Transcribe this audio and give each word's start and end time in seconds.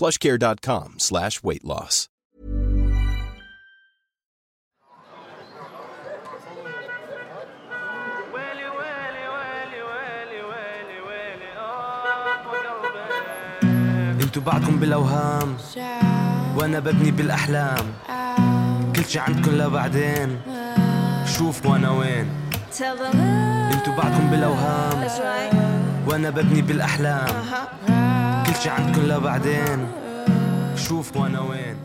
plushcare.com 0.00 0.88
slash 0.98 1.42
weight 1.46 1.64
loss. 1.72 2.08
أنتوا 14.20 14.42
بعدكم 14.42 14.76
بالأوهام 14.76 15.56
وأنا 16.56 16.78
ببني 16.78 17.10
بالأحلام 17.10 17.86
كل 18.96 19.04
شي 19.04 19.18
عندكم 19.18 19.50
لبعدين 19.50 20.40
شوف 21.38 21.66
وأنا 21.66 21.90
وين 21.90 22.26
أنتوا 23.72 23.94
بعدكم 23.96 24.30
بالأوهام. 24.30 25.08
وأنا 26.06 26.30
ببني 26.30 26.62
بالأحلام 26.62 27.34
كل 28.49 28.55
شي 28.55 28.69
عندكم 28.69 29.01
لبعدين 29.01 29.87
شوف 30.75 31.17
وانا 31.17 31.39
وين 31.39 31.75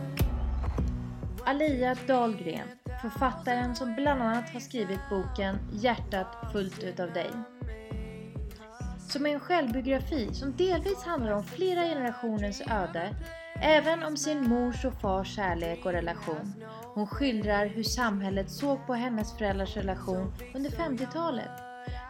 Alia 1.47 1.95
Dahlgren, 2.09 2.69
författaren 3.03 3.75
som 3.75 3.95
bland 3.95 4.23
annat 4.23 4.51
har 4.51 4.61
skrivit 4.61 5.01
boken 5.11 5.59
Hjärtat 5.73 6.27
fullt 6.53 6.83
ut 6.83 7.01
av 7.01 7.13
dig. 7.13 7.31
Som 9.09 9.27
är 9.27 9.31
en 9.31 9.41
självbiografi 9.41 10.35
som 10.35 10.57
delvis 10.57 11.03
handlar 11.03 11.33
om 11.33 11.45
flera 11.45 11.83
generationers 11.83 12.61
öde, 12.61 13.15
även 13.61 14.03
om 14.03 14.17
sin 14.17 14.49
mors 14.49 14.85
och 14.85 15.01
fars 15.01 15.37
kärlek 15.37 15.85
och 15.85 15.93
relation. 15.93 16.55
Hon 16.95 17.07
skildrar 17.07 17.67
hur 17.67 17.83
samhället 17.83 18.51
såg 18.51 18.87
på 18.87 18.95
hennes 18.95 19.39
föräldrars 19.39 19.77
relation 19.77 20.33
under 20.55 20.71
50-talet, 20.71 21.64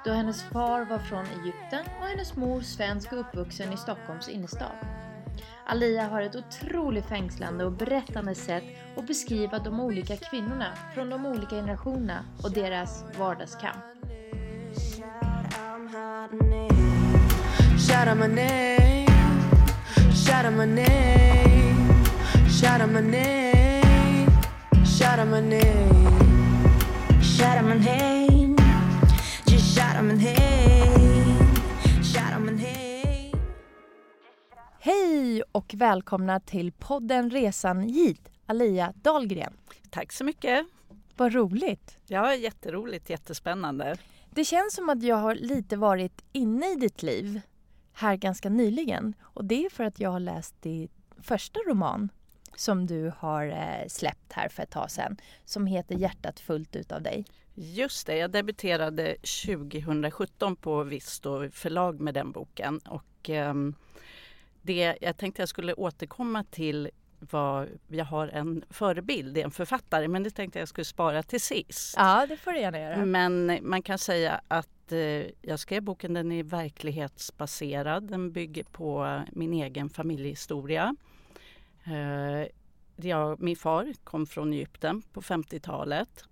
då 0.05 0.11
hennes 0.11 0.43
far 0.43 0.85
var 0.85 0.99
från 0.99 1.25
Egypten 1.25 1.85
och 2.01 2.07
hennes 2.07 2.35
mor 2.35 2.61
svensk 2.61 3.11
och 3.11 3.19
uppvuxen 3.19 3.73
i 3.73 3.77
Stockholms 3.77 4.29
innerstad. 4.29 4.71
Alia 5.65 6.07
har 6.07 6.21
ett 6.21 6.35
otroligt 6.35 7.05
fängslande 7.05 7.65
och 7.65 7.71
berättande 7.71 8.35
sätt 8.35 8.63
att 8.97 9.07
beskriva 9.07 9.59
de 9.59 9.79
olika 9.79 10.17
kvinnorna 10.17 10.77
från 10.93 11.09
de 11.09 11.25
olika 11.25 11.55
generationerna 11.55 12.25
och 12.43 12.51
deras 12.51 13.03
vardagskamp. 13.17 13.83
Shout 27.37 28.34
Shout 29.75 29.95
out 29.95 30.05
my 30.05 30.13
name. 30.13 30.45
Hej 34.79 35.43
och 35.51 35.73
välkomna 35.77 36.39
till 36.39 36.71
podden 36.71 37.29
Resan 37.29 37.79
hit, 37.79 38.29
Alia 38.45 38.93
Dahlgren. 38.95 39.53
Tack 39.89 40.11
så 40.11 40.23
mycket. 40.23 40.65
Vad 41.15 41.33
roligt! 41.33 41.97
Ja, 42.07 42.35
jätteroligt, 42.35 43.09
jättespännande. 43.09 43.97
Det 44.29 44.45
känns 44.45 44.73
som 44.73 44.89
att 44.89 45.03
jag 45.03 45.15
har 45.15 45.35
lite 45.35 45.77
varit 45.77 46.23
inne 46.31 46.71
i 46.71 46.75
ditt 46.75 47.03
liv 47.03 47.41
här 47.93 48.15
ganska 48.15 48.49
nyligen 48.49 49.13
och 49.21 49.45
det 49.45 49.65
är 49.65 49.69
för 49.69 49.83
att 49.83 49.99
jag 49.99 50.09
har 50.09 50.19
läst 50.19 50.61
din 50.61 50.89
första 51.17 51.59
roman 51.59 52.09
som 52.55 52.85
du 52.85 53.11
har 53.17 53.45
eh, 53.47 53.87
släppt 53.87 54.33
här 54.33 54.49
för 54.49 54.63
ett 54.63 54.71
tag 54.71 54.91
sedan 54.91 55.17
som 55.45 55.67
heter 55.67 55.95
Hjärtat 55.95 56.39
fullt 56.39 56.75
ut 56.75 56.91
av 56.91 57.01
dig. 57.01 57.25
Just 57.57 58.07
det, 58.07 58.17
jag 58.17 58.31
debuterade 58.31 59.15
2017 59.45 60.55
på 60.55 60.83
Visto 60.83 61.49
förlag 61.51 61.99
med 61.99 62.13
den 62.13 62.31
boken 62.31 62.77
och 62.77 63.29
ehm, 63.29 63.75
det 64.61 64.97
jag 65.01 65.17
tänkte 65.17 65.41
jag 65.41 65.49
skulle 65.49 65.73
återkomma 65.73 66.43
till 66.43 66.89
var, 67.19 67.69
jag 67.87 68.05
har 68.05 68.27
en 68.27 68.63
förebild, 68.69 69.37
en 69.37 69.51
författare, 69.51 70.07
men 70.07 70.23
det 70.23 70.29
tänkte 70.29 70.59
jag 70.59 70.67
skulle 70.67 70.85
spara 70.85 71.23
till 71.23 71.41
sist. 71.41 71.93
Ja, 71.97 72.25
det 72.29 72.37
får 72.37 72.51
du 72.51 72.59
gärna 72.59 72.79
göra. 72.79 73.05
Men 73.05 73.59
man 73.61 73.81
kan 73.81 73.97
säga 73.97 74.41
att 74.47 74.91
eh, 74.91 74.99
jag 75.41 75.59
skrev 75.59 75.83
boken, 75.83 76.13
den 76.13 76.31
är 76.31 76.43
verklighetsbaserad. 76.43 78.03
Den 78.03 78.31
bygger 78.31 78.63
på 78.63 79.21
min 79.31 79.53
egen 79.53 79.89
familjehistoria. 79.89 80.95
Eh, 81.83 82.47
jag, 82.95 83.41
min 83.41 83.55
far 83.55 83.93
kom 84.03 84.25
från 84.25 84.53
Egypten 84.53 85.01
på 85.01 85.21
50-talet 85.21 86.25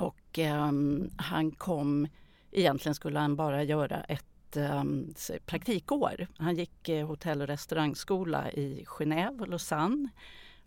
och 0.00 0.38
um, 0.38 1.10
han 1.16 1.50
kom, 1.50 2.08
egentligen 2.50 2.94
skulle 2.94 3.18
han 3.18 3.36
bara 3.36 3.62
göra 3.62 4.00
ett 4.00 4.56
um, 4.56 5.14
praktikår. 5.46 6.26
Han 6.38 6.56
gick 6.56 6.88
eh, 6.88 7.06
hotell 7.06 7.40
och 7.40 7.46
restaurangskola 7.46 8.52
i 8.52 8.84
Genève 8.86 9.40
och 9.40 9.48
Lausanne 9.48 10.08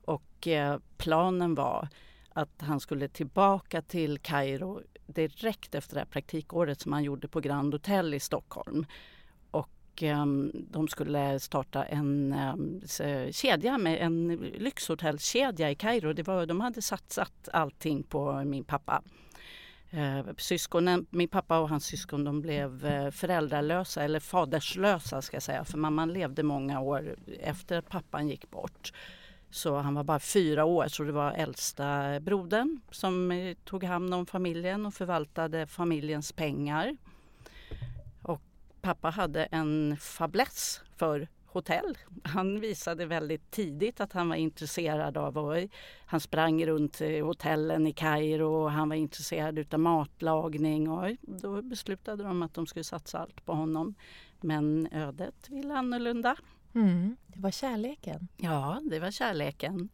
och 0.05 0.47
eh, 0.47 0.79
planen 0.97 1.55
var 1.55 1.87
att 2.33 2.61
han 2.61 2.79
skulle 2.79 3.07
tillbaka 3.07 3.81
till 3.81 4.19
Kairo 4.19 4.81
direkt 5.05 5.75
efter 5.75 5.95
det 5.95 5.99
här 5.99 6.05
praktikåret 6.05 6.81
som 6.81 6.93
han 6.93 7.03
gjorde 7.03 7.27
på 7.27 7.39
Grand 7.39 7.73
Hotel 7.73 8.13
i 8.13 8.19
Stockholm. 8.19 8.85
Och 9.93 10.03
ehm, 10.03 10.51
de 10.53 10.87
skulle 10.87 11.39
starta 11.39 11.83
en 11.83 12.33
ehm, 12.33 12.81
kedja 13.31 13.77
med 13.77 14.01
en 14.01 14.27
lyxhotellkedja 14.57 15.71
i 15.71 15.75
Kairo. 15.75 16.13
Det 16.13 16.27
var, 16.27 16.45
de 16.45 16.61
hade 16.61 16.81
satsat 16.81 17.49
allting 17.53 18.03
på 18.03 18.43
min 18.43 18.63
pappa. 18.63 19.03
Ehm, 19.91 20.25
syskonen, 20.37 21.05
min 21.09 21.27
pappa 21.27 21.59
och 21.59 21.69
hans 21.69 21.85
syskon 21.85 22.23
de 22.23 22.41
blev 22.41 22.85
eh, 22.85 23.11
föräldralösa 23.11 24.03
eller 24.03 24.19
faderslösa 24.19 25.21
ska 25.21 25.35
jag 25.35 25.43
säga 25.43 25.63
för 25.63 25.77
mamman 25.77 26.13
levde 26.13 26.43
många 26.43 26.79
år 26.79 27.15
efter 27.39 27.77
att 27.77 27.89
pappan 27.89 28.27
gick 28.27 28.49
bort. 28.49 28.93
Så 29.49 29.77
han 29.77 29.93
var 29.93 30.03
bara 30.03 30.19
fyra 30.19 30.65
år 30.65 30.87
så 30.87 31.03
det 31.03 31.11
var 31.11 31.31
äldsta 31.31 32.19
brodern 32.19 32.81
som 32.91 33.31
eh, 33.31 33.55
tog 33.63 33.83
hand 33.83 34.13
om 34.13 34.25
familjen 34.25 34.85
och 34.85 34.93
förvaltade 34.93 35.67
familjens 35.67 36.31
pengar. 36.31 36.97
Pappa 38.83 39.09
hade 39.09 39.45
en 39.45 39.97
fäbless 39.97 40.81
för 40.97 41.27
hotell. 41.45 41.97
Han 42.23 42.59
visade 42.59 43.05
väldigt 43.05 43.51
tidigt 43.51 43.99
att 43.99 44.13
han 44.13 44.29
var 44.29 44.35
intresserad 44.35 45.17
av 45.17 45.37
och 45.37 45.69
han 46.05 46.19
sprang 46.19 46.65
runt 46.65 46.99
hotellen 46.99 47.87
i 47.87 47.93
Kairo 47.93 48.63
och 48.63 48.71
han 48.71 48.89
var 48.89 48.95
intresserad 48.95 49.59
utav 49.59 49.79
matlagning 49.79 50.89
och 50.89 51.15
då 51.21 51.61
beslutade 51.61 52.23
de 52.23 52.41
att 52.41 52.53
de 52.53 52.67
skulle 52.67 52.83
satsa 52.83 53.19
allt 53.19 53.45
på 53.45 53.53
honom. 53.53 53.95
Men 54.41 54.87
ödet 54.91 55.49
ville 55.49 55.73
annorlunda. 55.73 56.35
Mm, 56.75 57.15
det 57.27 57.39
var 57.39 57.51
kärleken. 57.51 58.27
Ja, 58.37 58.81
det 58.83 58.99
var 58.99 59.11
kärleken. 59.11 59.89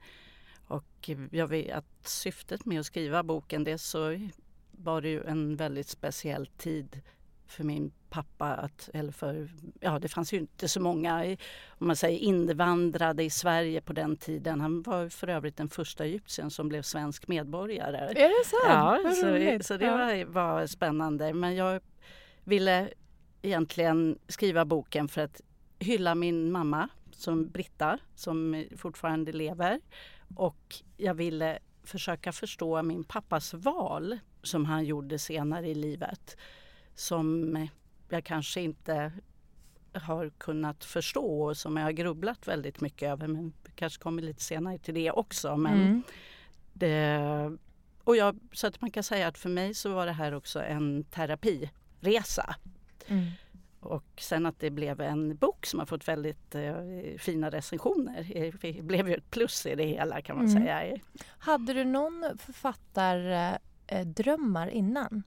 Och 0.67 1.09
jag 1.31 1.47
vet 1.47 1.75
att 1.75 2.07
syftet 2.07 2.65
med 2.65 2.79
att 2.79 2.85
skriva 2.85 3.23
boken, 3.23 3.63
det 3.63 3.77
så 3.77 4.29
var 4.71 5.01
det 5.01 5.09
ju 5.09 5.23
en 5.23 5.55
väldigt 5.55 5.87
speciell 5.87 6.47
tid 6.47 7.01
för 7.47 7.63
min 7.63 7.91
pappa 8.09 8.47
att, 8.55 8.89
eller 8.93 9.11
för, 9.11 9.49
ja 9.79 9.99
det 9.99 10.07
fanns 10.07 10.33
ju 10.33 10.37
inte 10.37 10.67
så 10.67 10.81
många, 10.81 11.37
om 11.69 11.87
man 11.87 11.95
säger 11.95 12.19
invandrade 12.19 13.23
i 13.23 13.29
Sverige 13.29 13.81
på 13.81 13.93
den 13.93 14.17
tiden. 14.17 14.61
Han 14.61 14.81
var 14.81 15.09
för 15.09 15.27
övrigt 15.27 15.57
den 15.57 15.69
första 15.69 16.05
egyptiern 16.05 16.51
som 16.51 16.69
blev 16.69 16.81
svensk 16.81 17.27
medborgare. 17.27 17.97
Är 17.97 18.39
det 18.39 18.45
sant? 18.45 18.63
Ja, 18.67 18.99
Vad 19.03 19.15
så, 19.15 19.27
roligt. 19.27 19.65
så 19.65 19.77
det 19.77 19.89
var, 19.91 20.25
var 20.25 20.67
spännande. 20.67 21.33
Men 21.33 21.55
jag 21.55 21.81
ville 22.43 22.89
egentligen 23.41 24.19
skriva 24.27 24.65
boken 24.65 25.07
för 25.07 25.21
att 25.21 25.41
hylla 25.79 26.15
min 26.15 26.51
mamma 26.51 26.89
som 27.11 27.49
Britta 27.49 27.99
som 28.15 28.65
fortfarande 28.77 29.31
lever 29.31 29.79
och 30.35 30.75
jag 30.97 31.13
ville 31.13 31.59
försöka 31.83 32.31
förstå 32.31 32.83
min 32.83 33.03
pappas 33.03 33.53
val 33.53 34.19
som 34.43 34.65
han 34.65 34.85
gjorde 34.85 35.19
senare 35.19 35.67
i 35.67 35.75
livet. 35.75 36.37
Som 36.95 37.55
jag 38.09 38.23
kanske 38.23 38.61
inte 38.61 39.11
har 39.93 40.29
kunnat 40.37 40.83
förstå 40.85 41.41
och 41.43 41.57
som 41.57 41.77
jag 41.77 41.83
har 41.83 41.91
grubblat 41.91 42.47
väldigt 42.47 42.81
mycket 42.81 43.09
över. 43.09 43.27
Men 43.27 43.53
vi 43.63 43.71
kanske 43.75 44.03
kommer 44.03 44.21
lite 44.21 44.43
senare 44.43 44.77
till 44.77 44.93
det 44.93 45.11
också. 45.11 45.57
Men 45.57 45.81
Mm. 45.81 46.03
det, 46.73 47.19
och 48.03 48.15
jag, 48.15 48.39
så 48.51 48.67
att 48.67 48.81
man 48.81 48.91
kan 48.91 49.03
säga 49.03 49.27
att 49.27 49.37
för 49.37 49.49
mig 49.49 49.73
så 49.73 49.93
var 49.93 50.05
det 50.05 50.11
här 50.11 50.33
också 50.33 50.61
en 50.63 51.03
terapiresa. 51.03 52.55
Mm. 53.07 53.25
Och 53.79 54.03
sen 54.17 54.45
att 54.45 54.59
det 54.59 54.69
blev 54.69 55.01
en 55.01 55.35
bok 55.35 55.65
som 55.65 55.79
har 55.79 55.85
fått 55.85 56.07
väldigt 56.07 56.55
eh, 56.55 56.73
fina 57.17 57.49
recensioner. 57.49 58.27
Det 58.61 58.81
blev 58.81 59.09
ju 59.09 59.15
ett 59.15 59.31
plus 59.31 59.65
i 59.65 59.75
det 59.75 59.85
hela 59.85 60.21
kan 60.21 60.37
man 60.37 60.45
Mm. 60.47 60.63
säga. 60.63 60.97
Hade 61.37 61.73
du 61.73 61.83
någon 61.83 62.37
författardrömmar 62.37 64.67
innan? 64.69 65.23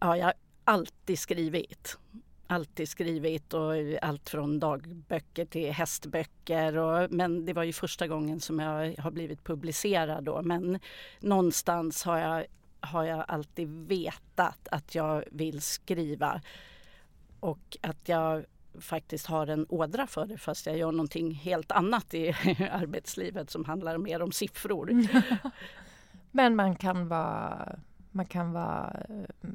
Ja, 0.00 0.16
jag 0.16 0.32
alltid 0.64 1.18
skrivit. 1.18 1.98
Alltid 2.46 2.88
skrivit 2.88 3.54
och 3.54 3.72
allt 4.02 4.28
från 4.28 4.60
dagböcker 4.60 5.44
till 5.44 5.72
hästböcker. 5.72 6.76
Och, 6.76 7.12
men 7.12 7.46
det 7.46 7.52
var 7.52 7.62
ju 7.62 7.72
första 7.72 8.06
gången 8.06 8.40
som 8.40 8.58
jag 8.58 8.94
har 8.98 9.10
blivit 9.10 9.44
publicerad 9.44 10.24
då. 10.24 10.42
Men 10.42 10.78
någonstans 11.20 12.04
har 12.04 12.18
jag, 12.18 12.44
har 12.80 13.04
jag 13.04 13.24
alltid 13.28 13.68
vetat 13.68 14.68
att 14.70 14.94
jag 14.94 15.24
vill 15.30 15.62
skriva. 15.62 16.40
Och 17.40 17.76
att 17.80 18.08
jag 18.08 18.44
faktiskt 18.80 19.26
har 19.26 19.46
en 19.46 19.66
ådra 19.68 20.06
för 20.06 20.26
det 20.26 20.38
fast 20.38 20.66
jag 20.66 20.78
gör 20.78 20.92
någonting 20.92 21.34
helt 21.34 21.72
annat 21.72 22.14
i 22.14 22.28
arbetslivet 22.72 23.50
som 23.50 23.64
handlar 23.64 23.98
mer 23.98 24.22
om 24.22 24.32
siffror. 24.32 25.06
Men 26.30 26.56
man 26.56 26.76
kan 26.76 27.08
vara 27.08 27.78
man 28.14 28.26
kan, 28.26 28.52
vara, 28.52 28.96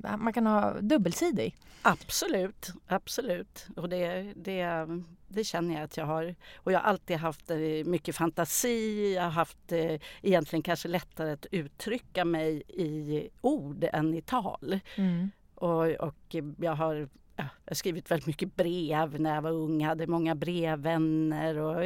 eh, 0.03 0.17
man 0.17 0.33
kan 0.33 0.45
ha 0.45 0.81
dubbelsidig. 0.81 1.55
Absolut, 1.81 2.73
absolut. 2.87 3.67
Och 3.75 3.89
det, 3.89 4.33
det, 4.35 4.87
det 5.27 5.43
känner 5.43 5.75
jag 5.75 5.83
att 5.83 5.97
jag 5.97 6.05
har. 6.05 6.35
Och 6.55 6.71
jag 6.71 6.79
har 6.79 6.85
alltid 6.85 7.17
haft 7.17 7.51
eh, 7.51 7.57
mycket 7.85 8.15
fantasi. 8.15 9.13
Jag 9.15 9.23
har 9.23 9.29
haft 9.29 9.71
eh, 9.71 9.99
egentligen 10.21 10.63
kanske 10.63 10.87
lättare 10.87 11.31
att 11.31 11.45
uttrycka 11.51 12.25
mig 12.25 12.63
i 12.67 13.29
ord 13.41 13.85
än 13.93 14.13
i 14.13 14.21
tal. 14.21 14.79
Mm. 14.95 15.31
Och, 15.55 15.85
och 15.85 16.35
jag 16.57 16.75
har 16.75 17.09
ja, 17.35 17.45
jag 17.65 17.71
har 17.71 17.75
skrivit 17.75 18.11
väldigt 18.11 18.27
mycket 18.27 18.55
brev 18.55 19.21
när 19.21 19.35
jag 19.35 19.41
var 19.41 19.51
ung. 19.51 19.85
Hade 19.85 20.07
många 20.07 20.35
brevvänner. 20.35 21.57
Och, 21.57 21.83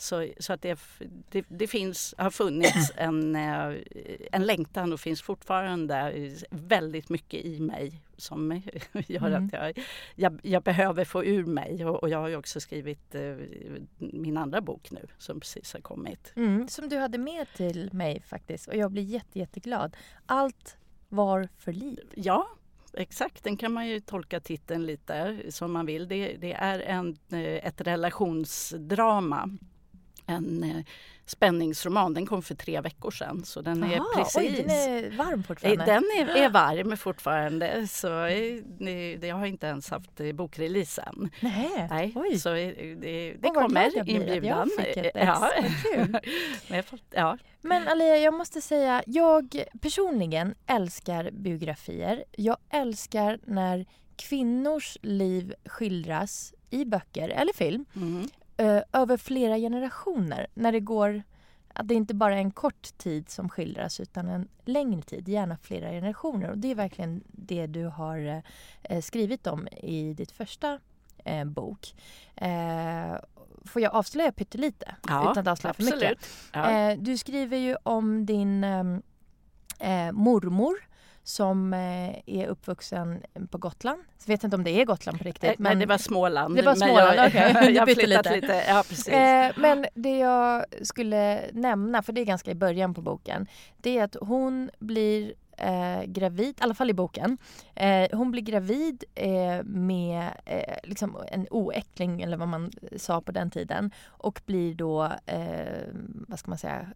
så, 0.00 0.28
så 0.38 0.52
att 0.52 0.62
det, 0.62 0.78
det, 1.30 1.44
det 1.48 1.66
finns, 1.66 2.14
har 2.18 2.30
funnits 2.30 2.92
en, 2.96 3.36
eh, 3.36 3.74
en 4.32 4.46
längtan 4.46 4.92
och 4.92 5.00
finns 5.00 5.22
fortfarande 5.22 6.12
väldigt 6.50 7.08
mycket 7.08 7.44
i 7.44 7.60
mig 7.60 8.02
som 8.16 8.52
gör 8.92 9.26
Mm. 9.26 9.46
att 9.46 9.52
jag, 9.52 9.84
jag, 10.14 10.40
jag 10.42 10.62
behöver 10.62 11.04
få 11.04 11.24
ur 11.24 11.44
mig. 11.44 11.84
Och, 11.86 12.02
och 12.02 12.08
jag 12.08 12.18
har 12.18 12.28
ju 12.28 12.36
också 12.36 12.60
skrivit 12.60 13.14
eh, 13.14 13.36
min 13.98 14.36
andra 14.36 14.60
bok 14.60 14.90
nu 14.90 15.06
som 15.18 15.40
precis 15.40 15.72
har 15.72 15.80
kommit. 15.80 16.32
Mm, 16.36 16.68
som 16.68 16.88
du 16.88 16.96
hade 16.98 17.18
med 17.18 17.46
till 17.56 17.90
mig 17.92 18.22
faktiskt 18.26 18.68
och 18.68 18.76
jag 18.76 18.90
blir 18.92 19.02
jätte, 19.02 19.38
jätteglad. 19.38 19.96
Allt 20.26 20.76
var 21.08 21.48
för 21.58 21.72
liv. 21.72 22.00
Ja, 22.14 22.48
exakt. 22.92 23.44
Den 23.44 23.56
kan 23.56 23.72
man 23.72 23.88
ju 23.88 24.00
tolka 24.00 24.40
titeln 24.40 24.86
lite 24.86 25.36
som 25.48 25.72
man 25.72 25.86
vill. 25.86 26.08
Det, 26.08 26.36
det 26.36 26.52
är 26.52 26.80
en, 26.80 27.16
eh, 27.32 27.66
ett 27.66 27.80
relationsdrama. 27.80 29.50
En 30.30 30.62
eh, 30.64 30.84
spänningsroman. 31.26 32.14
Den 32.14 32.26
kom 32.26 32.42
för 32.42 32.54
tre 32.54 32.80
veckor 32.80 33.10
sedan. 33.10 33.44
Så 33.44 33.60
den 33.60 33.84
är 33.84 33.96
Jaha, 33.96 34.04
precis... 34.16 34.36
Oj, 34.36 34.64
den 34.66 34.70
är 34.70 35.16
varm 35.16 35.42
fortfarande. 35.42 35.84
Eh, 35.84 35.86
Den 35.86 36.04
är, 36.18 36.36
är 36.44 36.48
varm 36.84 36.96
fortfarande. 36.96 37.86
Så 37.88 38.24
eh, 38.24 38.62
det 39.20 39.30
har 39.30 39.46
inte 39.46 39.66
ens 39.66 39.90
haft 39.90 40.20
bokrelease 40.34 41.02
än. 41.02 41.30
Nej, 41.40 41.86
Nej, 41.90 42.12
oj. 42.16 42.38
så 42.38 42.48
det, 42.52 42.72
det 43.00 43.32
glad 43.38 43.54
kommer 43.54 43.90
jag 43.94 44.08
inbjudan. 44.08 44.70
Jag 44.76 44.86
fick 44.86 44.96
ett. 44.96 45.12
Ja. 45.14 45.50
Men 46.68 46.76
jag 46.76 46.84
får- 46.84 46.98
ja. 47.10 47.38
Men 47.62 47.88
Alia, 47.88 48.16
jag 48.16 48.34
måste 48.34 48.60
säga, 48.60 49.02
jag 49.06 49.62
personligen 49.80 50.54
älskar 50.66 51.30
biografier. 51.30 52.24
Jag 52.36 52.56
älskar 52.70 53.38
när 53.44 53.86
kvinnors 54.16 54.98
liv 55.02 55.54
skildras 55.64 56.54
i 56.70 56.84
böcker 56.84 57.28
eller 57.28 57.52
film 57.52 57.84
Mm. 57.96 58.28
Ö, 58.60 58.82
över 58.92 59.16
flera 59.16 59.56
generationer. 59.56 60.46
När 60.54 60.72
det 60.72 60.80
går 60.80 61.22
att 61.72 61.88
det 61.88 61.94
inte 61.94 62.14
bara 62.14 62.34
är 62.34 62.38
en 62.38 62.50
kort 62.50 62.98
tid 62.98 63.28
som 63.28 63.48
skildras 63.48 64.00
utan 64.00 64.28
en 64.28 64.48
längre 64.64 65.02
tid, 65.02 65.28
gärna 65.28 65.56
flera 65.56 65.90
generationer. 65.90 66.50
Och 66.50 66.58
det 66.58 66.70
är 66.70 66.74
verkligen 66.74 67.24
det 67.26 67.66
du 67.66 67.84
har 67.84 68.42
eh, 68.82 69.00
skrivit 69.00 69.46
om 69.46 69.68
i 69.68 70.14
ditt 70.14 70.32
första 70.32 70.78
eh, 71.24 71.44
bok. 71.44 71.94
Eh, 72.36 73.16
får 73.64 73.82
jag 73.82 73.94
avslöja 73.94 74.32
pyttelite? 74.32 74.94
Ja, 75.08 75.30
utan 75.30 75.38
att 75.38 75.48
avslöja 75.48 75.74
för 75.74 75.82
mycket? 75.82 76.02
absolut. 76.02 76.28
Ja. 76.52 76.70
Eh, 76.70 76.98
du 76.98 77.18
skriver 77.18 77.56
ju 77.56 77.76
om 77.82 78.26
din 78.26 78.64
eh, 78.64 80.12
mormor 80.12 80.89
som 81.30 81.74
eh, 81.74 82.10
är 82.26 82.46
uppvuxen 82.46 83.22
på 83.50 83.58
Gotland. 83.58 84.02
Så 84.18 84.30
vet 84.30 84.44
inte 84.44 84.56
om 84.56 84.64
det 84.64 84.70
är 84.70 84.84
Gotland 84.84 85.18
på 85.18 85.24
riktigt. 85.24 85.50
Eh, 85.50 85.56
Nej, 85.58 85.76
det 85.76 85.86
var 85.86 85.98
Småland. 85.98 86.56
Det 86.56 86.62
var 86.62 86.76
men 86.76 86.88
Småland, 86.88 87.16
jag, 87.18 87.26
okej. 87.26 87.56
Du 87.66 87.70
jag 87.70 87.86
bytte 87.86 88.06
lite. 88.06 88.36
lite. 88.36 88.64
Ja, 88.68 88.84
precis. 88.88 89.08
Eh, 89.08 89.52
men 89.56 89.86
det 89.94 90.18
jag 90.18 90.64
skulle 90.82 91.40
nämna, 91.52 92.02
för 92.02 92.12
det 92.12 92.20
är 92.20 92.24
ganska 92.24 92.50
i 92.50 92.54
början 92.54 92.94
på 92.94 93.02
boken, 93.02 93.46
det 93.76 93.98
är 93.98 94.04
att 94.04 94.16
hon 94.20 94.70
blir 94.78 95.32
eh, 95.60 96.02
gravid, 96.04 96.48
i 96.60 96.62
alla 96.62 96.74
fall 96.74 96.90
i 96.90 96.94
boken. 96.94 97.38
Eh, 97.74 98.08
hon 98.12 98.30
blir 98.30 98.42
gravid 98.42 99.04
eh, 99.14 99.62
med 99.64 100.30
eh, 100.44 100.76
liksom 100.82 101.16
en 101.30 101.46
oäckling, 101.50 102.20
eller 102.20 102.36
vad 102.36 102.48
man 102.48 102.70
sa 102.96 103.20
på 103.20 103.32
den 103.32 103.50
tiden, 103.50 103.90
och 104.06 104.40
blir 104.46 104.74
då, 104.74 105.04
eh, 105.26 105.88
vad 106.28 106.38
ska 106.38 106.50
man 106.50 106.58
säga, 106.58 106.86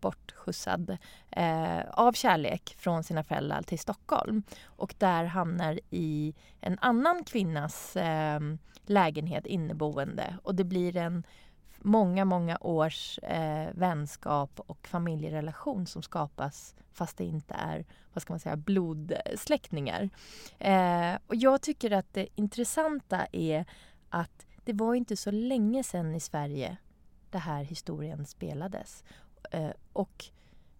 bortskjutsad 0.00 0.96
eh, 1.30 1.80
av 1.90 2.12
kärlek 2.12 2.74
från 2.78 3.04
sina 3.04 3.24
föräldrar 3.24 3.62
till 3.62 3.78
Stockholm. 3.78 4.42
Och 4.64 4.94
där 4.98 5.24
hamnar 5.24 5.80
i 5.90 6.34
en 6.60 6.78
annan 6.80 7.24
kvinnas 7.24 7.96
eh, 7.96 8.40
lägenhet 8.86 9.46
inneboende 9.46 10.38
och 10.42 10.54
det 10.54 10.64
blir 10.64 10.96
en 10.96 11.24
många, 11.84 12.24
många 12.24 12.58
års 12.60 13.18
eh, 13.18 13.68
vänskap 13.74 14.60
och 14.60 14.88
familjerelation 14.88 15.86
som 15.86 16.02
skapas 16.02 16.74
fast 16.92 17.16
det 17.16 17.24
inte 17.24 17.54
är 17.54 17.84
vad 18.12 18.22
ska 18.22 18.32
man 18.32 18.40
säga, 18.40 18.56
blodsläktningar. 18.56 20.10
Eh, 20.58 21.14
och 21.26 21.36
jag 21.36 21.62
tycker 21.62 21.90
att 21.90 22.12
det 22.12 22.28
intressanta 22.34 23.26
är 23.32 23.64
att 24.08 24.46
det 24.64 24.72
var 24.72 24.94
inte 24.94 25.16
så 25.16 25.30
länge 25.30 25.84
sedan 25.84 26.14
i 26.14 26.20
Sverige 26.20 26.76
det 27.30 27.38
här 27.38 27.64
historien 27.64 28.26
spelades. 28.26 29.04
Eh, 29.50 29.70
och 29.92 30.24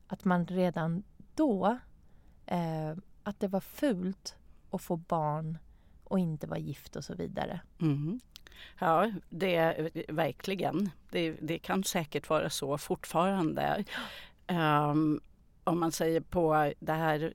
att 0.07 0.25
man 0.25 0.47
redan 0.47 1.03
då, 1.35 1.79
eh, 2.47 2.97
att 3.23 3.41
det 3.41 3.49
var 3.49 3.61
fult 3.61 4.37
att 4.71 4.83
få 4.83 4.97
barn 4.97 5.59
och 6.05 6.19
inte 6.19 6.47
vara 6.47 6.59
gift 6.59 6.97
och 6.97 7.05
så 7.05 7.15
vidare. 7.15 7.61
Mm. 7.81 8.21
Ja, 8.79 9.11
det 9.29 9.55
är 9.55 9.91
verkligen. 10.09 10.91
Det, 11.11 11.31
det 11.41 11.59
kan 11.59 11.85
säkert 11.85 12.29
vara 12.29 12.51
så 12.51 12.79
fortfarande. 12.79 13.85
Um, 14.49 15.21
om 15.65 15.81
man 15.81 15.93
säger 15.93 16.21
på 16.21 16.73
det 16.81 16.93
här 16.93 17.35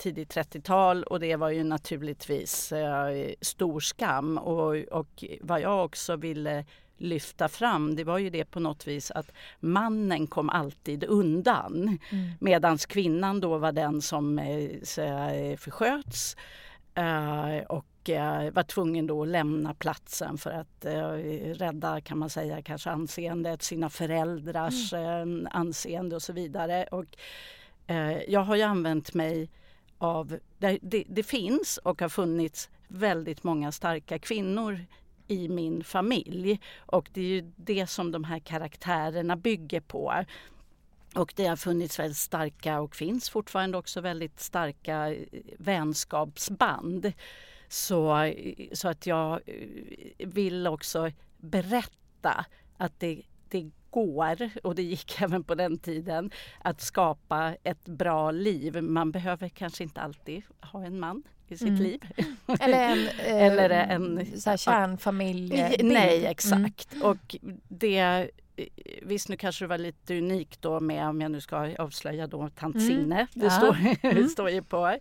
tidigt 0.00 0.34
30-tal 0.36 1.04
och 1.04 1.20
det 1.20 1.36
var 1.36 1.50
ju 1.50 1.64
naturligtvis 1.64 2.72
uh, 2.72 3.32
stor 3.40 3.80
skam 3.80 4.38
och, 4.38 4.76
och 4.76 5.24
vad 5.40 5.60
jag 5.60 5.84
också 5.84 6.16
ville 6.16 6.64
lyfta 6.98 7.48
fram 7.48 7.96
det 7.96 8.04
var 8.04 8.18
ju 8.18 8.30
det 8.30 8.44
på 8.44 8.60
något 8.60 8.86
vis 8.86 9.10
att 9.10 9.30
mannen 9.60 10.26
kom 10.26 10.50
alltid 10.50 11.04
undan 11.04 11.98
Mm. 12.10 12.30
medan 12.40 12.78
kvinnan 12.78 13.40
då 13.40 13.58
var 13.58 13.72
den 13.72 14.02
som 14.02 14.38
eh, 14.38 15.04
eh, 15.06 15.56
försköts 15.56 16.36
eh, 16.94 17.58
och 17.68 17.86
eh, 18.08 18.50
var 18.50 18.62
tvungen 18.62 19.06
då 19.06 19.22
att 19.22 19.28
lämna 19.28 19.74
platsen 19.74 20.38
för 20.38 20.50
att 20.50 20.84
eh, 20.84 21.12
rädda 21.54 22.00
kan 22.00 22.18
man 22.18 22.30
säga 22.30 22.62
kanske 22.62 22.90
anseendet, 22.90 23.62
sina 23.62 23.90
föräldrars 23.90 24.92
eh, 24.92 25.26
anseende 25.50 26.16
och 26.16 26.22
så 26.22 26.32
vidare. 26.32 26.84
Och, 26.84 27.04
eh, 27.86 28.22
jag 28.22 28.40
har 28.40 28.56
ju 28.56 28.62
använt 28.62 29.14
mig 29.14 29.50
av, 29.98 30.38
det, 30.58 30.78
det, 30.82 31.04
det 31.08 31.22
finns 31.22 31.78
och 31.78 32.00
har 32.00 32.08
funnits 32.08 32.70
väldigt 32.88 33.44
många 33.44 33.72
starka 33.72 34.18
kvinnor 34.18 34.80
i 35.28 35.48
min 35.48 35.84
familj 35.84 36.60
och 36.78 37.08
det 37.12 37.20
är 37.20 37.24
ju 37.24 37.52
det 37.56 37.86
som 37.86 38.12
de 38.12 38.24
här 38.24 38.38
karaktärerna 38.38 39.36
bygger 39.36 39.80
på. 39.80 40.24
Och 41.14 41.32
det 41.36 41.46
har 41.46 41.56
funnits 41.56 41.98
väldigt 41.98 42.16
starka 42.16 42.80
och 42.80 42.96
finns 42.96 43.30
fortfarande 43.30 43.78
också 43.78 44.00
väldigt 44.00 44.40
starka 44.40 45.12
eh, 45.12 45.26
vänskapsband. 45.58 47.12
Så, 47.68 48.32
så 48.72 48.88
att 48.88 49.06
jag 49.06 49.40
eh, 49.46 49.68
vill 50.28 50.66
också 50.66 51.10
berätta 51.36 52.44
att 52.76 53.00
det, 53.00 53.22
det 53.48 53.70
går, 53.90 54.50
och 54.62 54.74
det 54.74 54.82
gick 54.82 55.20
även 55.22 55.44
på 55.44 55.54
den 55.54 55.78
tiden, 55.78 56.30
att 56.62 56.80
skapa 56.80 57.54
ett 57.62 57.84
bra 57.84 58.30
liv. 58.30 58.82
Man 58.82 59.12
behöver 59.12 59.48
kanske 59.48 59.84
inte 59.84 60.00
alltid 60.00 60.42
ha 60.60 60.84
en 60.84 61.00
man 61.00 61.22
i 61.48 61.56
sitt 61.56 61.68
Mm. 61.68 61.82
liv. 61.82 62.00
Eller 62.60 62.88
en, 62.92 62.98
eh, 63.08 63.42
Eller 63.46 63.70
en- 63.70 64.40
så 64.40 64.50
här 64.50 64.56
kärnfamilj. 64.56 65.48
Nej, 65.82 66.18
Mm. 66.18 66.30
exakt. 66.30 66.94
Och 67.02 67.36
det, 67.68 68.30
visst 69.02 69.28
nu 69.28 69.36
kanske 69.36 69.64
det 69.64 69.68
var 69.68 69.78
lite 69.78 70.18
unikt 70.18 70.62
då 70.62 70.80
med, 70.80 71.08
om 71.08 71.20
jag 71.20 71.30
nu 71.30 71.40
ska 71.40 71.74
avslöja 71.78 72.26
då, 72.26 72.48
tant 72.48 72.76
Mm. 72.76 72.86
Signe. 72.88 73.26
Det 73.34 73.44
Ja. 73.44 73.50
står, 73.50 73.76
Mm. 74.10 74.28
står 74.28 74.50
ju 74.50 74.62
på, 74.62 74.96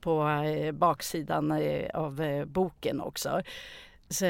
på 0.00 0.28
eh, 0.28 0.72
baksidan 0.72 1.52
eh, 1.52 1.90
av 1.94 2.20
eh, 2.22 2.44
boken 2.44 3.00
också. 3.00 3.42
Så, 4.08 4.24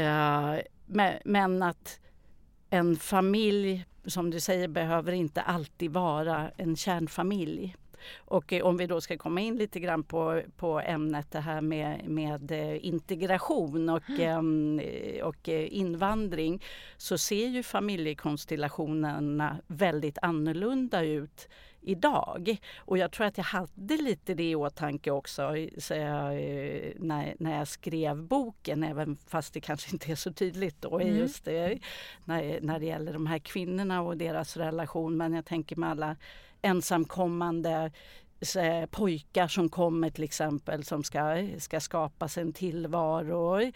men 1.24 1.62
att 1.62 2.00
en 2.70 2.96
familj, 2.96 3.84
som 4.06 4.30
du 4.30 4.40
säger, 4.40 4.68
behöver 4.68 5.12
inte 5.12 5.42
alltid 5.42 5.90
vara 5.90 6.50
en 6.56 6.76
kärnfamilj. 6.76 7.76
Och 8.18 8.52
eh, 8.52 8.62
om 8.62 8.76
vi 8.76 8.86
då 8.86 9.00
ska 9.00 9.18
komma 9.18 9.40
in 9.40 9.56
lite 9.56 9.80
grann 9.80 10.02
på, 10.02 10.42
på 10.56 10.80
ämnet 10.80 11.30
det 11.30 11.40
här 11.40 11.60
med, 11.60 12.08
med 12.08 12.50
eh, 12.50 12.86
integration 12.86 13.88
och, 13.88 14.10
ehm, 14.18 14.80
eh, 14.80 15.24
och 15.24 15.48
invandring 15.48 16.62
så 16.96 17.18
ser 17.18 17.48
ju 17.48 17.62
familjekonstellationerna 17.62 19.58
väldigt 19.66 20.18
annorlunda 20.22 21.02
ut 21.02 21.48
idag. 21.82 22.56
Och 22.76 22.98
jag 22.98 23.12
tror 23.12 23.26
att 23.26 23.36
jag 23.36 23.44
hade 23.44 23.96
lite 23.96 24.34
det 24.34 24.50
i 24.50 24.54
åtanke 24.54 25.10
också 25.10 25.54
så 25.78 25.94
jag, 25.94 26.34
när, 26.96 27.34
när 27.38 27.58
jag 27.58 27.68
skrev 27.68 28.22
boken, 28.22 28.84
även 28.84 29.16
fast 29.26 29.54
det 29.54 29.60
kanske 29.60 29.92
inte 29.92 30.12
är 30.12 30.16
så 30.16 30.32
tydligt 30.32 30.82
då 30.82 31.00
Mm. 31.00 31.16
just 31.16 31.44
det, 31.44 31.78
när, 32.24 32.60
när 32.60 32.78
det 32.78 32.86
gäller 32.86 33.12
de 33.12 33.26
här 33.26 33.38
kvinnorna 33.38 34.02
och 34.02 34.16
deras 34.16 34.56
relation. 34.56 35.16
Men 35.16 35.32
jag 35.32 35.44
tänker 35.44 35.76
med 35.76 35.90
alla 35.90 36.16
ensamkommande 36.62 37.90
pojkar 38.90 39.48
som 39.48 39.68
kommer 39.68 40.10
till 40.10 40.24
exempel 40.24 40.84
som 40.84 41.04
ska, 41.04 41.48
ska 41.58 41.80
skapa 41.80 42.28
sig 42.28 42.42
en 42.42 42.52
tillvaro. 42.52 43.72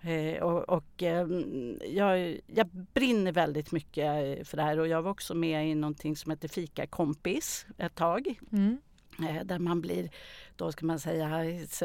Eh, 0.00 0.42
och 0.42 0.68
och 0.68 1.02
ehm, 1.02 1.78
jag, 1.88 2.40
jag 2.46 2.66
brinner 2.94 3.32
väldigt 3.32 3.72
mycket 3.72 4.48
för 4.48 4.56
det 4.56 4.62
här 4.62 4.78
och 4.78 4.88
jag 4.88 5.02
var 5.02 5.10
också 5.10 5.34
med 5.34 5.70
i 5.70 5.74
någonting 5.74 6.16
som 6.16 6.30
heter 6.30 6.48
Fika 6.48 6.86
kompis 6.86 7.66
ett 7.78 7.94
tag. 7.94 8.34
Mm. 8.52 8.78
Eh, 9.18 9.44
där 9.44 9.58
man 9.58 9.80
blir, 9.80 10.10
då 10.56 10.72
ska 10.72 10.86
man 10.86 11.00
säga, 11.00 11.44
så, 11.68 11.84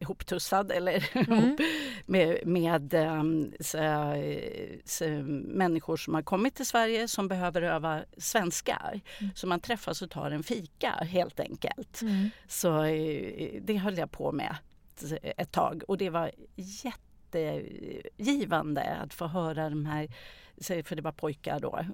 ihoptussad 0.00 0.72
eller 0.72 1.10
Mm. 1.28 1.56
med, 2.06 2.46
med 2.46 2.94
ehm, 2.94 3.52
så, 3.60 3.78
så, 4.84 5.04
människor 5.44 5.96
som 5.96 6.14
har 6.14 6.22
kommit 6.22 6.54
till 6.54 6.66
Sverige 6.66 7.08
som 7.08 7.28
behöver 7.28 7.62
öva 7.62 8.02
svenska. 8.18 9.00
Så 9.34 9.46
man 9.46 9.60
träffas 9.60 10.02
och 10.02 10.10
tar 10.10 10.30
en 10.30 10.42
fika 10.42 10.90
helt 10.90 11.40
enkelt. 11.40 12.02
Mm. 12.02 12.30
Så 12.48 12.82
eh, 12.82 13.62
det 13.62 13.76
höll 13.76 13.98
jag 13.98 14.10
på 14.10 14.32
med 14.32 14.56
ett 15.22 15.52
tag 15.52 15.82
och 15.88 15.98
det 15.98 16.10
var 16.10 16.30
jättegivande 17.32 18.82
att 18.82 19.14
få 19.14 19.26
höra 19.26 19.70
de 19.70 19.86
här, 19.86 20.08
för 20.62 20.96
det 20.96 21.02
var 21.02 21.12
pojkar 21.12 21.60
då, 21.60 21.84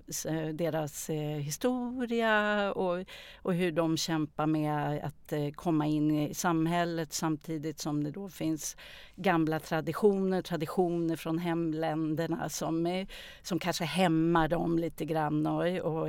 deras 0.53 1.11
eh, 1.11 1.39
historia 1.39 2.73
och, 2.73 3.07
och 3.37 3.55
hur 3.55 3.73
de 3.73 3.97
kämpar 3.97 4.47
med 4.47 5.05
att 5.05 5.33
eh, 5.33 5.51
komma 5.51 5.87
in 5.87 6.11
i 6.11 6.35
samhället 6.35 7.13
samtidigt 7.13 7.79
som 7.79 8.05
det 8.05 8.11
då 8.11 8.29
finns 8.29 8.77
gamla 9.17 9.61
traditioner, 9.61 10.43
traditioner 10.43 11.17
från 11.17 11.39
hemländerna 11.39 12.49
som, 12.49 12.87
eh, 12.87 13.07
som 13.43 13.59
kanske 13.59 13.85
hämmar 13.85 14.49
dem 14.49 14.79
lite 14.79 15.05
grann 15.05 15.47
och, 15.47 15.67
och 15.67 16.09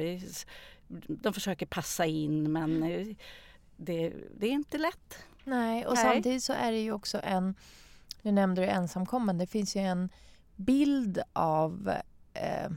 de 1.08 1.34
försöker 1.34 1.66
passa 1.66 2.06
in 2.06 2.52
men 2.52 2.80
det, 3.78 4.14
det 4.38 4.48
är 4.48 4.52
inte 4.52 4.78
lätt. 4.78 5.18
Nej, 5.44 5.86
och 5.86 5.94
Nej. 5.94 6.04
samtidigt 6.04 6.44
så 6.44 6.54
är 6.54 6.72
det 6.72 6.80
ju 6.80 6.92
också 6.92 7.20
en... 7.24 7.56
Nu 8.22 8.32
nämnde 8.32 8.62
du 8.62 8.68
ensamkommande. 8.68 9.44
Det 9.44 9.52
finns 9.52 9.76
ju 9.76 9.82
en 9.82 10.10
bild 10.56 11.22
av 11.34 11.92
eh, 12.36 12.72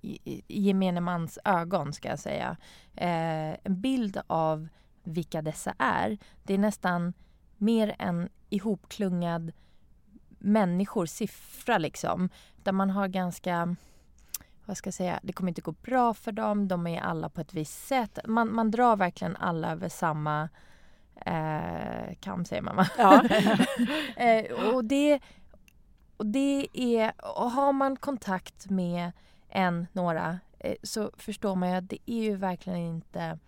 i, 0.00 0.18
i 0.24 0.62
gemene 0.62 1.00
mans 1.00 1.38
ögon, 1.44 1.92
ska 1.92 2.08
jag 2.08 2.18
säga. 2.18 2.56
Eh, 2.94 3.56
en 3.64 3.80
bild 3.80 4.20
av 4.26 4.68
vilka 5.02 5.42
dessa 5.42 5.74
är. 5.78 6.18
Det 6.42 6.54
är 6.54 6.58
nästan 6.58 7.12
mer 7.56 7.96
en 7.98 8.28
ihopklungad 8.50 9.52
människor, 10.38 11.06
siffra 11.06 11.78
liksom. 11.78 12.28
Där 12.62 12.72
man 12.72 12.90
har 12.90 13.08
ganska... 13.08 13.76
Vad 14.64 14.76
ska 14.76 14.88
jag 14.88 14.94
säga? 14.94 15.20
Det 15.22 15.32
kommer 15.32 15.50
inte 15.50 15.60
gå 15.60 15.72
bra 15.72 16.14
för 16.14 16.32
dem. 16.32 16.68
De 16.68 16.86
är 16.86 17.00
alla 17.00 17.28
på 17.28 17.40
ett 17.40 17.54
visst 17.54 17.86
sätt. 17.86 18.18
Man, 18.24 18.54
man 18.54 18.70
drar 18.70 18.96
verkligen 18.96 19.36
alla 19.36 19.72
över 19.72 19.88
samma 19.88 20.48
eh, 21.26 22.14
kam, 22.20 22.44
säger 22.44 22.62
man 22.62 22.76
va? 22.76 22.86
Ja. 22.98 23.22
eh, 24.22 24.74
och, 24.74 24.84
det, 24.84 25.20
och 26.16 26.26
det 26.26 26.68
är... 26.72 27.12
Och 27.38 27.50
har 27.50 27.72
man 27.72 27.96
kontakt 27.96 28.70
med 28.70 29.12
en, 29.48 29.86
några, 29.92 30.38
eh, 30.58 30.74
så 30.82 31.10
förstår 31.16 31.54
man 31.54 31.70
ju 31.70 31.74
att 31.74 31.90
det 31.90 31.98
är 32.06 32.22
ju 32.22 32.36
verkligen 32.36 32.78
inte... 32.78 33.38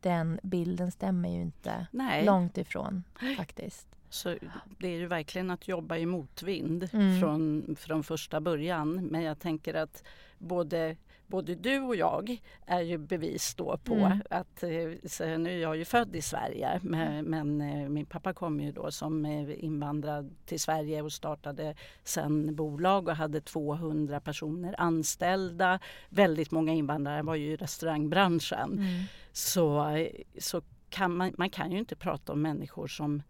Den 0.00 0.40
bilden 0.42 0.92
stämmer 0.92 1.28
ju 1.28 1.40
inte. 1.40 1.86
Nej. 1.90 2.24
Långt 2.24 2.58
ifrån 2.58 3.02
faktiskt. 3.36 3.86
Så 4.10 4.36
det 4.78 4.88
är 4.88 4.98
ju 4.98 5.06
verkligen 5.06 5.50
att 5.50 5.68
jobba 5.68 5.96
i 5.96 6.06
motvind 6.06 6.88
Mm. 6.92 7.20
från, 7.20 7.76
från 7.78 8.02
första 8.04 8.40
början. 8.40 8.94
Men 8.94 9.22
jag 9.22 9.38
tänker 9.38 9.74
att 9.74 10.04
både, 10.38 10.96
både 11.32 11.54
du 11.54 11.80
och 11.80 11.96
jag 11.96 12.40
är 12.66 12.80
ju 12.80 12.98
bevis 12.98 13.54
då 13.54 13.76
på 13.84 13.94
Mm. 13.94 14.22
att, 14.30 14.62
eh, 14.62 15.38
nu 15.38 15.50
är 15.50 15.62
jag 15.62 15.76
ju 15.76 15.84
född 15.84 16.16
i 16.16 16.22
Sverige 16.22 16.80
men, 16.82 17.24
men 17.24 17.60
eh, 17.60 17.88
min 17.88 18.06
pappa 18.06 18.32
kom 18.32 18.60
ju 18.60 18.72
då 18.72 18.90
som 18.90 19.24
eh, 19.24 19.64
invandrad 19.64 20.34
till 20.46 20.60
Sverige 20.60 21.02
och 21.02 21.12
startade 21.12 21.74
sen 22.04 22.54
bolag 22.54 23.08
och 23.08 23.16
hade 23.16 23.40
200 23.40 24.20
personer 24.20 24.74
anställda. 24.78 25.78
Väldigt 26.08 26.50
många 26.50 26.72
invandrare 26.72 27.22
var 27.22 27.34
ju 27.34 27.52
i 27.52 27.56
restaurangbranschen. 27.56 28.72
Mm. 28.72 29.04
Så, 29.32 29.96
så 30.38 30.62
kan 30.90 31.16
man, 31.16 31.34
man 31.38 31.50
kan 31.50 31.72
ju 31.72 31.78
inte 31.78 31.96
prata 31.96 32.32
om 32.32 32.42
människor 32.42 32.86
som 32.86 33.22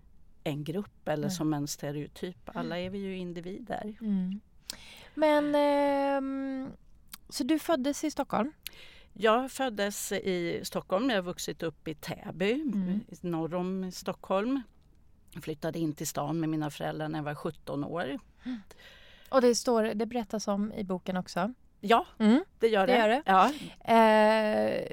en 0.44 0.64
grupp 0.64 1.08
eller 1.08 1.28
Nej. 1.28 1.36
som 1.36 1.54
en 1.54 1.66
stereotyp. 1.66 2.50
Alla 2.54 2.78
är 2.78 2.90
vi 2.90 2.98
ju 2.98 3.16
individer. 3.16 3.96
Mm. 4.00 4.40
Men... 5.14 5.54
ehm, 5.54 6.70
så 7.32 7.44
du 7.44 7.58
föddes 7.58 8.04
i 8.04 8.10
Stockholm? 8.10 8.52
Jag 9.12 9.50
föddes 9.50 10.12
i 10.12 10.60
Stockholm, 10.64 11.10
jag 11.10 11.16
har 11.16 11.22
vuxit 11.22 11.62
upp 11.62 11.88
i 11.88 11.94
Täby 11.94 12.52
Mm. 12.52 13.00
norr 13.20 13.54
om 13.54 13.92
Stockholm. 13.92 14.62
Jag 15.34 15.44
flyttade 15.44 15.78
in 15.78 15.92
till 15.92 16.06
stan 16.06 16.40
med 16.40 16.48
mina 16.48 16.70
föräldrar 16.70 17.08
när 17.08 17.18
jag 17.18 17.24
var 17.24 17.34
17 17.34 17.84
år. 17.84 18.18
Och 19.28 19.40
det, 19.40 19.54
står, 19.54 19.82
det 19.82 20.06
berättas 20.06 20.48
om 20.48 20.72
i 20.72 20.84
boken 20.84 21.16
också. 21.16 21.52
Ja, 21.80 22.06
Mm. 22.18 22.44
det 22.58 22.68
gör 22.68 22.86
det. 22.86 22.92
Det 22.92 22.98
gör 22.98 23.08
det. 23.08 23.22
Ja. 23.26 23.52
Eh, 23.94 24.88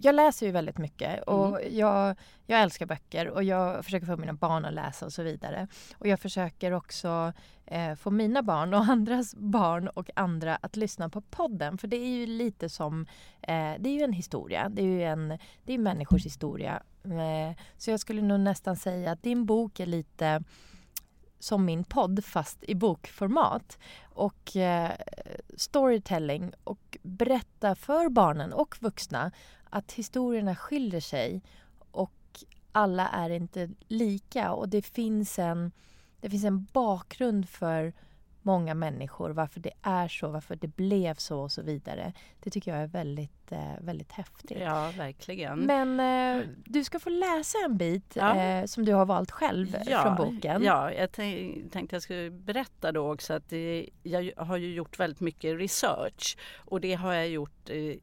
jag 0.00 0.14
läser 0.14 0.46
ju 0.46 0.52
väldigt 0.52 0.78
mycket 0.78 1.22
och 1.22 1.60
Mm. 1.60 1.76
jag, 1.76 2.16
jag 2.46 2.60
älskar 2.62 2.86
böcker 2.86 3.28
och 3.28 3.44
jag 3.44 3.84
försöker 3.84 4.06
få 4.06 4.16
mina 4.16 4.32
barn 4.32 4.64
att 4.64 4.72
läsa 4.74 5.06
och 5.06 5.12
så 5.12 5.22
vidare. 5.22 5.68
Och 5.98 6.08
jag 6.08 6.20
försöker 6.20 6.72
också 6.72 7.32
eh, 7.66 7.94
få 7.94 8.10
mina 8.10 8.42
barn 8.42 8.74
och 8.74 8.80
andras 8.88 9.34
barn 9.34 9.88
och 9.88 10.10
andra 10.16 10.56
att 10.56 10.76
lyssna 10.76 11.08
på 11.08 11.20
podden. 11.20 11.78
För 11.78 11.88
det 11.88 11.96
är 11.96 12.08
ju 12.08 12.26
lite 12.26 12.68
som, 12.68 13.06
eh, 13.42 13.72
det 13.78 13.88
är 13.88 13.94
ju 13.94 14.02
en 14.02 14.12
historia, 14.12 14.68
det 14.68 14.82
är 14.82 14.86
ju 14.86 15.02
en, 15.02 15.38
det 15.64 15.72
är 15.72 15.78
människors 15.78 16.24
historia. 16.24 16.82
Eh, 17.04 17.56
så 17.76 17.90
jag 17.90 18.00
skulle 18.00 18.22
nog 18.22 18.40
nästan 18.40 18.76
säga 18.76 19.12
att 19.12 19.22
din 19.22 19.46
bok 19.46 19.80
är 19.80 19.86
lite 19.86 20.42
som 21.40 21.64
min 21.64 21.84
podd 21.84 22.24
fast 22.24 22.64
i 22.64 22.74
bokformat. 22.74 23.78
Och 24.02 24.56
eh, 24.56 24.90
storytelling 25.56 26.52
och 26.64 26.98
berätta 27.02 27.74
för 27.74 28.08
barnen 28.08 28.52
och 28.52 28.76
vuxna 28.80 29.32
att 29.70 29.92
historierna 29.92 30.56
skiljer 30.56 31.00
sig 31.00 31.42
och 31.90 32.12
alla 32.72 33.08
är 33.08 33.30
inte 33.30 33.70
lika 33.88 34.52
och 34.52 34.68
det 34.68 34.82
finns 34.82 35.38
en, 35.38 35.72
det 36.20 36.30
finns 36.30 36.44
en 36.44 36.66
bakgrund 36.72 37.48
för 37.48 37.92
många 38.42 38.74
människor, 38.74 39.30
varför 39.30 39.60
det 39.60 39.72
är 39.82 40.08
så, 40.08 40.28
varför 40.28 40.56
det 40.56 40.76
blev 40.76 41.14
så 41.14 41.40
och 41.40 41.52
så 41.52 41.62
vidare. 41.62 42.12
Det 42.40 42.50
tycker 42.50 42.70
jag 42.70 42.80
är 42.80 42.86
väldigt, 42.86 43.32
eh, 43.52 43.58
väldigt 43.80 44.12
häftigt. 44.12 44.58
ja, 44.60 44.92
verkligen. 44.98 45.58
Men 45.58 46.00
eh, 46.40 46.46
du 46.64 46.84
ska 46.84 46.98
få 46.98 47.10
läsa 47.10 47.58
en 47.64 47.76
bit 47.76 48.12
Ja. 48.16 48.36
eh, 48.36 48.64
som 48.64 48.84
du 48.84 48.92
har 48.92 49.06
valt 49.06 49.30
själv 49.30 49.66
från 50.02 50.16
boken. 50.16 50.62
Ja, 50.62 50.92
jag 50.92 51.12
tänk- 51.12 51.72
tänkte 51.72 51.96
jag 51.96 52.02
skulle 52.02 52.30
berätta 52.30 52.92
då 52.92 53.12
också 53.12 53.34
att 53.34 53.48
det, 53.48 53.88
jag 54.02 54.32
har 54.36 54.56
ju 54.56 54.74
gjort 54.74 55.00
väldigt 55.00 55.20
mycket 55.20 55.58
research 55.60 56.36
och 56.56 56.80
det 56.80 56.94
har 56.94 57.14
jag 57.14 57.28
gjort 57.28 57.70
eh, 57.70 57.94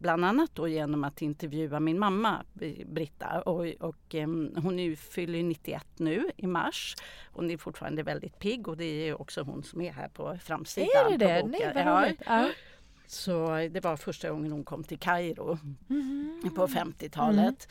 bland 0.00 0.24
annat 0.24 0.50
då 0.54 0.68
genom 0.68 1.04
att 1.04 1.22
intervjua 1.22 1.80
min 1.80 1.98
mamma 1.98 2.44
Britta 2.86 3.40
och, 3.40 3.66
och 3.80 4.14
em, 4.14 4.50
hon 4.62 4.78
är 4.78 4.82
ju, 4.84 4.96
fyller 4.96 5.38
ju 5.38 5.42
91 5.44 5.86
nu 5.96 6.30
i 6.36 6.46
mars. 6.46 6.96
Hon 7.32 7.50
är 7.50 7.56
fortfarande 7.56 8.02
väldigt 8.02 8.38
pigg 8.38 8.68
och 8.68 8.76
det 8.76 8.84
är 9.08 9.20
också 9.20 9.42
hon 9.42 9.62
som 9.62 9.80
är 9.80 9.92
här 9.92 10.08
på 10.08 10.38
framsidan 10.44 11.12
Är 11.12 11.18
det 11.18 11.40
på 11.40 11.46
det? 11.46 11.52
boken. 11.52 11.70
Nej, 11.74 11.84
vad 11.84 11.94
Ja. 11.94 12.06
roligt. 12.06 12.22
Ja. 12.26 12.48
Så 13.06 13.68
det 13.70 13.84
var 13.84 13.96
första 13.96 14.30
gången 14.30 14.52
hon 14.52 14.64
kom 14.64 14.84
till 14.84 14.98
Kairo 14.98 15.58
på 16.54 16.66
50-talet. 16.66 17.68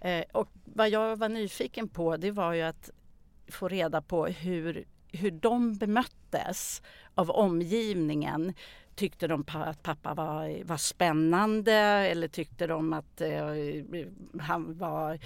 Eh, 0.00 0.24
och 0.32 0.48
vad 0.64 0.90
jag 0.90 1.16
var 1.16 1.28
nyfiken 1.28 1.88
på 1.88 2.16
det 2.16 2.30
var 2.30 2.52
ju 2.52 2.62
att 2.62 2.90
få 3.48 3.68
reda 3.68 4.02
på 4.02 4.26
hur, 4.26 4.84
hur 5.12 5.30
de 5.30 5.74
bemöttes 5.74 6.82
av 7.14 7.30
omgivningen. 7.30 8.54
Tyckte 8.94 9.26
de 9.26 9.44
att 9.48 9.82
pappa 9.82 10.14
var, 10.14 10.64
var 10.64 10.76
spännande 10.76 11.72
eller 11.72 12.28
tyckte 12.28 12.66
de 12.66 12.92
att 12.92 13.20
eh, 13.20 13.46
han 14.40 14.78
var 14.78 15.18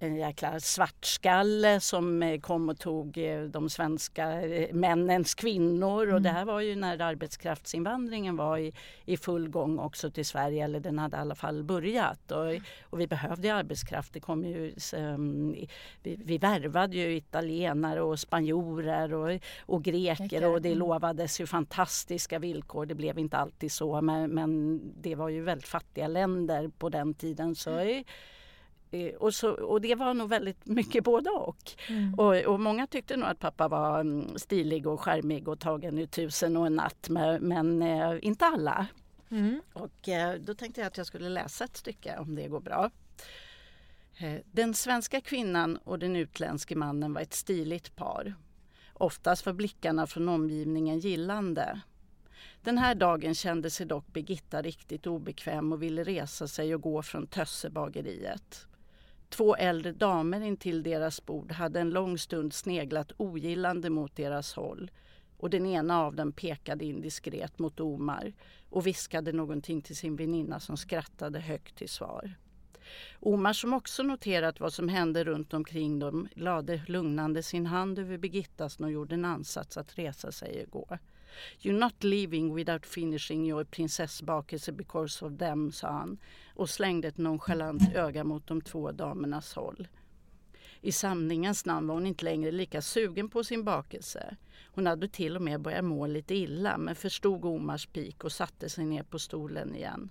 en 0.00 0.16
jäkla 0.16 0.60
svartskalle 0.60 1.80
som 1.80 2.22
eh, 2.22 2.40
kom 2.40 2.68
och 2.68 2.78
tog 2.78 3.18
eh, 3.18 3.42
de 3.42 3.70
svenska 3.70 4.42
eh, 4.42 4.74
männens 4.74 5.34
kvinnor. 5.34 6.14
Och 6.14 6.22
det 6.22 6.28
här 6.28 6.44
var 6.44 6.60
ju 6.60 6.76
när 6.76 7.00
arbetskraftsinvandringen 7.00 8.36
var 8.36 8.58
i, 8.58 8.72
i 9.04 9.16
full 9.16 9.48
gång 9.48 9.78
också 9.78 10.10
till 10.10 10.24
Sverige, 10.24 10.64
eller 10.64 10.80
den 10.80 10.98
hade 10.98 11.16
i 11.16 11.20
alla 11.20 11.34
fall 11.34 11.64
börjat. 11.64 12.30
Och, 12.30 12.46
och 12.82 13.00
vi 13.00 13.06
behövde 13.06 13.54
arbetskraft. 13.54 14.12
Det 14.12 14.20
kom 14.20 14.44
ju, 14.44 14.74
um, 14.96 15.56
vi, 16.02 16.16
vi 16.24 16.38
värvade 16.38 16.96
ju 16.96 17.16
italienare 17.16 18.02
och 18.02 18.20
spanjorer 18.20 19.14
och, 19.14 19.40
och 19.60 19.84
greker 19.84 20.44
och 20.44 20.62
det 20.62 20.74
lovades 20.74 21.40
ju 21.40 21.46
fantastiska 21.46 22.38
villkor. 22.38 22.86
Det 22.86 22.94
blev 22.94 23.18
inte 23.18 23.36
alltid 23.36 23.72
så 23.72 24.00
men, 24.00 24.30
men 24.30 24.80
det 25.02 25.14
var 25.14 25.28
ju 25.28 25.42
väldigt 25.42 25.68
fattiga 25.68 26.08
länder 26.08 26.68
på 26.78 26.88
den 26.88 27.14
tiden. 27.14 27.54
Så 27.54 27.78
eh, 27.78 28.02
och, 29.18 29.34
så, 29.34 29.50
och 29.50 29.80
det 29.80 29.94
var 29.94 30.14
nog 30.14 30.28
väldigt 30.28 30.66
mycket 30.66 31.04
både 31.04 31.30
och. 31.30 31.72
och. 32.16 32.36
Och 32.36 32.60
många 32.60 32.86
tyckte 32.86 33.16
nog 33.16 33.28
att 33.28 33.38
pappa 33.38 33.68
var 33.68 34.00
mm, 34.00 34.38
stilig 34.38 34.86
och 34.86 35.00
charmig 35.00 35.48
och 35.48 35.60
tagen 35.60 35.98
ur 35.98 36.06
tusen 36.06 36.56
och 36.56 36.66
en 36.66 36.74
natt 36.74 37.08
men, 37.08 37.48
men 37.48 37.82
eh, 37.82 38.18
inte 38.22 38.44
alla. 38.44 38.86
Och 39.72 40.08
eh, 40.08 40.34
då 40.40 40.54
tänkte 40.54 40.80
jag 40.80 40.86
att 40.88 40.96
jag 40.96 41.06
skulle 41.06 41.28
läsa 41.28 41.64
ett 41.64 41.76
stycke 41.76 42.16
om 42.18 42.34
det 42.34 42.48
går 42.48 42.60
bra. 42.60 42.90
Eh, 44.18 44.40
Den 44.44 44.74
svenska 44.74 45.20
kvinnan 45.20 45.76
och 45.76 45.98
den 45.98 46.16
utländske 46.16 46.76
mannen 46.76 47.12
var 47.12 47.20
ett 47.20 47.34
stiligt 47.34 47.96
par. 47.96 48.34
Oftast 48.92 49.46
var 49.46 49.52
blickarna 49.52 50.06
från 50.06 50.28
omgivningen 50.28 50.98
gillande. 50.98 51.80
Den 52.62 52.78
här 52.78 52.94
dagen 52.94 53.34
kände 53.34 53.70
sig 53.70 53.86
dock 53.86 54.12
Birgitta 54.12 54.62
riktigt 54.62 55.06
obekväm 55.06 55.72
och 55.72 55.82
ville 55.82 56.04
resa 56.04 56.48
sig 56.48 56.74
och 56.74 56.82
gå 56.82 57.02
från 57.02 57.26
Tössebageriet. 57.26 58.66
Två 59.28 59.56
äldre 59.56 59.92
damer 59.92 60.40
intill 60.40 60.82
deras 60.82 61.26
bord 61.26 61.52
hade 61.52 61.80
en 61.80 61.90
lång 61.90 62.18
stund 62.18 62.52
sneglat 62.52 63.12
ogillande 63.16 63.90
mot 63.90 64.16
deras 64.16 64.54
håll 64.54 64.90
och 65.36 65.50
den 65.50 65.66
ena 65.66 66.02
av 66.02 66.16
dem 66.16 66.32
pekade 66.32 66.84
indiskret 66.84 67.58
mot 67.58 67.80
Omar 67.80 68.32
och 68.70 68.86
viskade 68.86 69.32
någonting 69.32 69.82
till 69.82 69.96
sin 69.96 70.16
väninna 70.16 70.60
som 70.60 70.76
skrattade 70.76 71.40
högt 71.40 71.76
till 71.76 71.88
svar. 71.88 72.34
Omar 73.20 73.52
som 73.52 73.74
också 73.74 74.02
noterat 74.02 74.60
vad 74.60 74.72
som 74.72 74.88
hände 74.88 75.24
runt 75.24 75.54
omkring 75.54 75.98
dem 75.98 76.28
lade 76.34 76.82
lugnande 76.86 77.42
sin 77.42 77.66
hand 77.66 77.98
över 77.98 78.18
Birgittas 78.18 78.80
och 78.80 78.92
gjorde 78.92 79.14
en 79.14 79.24
ansats 79.24 79.76
att 79.76 79.98
resa 79.98 80.32
sig 80.32 80.64
och 80.64 80.70
gå. 80.70 80.98
You're 81.60 81.78
not 81.78 82.04
leaving 82.04 82.54
without 82.54 82.86
finishing 82.86 83.46
your 83.46 83.64
prinsessbakelse 83.64 84.72
because 84.72 85.24
of 85.24 85.38
them, 85.38 85.72
sa 85.72 85.88
han 85.88 86.18
och 86.54 86.70
slängde 86.70 87.08
ett 87.08 87.18
nonchalant 87.18 87.94
öga 87.94 88.24
mot 88.24 88.46
de 88.46 88.60
två 88.60 88.92
damernas 88.92 89.54
håll. 89.54 89.88
I 90.80 90.92
sanningens 90.92 91.64
namn 91.64 91.86
var 91.86 91.94
hon 91.94 92.06
inte 92.06 92.24
längre 92.24 92.50
lika 92.50 92.82
sugen 92.82 93.28
på 93.28 93.44
sin 93.44 93.64
bakelse. 93.64 94.36
Hon 94.64 94.86
hade 94.86 95.08
till 95.08 95.36
och 95.36 95.42
med 95.42 95.60
börjat 95.60 95.84
må 95.84 96.06
lite 96.06 96.34
illa 96.34 96.78
men 96.78 96.94
förstod 96.94 97.44
Omars 97.44 97.86
pik 97.86 98.24
och 98.24 98.32
satte 98.32 98.68
sig 98.68 98.84
ner 98.84 99.02
på 99.02 99.18
stolen 99.18 99.74
igen. 99.74 100.10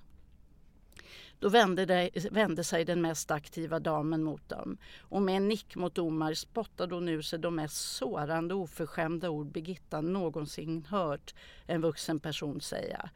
Då 1.40 1.50
vände, 1.50 1.86
det, 1.86 2.32
vände 2.32 2.64
sig 2.64 2.86
den 2.86 3.02
mest 3.02 3.32
aktiva 3.32 3.80
damen 3.80 4.24
mot 4.24 4.50
dem 4.50 4.78
och 5.00 5.22
med 5.22 5.38
en 5.38 5.48
nick 5.48 5.76
mot 5.76 5.98
Omar 5.98 6.34
spottade 6.34 6.96
hon 6.96 7.10
ur 7.10 7.22
sig 7.22 7.40
de 7.40 7.56
mest 7.56 7.96
sårande 7.96 8.54
och 8.54 8.62
oförskämda 8.62 9.30
ord 9.30 9.52
Birgitta 9.52 10.02
någonsin 10.02 10.86
hört 10.90 11.36
en 11.66 11.82
vuxen 11.82 12.20
person 12.20 12.62
säga. 12.62 13.10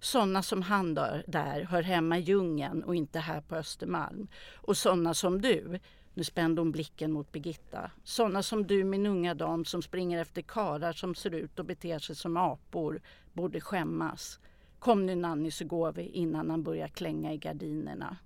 Sådana 0.00 0.42
som 0.42 0.62
han 0.62 0.94
där, 0.94 1.66
hör 1.70 1.82
hemma 1.82 2.18
i 2.18 2.20
djungeln 2.20 2.84
och 2.84 2.94
inte 2.94 3.18
här 3.18 3.40
på 3.40 3.56
Östermalm. 3.56 4.28
Och 4.54 4.76
sådana 4.76 5.14
som 5.14 5.40
du, 5.40 5.80
nu 6.14 6.24
spände 6.24 6.60
hon 6.60 6.72
blicken 6.72 7.12
mot 7.12 7.32
Birgitta. 7.32 7.90
Sådana 8.04 8.42
som 8.42 8.66
du 8.66 8.84
min 8.84 9.06
unga 9.06 9.34
dam 9.34 9.64
som 9.64 9.82
springer 9.82 10.20
efter 10.20 10.42
karar 10.42 10.92
som 10.92 11.14
ser 11.14 11.34
ut 11.34 11.58
och 11.58 11.64
beter 11.64 11.98
sig 11.98 12.16
som 12.16 12.36
apor 12.36 13.00
borde 13.32 13.60
skämmas. 13.60 14.40
Kom 14.84 15.06
nu 15.06 15.14
Nanny 15.14 15.50
så 15.50 15.64
går 15.64 15.92
vi 15.92 16.02
innan 16.02 16.50
han 16.50 16.62
börjar 16.62 16.88
klänga 16.88 17.32
i 17.32 17.36
gardinerna. 17.36 18.16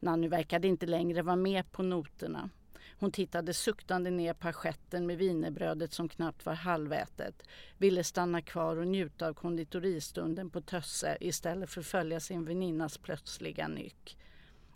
Nanny 0.00 0.28
verkade 0.28 0.68
inte 0.68 0.86
längre 0.86 1.22
vara 1.22 1.36
med 1.36 1.72
på 1.72 1.82
noterna. 1.82 2.50
Hon 2.98 3.12
tittade 3.12 3.54
suktande 3.54 4.10
ner 4.10 4.34
på 4.34 4.48
assietten 4.48 5.06
med 5.06 5.18
wienerbrödet 5.18 5.92
som 5.92 6.08
knappt 6.08 6.46
var 6.46 6.54
halvätet, 6.54 7.42
ville 7.78 8.04
stanna 8.04 8.42
kvar 8.42 8.76
och 8.76 8.86
njuta 8.86 9.28
av 9.28 9.34
konditoristunden 9.34 10.50
på 10.50 10.60
Tösse 10.60 11.16
istället 11.20 11.70
för 11.70 11.80
att 11.80 11.86
följa 11.86 12.20
sin 12.20 12.44
väninnas 12.44 12.98
plötsliga 12.98 13.68
nyck. 13.68 14.18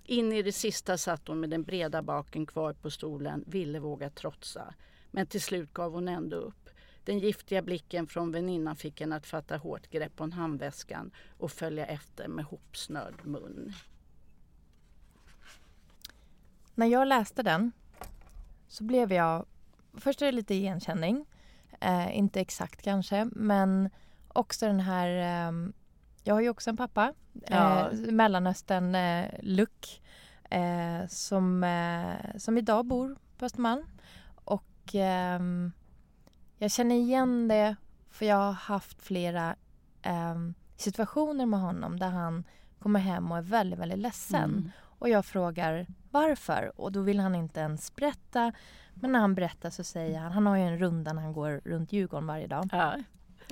In 0.04 0.32
i 0.32 0.42
det 0.42 0.52
sista 0.52 0.98
satt 0.98 1.28
hon 1.28 1.40
med 1.40 1.50
den 1.50 1.62
breda 1.62 2.02
baken 2.02 2.46
kvar 2.46 2.72
på 2.72 2.90
stolen, 2.90 3.44
ville 3.46 3.78
våga 3.78 4.10
trotsa. 4.10 4.74
Men 5.10 5.26
till 5.26 5.42
slut 5.42 5.72
gav 5.72 5.92
hon 5.92 6.08
ändå 6.08 6.36
upp. 6.36 6.63
Den 7.04 7.18
giftiga 7.18 7.62
blicken 7.62 8.06
från 8.06 8.32
väninnan 8.32 8.76
fick 8.76 9.00
henne 9.00 9.16
att 9.16 9.26
fatta 9.26 9.56
hårt 9.56 9.90
grepp 9.90 10.20
om 10.20 10.32
handväskan 10.32 11.10
och 11.38 11.50
följa 11.50 11.86
efter 11.86 12.28
med 12.28 12.44
hopsnörd 12.44 13.14
mun. 13.24 13.72
När 16.74 16.86
jag 16.86 17.08
läste 17.08 17.42
den 17.42 17.72
så 18.68 18.84
blev 18.84 19.12
jag... 19.12 19.46
Först 19.96 20.22
är 20.22 20.26
det 20.26 20.32
lite 20.32 20.54
igenkänning. 20.54 21.26
Eh, 21.80 22.18
inte 22.18 22.40
exakt 22.40 22.82
kanske, 22.82 23.24
men 23.32 23.90
också 24.28 24.66
den 24.66 24.80
här... 24.80 25.08
Eh, 25.48 25.52
jag 26.24 26.34
har 26.34 26.40
ju 26.40 26.48
också 26.48 26.70
en 26.70 26.76
pappa, 26.76 27.14
Ja. 27.32 27.90
eh, 27.90 27.98
Mellanöstern-look, 28.12 30.02
eh, 30.50 31.06
som, 31.08 31.64
eh, 31.64 32.38
som 32.38 32.58
idag 32.58 32.86
bor 32.86 33.16
på 33.38 33.44
Östermalm. 33.44 33.84
Och 34.34 34.94
ehm, 34.94 35.72
jag 36.64 36.70
känner 36.70 36.94
igen 36.94 37.48
det 37.48 37.76
för 38.10 38.26
jag 38.26 38.36
har 38.36 38.52
haft 38.52 39.02
flera 39.02 39.56
ehm, 40.02 40.54
situationer 40.76 41.46
med 41.46 41.60
honom 41.60 41.98
där 41.98 42.10
han 42.10 42.44
kommer 42.78 43.00
hem 43.00 43.32
och 43.32 43.38
är 43.38 43.42
väldigt, 43.42 43.78
väldigt 43.78 43.98
ledsen. 43.98 44.50
Mm. 44.50 44.70
Och 44.80 45.08
jag 45.08 45.24
frågar 45.24 45.86
varför 46.10 46.80
och 46.80 46.92
då 46.92 47.00
vill 47.00 47.20
han 47.20 47.34
inte 47.34 47.60
ens 47.60 47.94
berätta. 47.94 48.52
Men 48.94 49.12
när 49.12 49.20
han 49.20 49.34
berättar 49.34 49.70
så 49.70 49.84
säger 49.84 50.18
han, 50.18 50.32
han 50.32 50.46
har 50.46 50.56
ju 50.56 50.62
en 50.62 50.78
runda 50.78 51.12
när 51.12 51.22
han 51.22 51.32
går 51.32 51.60
runt 51.64 51.92
Djurgården 51.92 52.26
varje 52.26 52.46
dag. 52.46 52.68
Ja. 52.72 52.94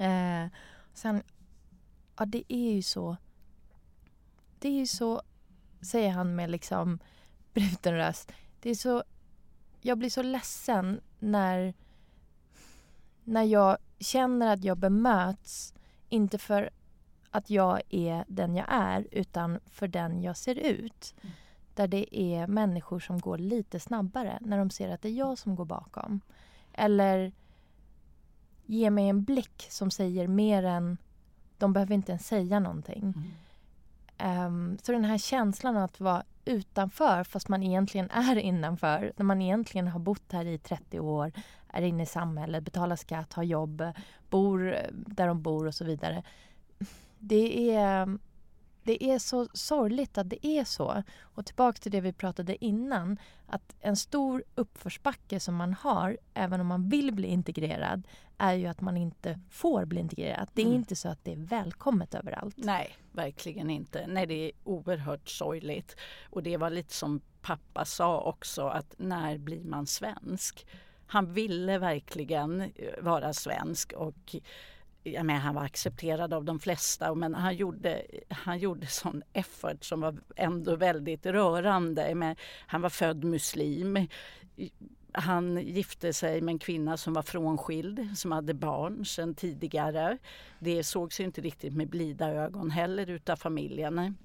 Eh, 0.04 0.48
sen, 0.94 1.22
ja 2.18 2.24
det 2.24 2.44
är 2.48 2.72
ju 2.72 2.82
så. 2.82 3.16
Det 4.58 4.68
är 4.68 4.78
ju 4.78 4.86
så, 4.86 5.22
säger 5.80 6.10
han 6.10 6.34
med 6.34 6.50
liksom 6.50 6.98
bruten 7.54 7.94
röst. 7.94 8.32
Det 8.60 8.70
är 8.70 8.74
så, 8.74 9.04
jag 9.80 9.98
blir 9.98 10.10
så 10.10 10.22
ledsen 10.22 11.00
när, 11.18 11.74
när 13.24 13.42
jag 13.42 13.76
känner 13.98 14.52
att 14.52 14.64
jag 14.64 14.78
bemöts, 14.78 15.74
inte 16.08 16.38
för 16.38 16.70
att 17.30 17.50
jag 17.50 17.80
är 17.88 18.24
den 18.28 18.56
jag 18.56 18.66
är, 18.68 19.06
utan 19.10 19.58
för 19.66 19.88
den 19.88 20.22
jag 20.22 20.36
ser 20.36 20.54
ut. 20.54 21.14
Där 21.74 21.88
det 21.88 22.18
är 22.18 22.46
människor 22.46 23.00
som 23.00 23.18
går 23.18 23.38
lite 23.38 23.80
snabbare 23.80 24.38
när 24.40 24.58
de 24.58 24.70
ser 24.70 24.88
att 24.88 25.02
det 25.02 25.08
är 25.08 25.12
jag 25.12 25.38
som 25.38 25.54
går 25.54 25.64
bakom. 25.64 26.20
Eller 26.72 27.32
ger 28.66 28.90
mig 28.90 29.08
en 29.08 29.24
blick 29.24 29.66
som 29.70 29.90
säger 29.90 30.28
mer 30.28 30.62
än... 30.62 30.98
De 31.58 31.72
behöver 31.72 31.94
inte 31.94 32.12
ens 32.12 32.26
säga 32.26 32.60
någonting. 32.60 33.14
Um, 34.24 34.78
så 34.82 34.92
den 34.92 35.04
här 35.04 35.18
känslan 35.18 35.76
av 35.76 35.84
att 35.84 36.00
vara 36.00 36.22
utanför 36.44 37.24
fast 37.24 37.48
man 37.48 37.62
egentligen 37.62 38.10
är 38.10 38.36
innanför. 38.36 39.12
När 39.16 39.24
man 39.24 39.42
egentligen 39.42 39.88
har 39.88 40.00
bott 40.00 40.32
här 40.32 40.46
i 40.46 40.58
30 40.58 41.00
år, 41.00 41.32
är 41.68 41.82
inne 41.82 42.02
i 42.02 42.06
samhället, 42.06 42.64
betalar 42.64 42.96
skatt, 42.96 43.32
har 43.32 43.42
jobb, 43.42 43.84
bor 44.30 44.76
där 44.92 45.26
de 45.26 45.42
bor 45.42 45.66
och 45.66 45.74
så 45.74 45.84
vidare. 45.84 46.22
Det 47.18 47.76
är, 47.76 48.18
det 48.84 49.04
är 49.04 49.18
så 49.18 49.48
sorgligt 49.52 50.18
att 50.18 50.30
det 50.30 50.46
är 50.46 50.64
så. 50.64 51.02
Och 51.20 51.46
tillbaka 51.46 51.78
till 51.78 51.92
det 51.92 52.00
vi 52.00 52.12
pratade 52.12 52.64
innan. 52.64 53.18
Att 53.46 53.74
en 53.80 53.96
stor 53.96 54.44
uppförsbacke 54.54 55.40
som 55.40 55.54
man 55.56 55.74
har, 55.74 56.18
även 56.34 56.60
om 56.60 56.66
man 56.66 56.88
vill 56.88 57.12
bli 57.12 57.28
integrerad, 57.28 58.08
är 58.38 58.54
ju 58.54 58.66
att 58.66 58.80
man 58.80 58.96
inte 58.96 59.40
får 59.50 59.84
bli 59.84 60.00
integrerad. 60.00 60.48
Det 60.54 60.62
är 60.62 60.66
Mm. 60.66 60.78
inte 60.78 60.96
så 60.96 61.08
att 61.08 61.24
det 61.24 61.32
är 61.32 61.36
välkommet 61.36 62.14
överallt. 62.14 62.56
Nej, 62.58 62.96
verkligen 63.12 63.70
inte. 63.70 64.06
Nej, 64.06 64.26
det 64.26 64.34
är 64.34 64.52
oerhört 64.64 65.28
sorgligt. 65.28 65.96
Och 66.30 66.42
det 66.42 66.56
var 66.56 66.70
lite 66.70 66.94
som 66.94 67.20
pappa 67.40 67.84
sa 67.84 68.20
också 68.20 68.66
att 68.66 68.94
när 68.98 69.38
blir 69.38 69.64
man 69.64 69.86
svensk? 69.86 70.66
Han 71.06 71.32
ville 71.32 71.78
verkligen 71.78 72.60
eh, 72.60 72.68
vara 73.00 73.32
svensk 73.32 73.92
och 73.92 74.36
jag 75.02 75.26
menar, 75.26 75.40
han 75.40 75.54
var 75.54 75.64
accepterad 75.64 76.34
av 76.34 76.44
de 76.44 76.60
flesta 76.60 77.14
men 77.14 77.34
han 77.34 77.56
gjorde, 77.56 78.02
han 78.28 78.58
gjorde 78.58 78.86
sån 78.86 79.22
effort 79.32 79.84
som 79.84 80.00
var 80.00 80.16
ändå 80.36 80.76
väldigt 80.76 81.26
rörande. 81.26 82.14
Men 82.14 82.36
han 82.66 82.80
var 82.80 82.90
född 82.90 83.24
muslim. 83.24 84.08
Han 85.12 85.56
gifte 85.56 86.12
sig 86.12 86.40
med 86.40 86.52
en 86.52 86.58
kvinna 86.58 86.96
som 86.96 87.12
var 87.12 87.22
frånskild, 87.22 88.18
som 88.18 88.32
hade 88.32 88.54
barn 88.54 89.04
sedan 89.04 89.34
tidigare. 89.34 90.18
Det 90.58 90.84
sågs 90.84 91.20
inte 91.20 91.40
riktigt 91.40 91.74
med 91.74 91.88
blida 91.88 92.30
ögon 92.30 92.70
heller 92.70 93.10
utav 93.10 93.36
familjen. 93.36 94.16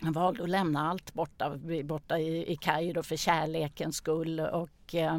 Han 0.00 0.12
valde 0.12 0.42
att 0.42 0.48
lämna 0.48 0.90
allt 0.90 1.14
borta, 1.14 1.58
borta 1.84 2.18
i 2.18 2.58
Kairo 2.60 3.02
för 3.02 3.16
kärlekens 3.16 3.96
skull. 3.96 4.40
Och, 4.40 4.94
eh, 4.94 5.18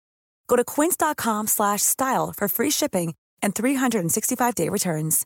Go 0.51 0.57
to 0.57 0.81
quince.com 0.81 1.47
slash 1.47 1.81
style 1.81 2.33
for 2.37 2.47
free 2.47 2.71
shipping 2.71 3.13
and 3.41 3.55
365-day 3.55 4.69
returns. 4.69 5.25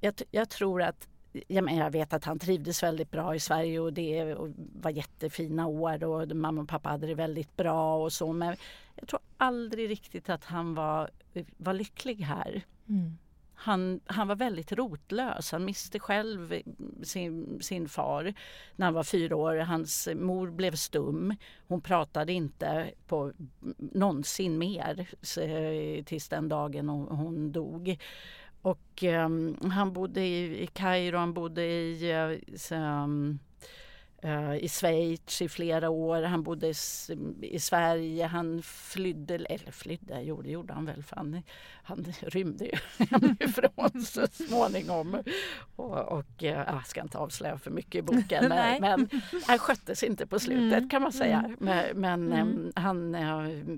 jag, 0.00 0.14
jag 0.30 0.48
tror 0.48 0.82
att 0.82 1.08
jag, 1.46 1.64
men 1.64 1.76
jag 1.76 1.90
vet 1.90 2.12
att 2.12 2.24
han 2.24 2.38
trivdes 2.38 2.82
väldigt 2.82 3.10
bra 3.10 3.34
i 3.34 3.40
Sverige 3.40 3.80
och 3.80 3.92
det 3.92 4.36
var 4.82 4.90
jättefina 4.90 5.66
år 5.66 6.04
och 6.04 6.36
mamma 6.36 6.62
och 6.62 6.68
pappa 6.68 6.88
hade 6.88 7.06
det 7.06 7.14
väldigt 7.14 7.56
bra 7.56 8.04
och 8.04 8.12
så 8.12 8.32
men 8.32 8.56
jag 8.94 9.08
tror 9.08 9.20
aldrig 9.36 9.90
riktigt 9.90 10.28
att 10.28 10.44
han 10.44 10.74
var, 10.74 11.10
var 11.56 11.72
lycklig 11.72 12.16
här. 12.16 12.62
Mm. 12.88 13.18
Han, 13.60 14.00
han 14.06 14.28
var 14.28 14.36
väldigt 14.36 14.72
rotlös. 14.72 15.52
Han 15.52 15.64
miste 15.64 15.98
själv 15.98 16.62
sin, 17.02 17.58
sin 17.62 17.88
far 17.88 18.34
när 18.76 18.86
han 18.86 18.94
var 18.94 19.02
fyra 19.02 19.36
år. 19.36 19.56
Hans 19.56 20.08
mor 20.14 20.50
blev 20.50 20.74
stum. 20.74 21.34
Hon 21.68 21.80
pratade 21.80 22.32
inte 22.32 22.90
på 23.06 23.32
någonsin 23.78 24.58
mer 24.58 25.06
eh, 25.38 26.04
tills 26.04 26.28
den 26.28 26.48
dagen 26.48 26.88
hon, 26.88 27.08
hon 27.08 27.52
dog. 27.52 27.98
Och 28.62 29.02
um, 29.02 29.70
han 29.72 29.92
bodde 29.92 30.20
i, 30.20 30.62
i 30.62 30.66
Kairo, 30.66 31.16
han 31.16 31.34
bodde 31.34 31.62
i, 31.62 32.12
um, 32.72 32.78
uh, 32.78 33.36
i 34.60 34.68
Schweiz 34.68 35.42
i 35.42 35.48
flera 35.48 35.90
år. 35.90 36.22
Han 36.22 36.42
bodde 36.42 36.68
i, 37.40 37.58
Sverige. 37.58 38.26
Han 38.26 38.62
flydde, 38.62 39.34
eller 39.34 39.72
flydde, 39.72 40.14
det 40.14 40.50
gjorde 40.50 40.72
han 40.72 40.84
väl 40.84 41.02
för 41.02 41.16
han, 41.16 41.42
han 41.82 42.14
rymde 42.20 42.64
ju 42.64 42.72
hemifrån 43.10 44.02
så 44.04 44.26
småningom. 44.26 45.22
Och, 45.76 45.98
och 45.98 46.42
uh, 46.42 46.48
jag 46.48 46.86
ska 46.86 47.02
inte 47.02 47.18
avslöja 47.18 47.58
för 47.58 47.70
mycket 47.70 47.94
i 47.94 48.02
boken 48.02 48.44
men, 48.48 48.80
men 48.80 49.08
han 49.46 49.58
sköttes 49.58 50.02
inte 50.02 50.26
på 50.26 50.38
slutet 50.38 50.78
mm. 50.78 50.88
kan 50.88 51.02
man 51.02 51.12
säga. 51.12 51.38
Mm. 51.38 51.56
Men, 51.58 52.00
men 52.00 52.32
mm. 52.32 52.48
um, 52.48 52.72
han 52.76 53.14
uh, 53.14 53.76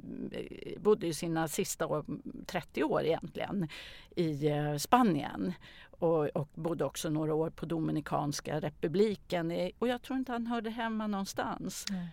bodde 0.79 1.07
ju 1.07 1.15
sina 1.15 1.49
sista 1.49 1.87
år, 1.87 2.05
30 2.47 2.85
år 2.85 3.05
egentligen 3.05 3.69
i 4.17 4.51
Spanien 4.79 5.55
och, 6.01 6.27
och 6.27 6.49
bodde 6.55 6.85
också 6.85 7.11
några 7.11 7.35
år 7.35 7.51
på 7.51 7.67
Dominikanska 7.67 8.61
republiken. 8.61 9.71
Och 9.79 9.89
jag 9.89 10.03
tror 10.03 10.19
inte 10.19 10.33
han 10.33 10.47
hörde 10.47 10.71
hemma 10.71 11.07
någonstans. 11.07 11.87
Nej. 11.91 12.09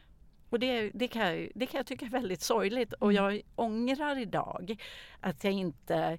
Och 0.49 0.59
det, 0.59 0.91
det, 0.93 1.07
kan 1.07 1.21
jag, 1.21 1.51
det 1.55 1.65
kan 1.65 1.77
jag 1.77 1.85
tycka 1.85 2.05
är 2.05 2.09
väldigt 2.09 2.41
sorgligt 2.41 2.93
och 2.93 3.11
mm. 3.11 3.23
jag 3.23 3.41
ångrar 3.55 4.17
idag 4.17 4.81
att 5.19 5.43
jag 5.43 5.53
inte 5.53 6.17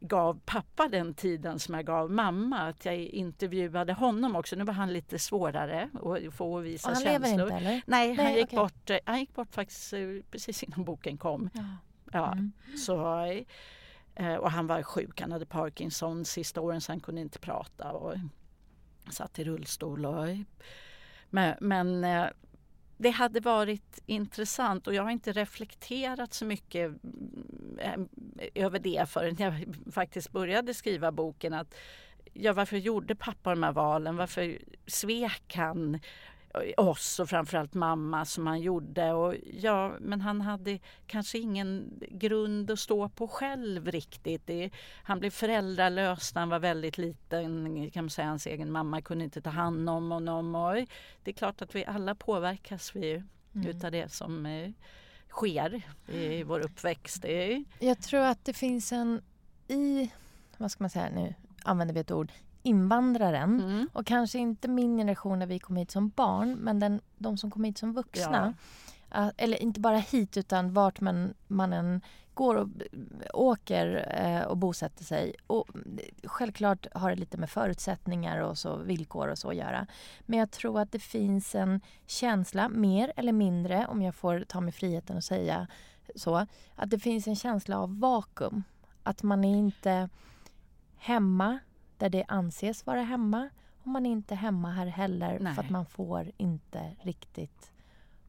gav 0.00 0.40
pappa 0.44 0.88
den 0.88 1.14
tiden 1.14 1.58
som 1.58 1.74
jag 1.74 1.86
gav 1.86 2.10
mamma. 2.10 2.58
Att 2.58 2.84
jag 2.84 2.96
intervjuade 2.96 3.92
honom 3.92 4.36
också. 4.36 4.56
Nu 4.56 4.64
var 4.64 4.74
han 4.74 4.92
lite 4.92 5.18
svårare 5.18 5.90
att 5.94 6.34
få 6.34 6.58
visa 6.58 6.88
han 6.88 7.02
känslor. 7.02 7.28
lever 7.28 7.42
inte 7.42 7.56
eller? 7.56 7.82
Nej, 7.86 8.14
han, 8.14 8.24
Nej, 8.24 8.36
gick 8.36 8.46
okay. 8.46 8.56
bort, 8.56 8.90
han 9.04 9.20
gick 9.20 9.34
bort 9.34 9.54
faktiskt 9.54 9.92
eh, 9.92 10.00
precis 10.30 10.62
innan 10.62 10.84
boken 10.84 11.18
kom. 11.18 11.50
Ja. 11.54 11.62
ja 12.12 12.32
mm. 12.32 12.52
Så 12.76 13.26
Eh, 13.28 13.44
Eh, 14.16 14.34
och 14.34 14.50
han 14.50 14.66
var 14.66 14.82
sjuk, 14.82 15.20
han 15.20 15.32
hade 15.32 15.46
Parkinson 15.46 16.24
sista 16.24 16.60
åren 16.60 16.80
så 16.80 16.92
han 16.92 17.00
kunde 17.00 17.20
inte 17.20 17.38
prata 17.38 17.92
och 17.92 18.14
satt 19.10 19.38
i 19.38 19.44
rullstol. 19.44 20.06
Och, 20.06 20.26
men, 21.30 21.54
men 21.60 22.04
eh, 22.04 22.26
det 22.96 23.10
hade 23.10 23.40
varit 23.40 24.02
intressant 24.06 24.86
och 24.86 24.94
jag 24.94 25.02
har 25.02 25.10
inte 25.10 25.32
reflekterat 25.32 26.34
så 26.34 26.44
mycket 26.44 26.88
mm, 27.04 28.08
eh, 28.38 28.64
över 28.64 28.78
det 28.78 29.08
förrän 29.08 29.36
jag 29.38 29.74
faktiskt 29.92 30.32
började 30.32 30.74
skriva 30.74 31.12
boken. 31.12 31.54
Att, 31.54 31.74
ja, 32.32 32.52
varför 32.52 32.76
gjorde 32.76 33.14
pappa 33.14 33.50
de 33.50 33.62
här 33.62 33.72
valen? 33.72 34.16
Varför 34.16 34.58
svek 34.86 35.56
han? 35.56 36.00
Oss 36.76 37.20
och 37.20 37.28
framförallt 37.28 37.74
mamma 37.74 38.24
som 38.24 38.46
han 38.46 38.60
gjorde. 38.60 39.12
Och 39.12 39.34
ja, 39.52 39.94
men 40.00 40.20
han 40.20 40.40
hade 40.40 40.78
kanske 41.06 41.38
ingen 41.38 42.00
grund 42.10 42.70
att 42.70 42.78
stå 42.78 43.08
på 43.08 43.28
själv 43.28 43.90
riktigt. 43.90 44.46
Det, 44.46 44.70
han 45.02 45.18
blev 45.18 45.30
föräldralös 45.30 46.34
när 46.34 46.40
han 46.42 46.48
var 46.48 46.58
väldigt 46.58 46.98
liten. 46.98 47.90
Kan 47.90 48.04
man 48.04 48.10
säga. 48.10 48.28
Hans 48.28 48.46
egen 48.46 48.72
mamma 48.72 49.00
kunde 49.00 49.24
inte 49.24 49.40
ta 49.40 49.50
hand 49.50 49.90
om 49.90 50.10
honom. 50.10 50.54
Och 50.54 50.74
det 51.22 51.30
är 51.30 51.32
klart 51.32 51.62
att 51.62 51.74
vi 51.74 51.84
alla 51.84 52.14
påverkas 52.14 52.96
vi 52.96 53.22
mm. 53.54 53.66
utav 53.66 53.90
det 53.90 54.12
som 54.12 54.46
eh, 54.46 54.70
sker 55.30 55.82
i 56.06 56.42
vår 56.42 56.60
uppväxt. 56.60 57.24
Jag 57.78 58.02
tror 58.02 58.20
att 58.20 58.44
det 58.44 58.52
finns 58.52 58.92
en 58.92 59.22
i, 59.68 60.10
vad 60.56 60.70
ska 60.70 60.84
man 60.84 60.90
säga 60.90 61.10
nu, 61.14 61.34
använder 61.62 61.94
vi 61.94 62.00
ett 62.00 62.10
ord, 62.10 62.32
invandraren 62.66 63.60
mm. 63.60 63.88
och 63.92 64.06
kanske 64.06 64.38
inte 64.38 64.68
min 64.68 64.96
generation 64.96 65.38
när 65.38 65.46
vi 65.46 65.58
kom 65.58 65.76
hit 65.76 65.90
som 65.90 66.08
barn 66.08 66.52
men 66.52 66.80
den, 66.80 67.00
de 67.18 67.38
som 67.38 67.50
kom 67.50 67.64
hit 67.64 67.78
som 67.78 67.92
vuxna. 67.92 68.54
Ja. 69.10 69.32
Eller 69.36 69.62
inte 69.62 69.80
bara 69.80 69.96
hit 69.96 70.36
utan 70.36 70.72
vart 70.72 71.00
man, 71.00 71.34
man 71.46 71.72
än 71.72 72.00
går 72.34 72.54
och 72.54 72.68
åker 73.34 73.86
uh, 74.24 74.46
och 74.46 74.56
bosätter 74.56 75.04
sig. 75.04 75.34
Och 75.46 75.68
självklart 76.24 76.86
har 76.92 77.10
det 77.10 77.16
lite 77.16 77.38
med 77.38 77.50
förutsättningar 77.50 78.40
och 78.40 78.58
så 78.58 78.76
villkor 78.76 79.28
och 79.28 79.38
så 79.38 79.48
att 79.48 79.56
göra. 79.56 79.86
Men 80.20 80.38
jag 80.38 80.50
tror 80.50 80.80
att 80.80 80.92
det 80.92 80.98
finns 80.98 81.54
en 81.54 81.80
känsla, 82.06 82.68
mer 82.68 83.12
eller 83.16 83.32
mindre 83.32 83.86
om 83.86 84.02
jag 84.02 84.14
får 84.14 84.44
ta 84.48 84.60
mig 84.60 84.72
friheten 84.72 85.16
att 85.16 85.24
säga 85.24 85.66
så, 86.16 86.46
att 86.74 86.90
det 86.90 86.98
finns 86.98 87.26
en 87.26 87.36
känsla 87.36 87.78
av 87.78 88.00
vakuum. 88.00 88.62
Att 89.02 89.22
man 89.22 89.44
är 89.44 89.56
inte 89.56 90.08
hemma 90.96 91.58
där 91.98 92.08
det 92.08 92.24
anses 92.28 92.86
vara 92.86 93.02
hemma 93.02 93.48
och 93.82 93.86
man 93.86 94.06
är 94.06 94.10
inte 94.10 94.34
hemma 94.34 94.70
här 94.70 94.86
heller 94.86 95.38
Nej. 95.40 95.54
för 95.54 95.62
att 95.62 95.70
man 95.70 95.86
får 95.86 96.30
inte 96.36 96.96
riktigt 97.00 97.72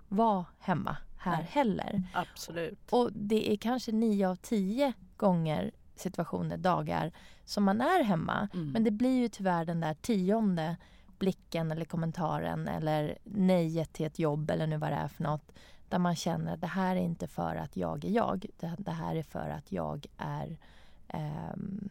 vara 0.07 0.45
hemma 0.59 0.97
här 1.17 1.37
Nej. 1.37 1.47
heller. 1.51 2.03
Absolut. 2.13 2.79
Och 2.89 3.09
det 3.13 3.53
är 3.53 3.57
kanske 3.57 3.91
nio 3.91 4.29
av 4.29 4.35
tio 4.35 4.93
gånger 5.17 5.71
situationer, 5.95 6.57
dagar 6.57 7.11
som 7.45 7.63
man 7.63 7.81
är 7.81 8.03
hemma. 8.03 8.49
Mm. 8.53 8.71
Men 8.71 8.83
det 8.83 8.91
blir 8.91 9.19
ju 9.19 9.29
tyvärr 9.29 9.65
den 9.65 9.79
där 9.79 9.93
tionde 9.93 10.77
blicken 11.19 11.71
eller 11.71 11.85
kommentaren 11.85 12.67
eller 12.67 13.17
nejet 13.23 13.93
till 13.93 14.05
ett 14.05 14.19
jobb 14.19 14.51
eller 14.51 14.67
nu 14.67 14.77
vad 14.77 14.91
det 14.91 14.95
är 14.95 15.07
för 15.07 15.23
något. 15.23 15.51
Där 15.89 15.99
man 15.99 16.15
känner 16.15 16.53
att 16.53 16.61
det 16.61 16.67
här 16.67 16.95
är 16.95 17.01
inte 17.01 17.27
för 17.27 17.55
att 17.55 17.77
jag 17.77 18.05
är 18.05 18.09
jag. 18.09 18.45
Det, 18.77 18.91
här 18.91 19.15
är 19.15 19.23
för 19.23 19.49
att 19.49 19.71
jag 19.71 20.05
är 20.17 20.57
ehm, 21.07 21.89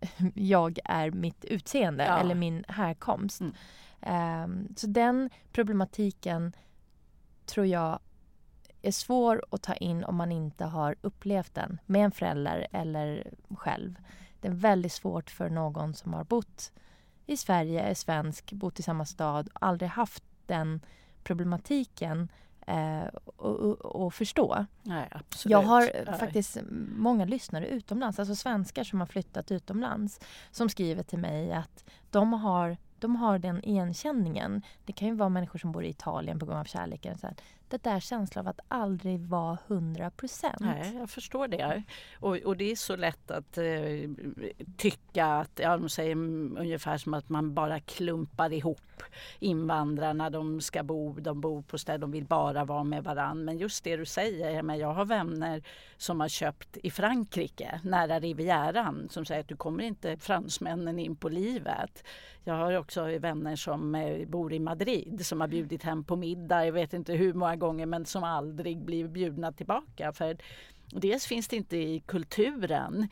jag 0.34 0.78
är 0.84 1.10
mitt 1.10 1.44
utseende 1.44 2.04
Ja. 2.04 2.18
eller 2.18 2.34
min 2.34 2.64
härkomst. 2.68 3.40
Mm. 3.40 3.54
Ehm, 4.00 4.74
så 4.76 4.86
den 4.86 5.30
problematiken 5.52 6.52
tror 7.46 7.66
jag 7.66 7.98
är 8.82 8.92
svår 8.92 9.44
att 9.50 9.62
ta 9.62 9.74
in 9.74 10.04
om 10.04 10.16
man 10.16 10.32
inte 10.32 10.64
har 10.64 10.96
upplevt 11.00 11.54
den 11.54 11.78
med 11.86 12.04
en 12.04 12.10
förälder 12.10 12.66
eller 12.72 13.30
själv. 13.50 13.94
Det 14.40 14.48
är 14.48 14.52
väldigt 14.52 14.92
svårt 14.92 15.30
för 15.30 15.50
någon 15.50 15.94
som 15.94 16.14
har 16.14 16.24
bott 16.24 16.72
i 17.26 17.36
Sverige, 17.36 17.82
är 17.82 17.94
svensk, 17.94 18.52
bott 18.52 18.78
i 18.78 18.82
samma 18.82 19.04
stad 19.04 19.48
och 19.54 19.66
aldrig 19.66 19.90
haft 19.90 20.24
den 20.46 20.80
problematiken 21.24 22.28
eh, 22.68 23.04
och, 23.36 23.56
och, 24.04 24.14
förstå. 24.14 24.66
Nej, 24.82 25.08
absolut. 25.10 25.50
Jag 25.52 25.62
har 25.62 25.90
Ja. 26.06 26.12
faktiskt 26.12 26.58
många 26.96 27.24
lyssnare 27.24 27.66
utomlands, 27.68 28.18
alltså 28.18 28.34
svenskar 28.34 28.84
som 28.84 29.00
har 29.00 29.06
flyttat 29.06 29.50
utomlands 29.50 30.20
som 30.50 30.68
skriver 30.68 31.02
till 31.02 31.18
mig 31.18 31.52
att 31.52 31.84
de 32.10 32.32
har, 32.32 32.76
de 32.98 33.16
har 33.16 33.38
den 33.38 33.64
igenkänningen. 33.64 34.62
Det 34.84 34.92
kan 34.92 35.08
ju 35.08 35.14
vara 35.14 35.28
människor 35.28 35.58
som 35.58 35.72
bor 35.72 35.84
i 35.84 35.88
Italien 35.88 36.38
på 36.38 36.46
grund 36.46 36.58
av 36.58 36.64
kärleken. 36.64 37.18
Så 37.18 37.26
här, 37.26 37.36
det 37.70 37.82
där 37.82 38.00
känslan 38.00 38.46
av 38.46 38.50
att 38.50 38.60
aldrig 38.68 39.20
vara 39.20 39.58
hundra 39.66 40.10
procent. 40.10 40.60
Nej, 40.60 40.96
jag 40.96 41.10
förstår 41.10 41.48
det. 41.48 41.82
Och, 42.20 42.36
och 42.36 42.56
det 42.56 42.70
är 42.70 42.76
så 42.76 42.96
lätt 42.96 43.30
att 43.30 43.58
eh, 43.58 43.64
tycka 44.76 45.26
att, 45.26 45.60
ja 45.62 45.76
de 45.76 45.88
säger 45.88 46.16
ungefär 46.58 46.98
som 46.98 47.14
att 47.14 47.28
man 47.28 47.54
bara 47.54 47.80
klumpar 47.80 48.52
ihop 48.52 48.80
invandrarna, 49.38 50.30
de 50.30 50.60
ska 50.60 50.82
bo, 50.82 51.12
de 51.20 51.40
bor 51.40 51.62
på 51.62 51.78
ställen, 51.78 52.00
de 52.00 52.10
vill 52.10 52.24
bara 52.24 52.64
vara 52.64 52.84
med 52.84 53.04
varann. 53.04 53.44
Men 53.44 53.58
just 53.58 53.84
det 53.84 53.96
du 53.96 54.04
säger, 54.04 54.62
men 54.62 54.78
jag 54.78 54.92
har 54.92 55.04
vänner 55.04 55.62
som 55.96 56.20
har 56.20 56.28
köpt 56.28 56.76
i 56.76 56.90
Frankrike, 56.90 57.80
nära 57.84 58.20
Rivieran, 58.20 59.08
som 59.10 59.24
säger 59.24 59.40
att 59.40 59.48
du 59.48 59.56
kommer 59.56 59.84
inte 59.84 60.16
fransmännen 60.16 60.98
in 60.98 61.16
på 61.16 61.28
livet. 61.28 62.04
Jag 62.44 62.54
har 62.54 62.78
också 62.78 63.18
vänner 63.18 63.56
som 63.56 63.94
eh, 63.94 64.28
bor 64.28 64.52
i 64.52 64.58
Madrid 64.58 65.26
som 65.26 65.40
har 65.40 65.48
bjudit 65.48 65.82
hem 65.82 66.04
på 66.04 66.16
middag, 66.16 66.64
jag 66.64 66.72
vet 66.72 66.92
inte 66.92 67.12
hur 67.12 67.34
många 67.34 67.56
gånger, 67.58 67.86
men 67.86 68.04
som 68.04 68.24
aldrig 68.24 68.78
blir 68.78 69.08
bjudna 69.08 69.52
tillbaka. 69.52 70.12
För 70.12 70.36
Dels 70.90 71.26
finns 71.26 71.48
det 71.48 71.56
inte 71.56 71.76
i 71.76 72.02
kulturen 72.06 73.08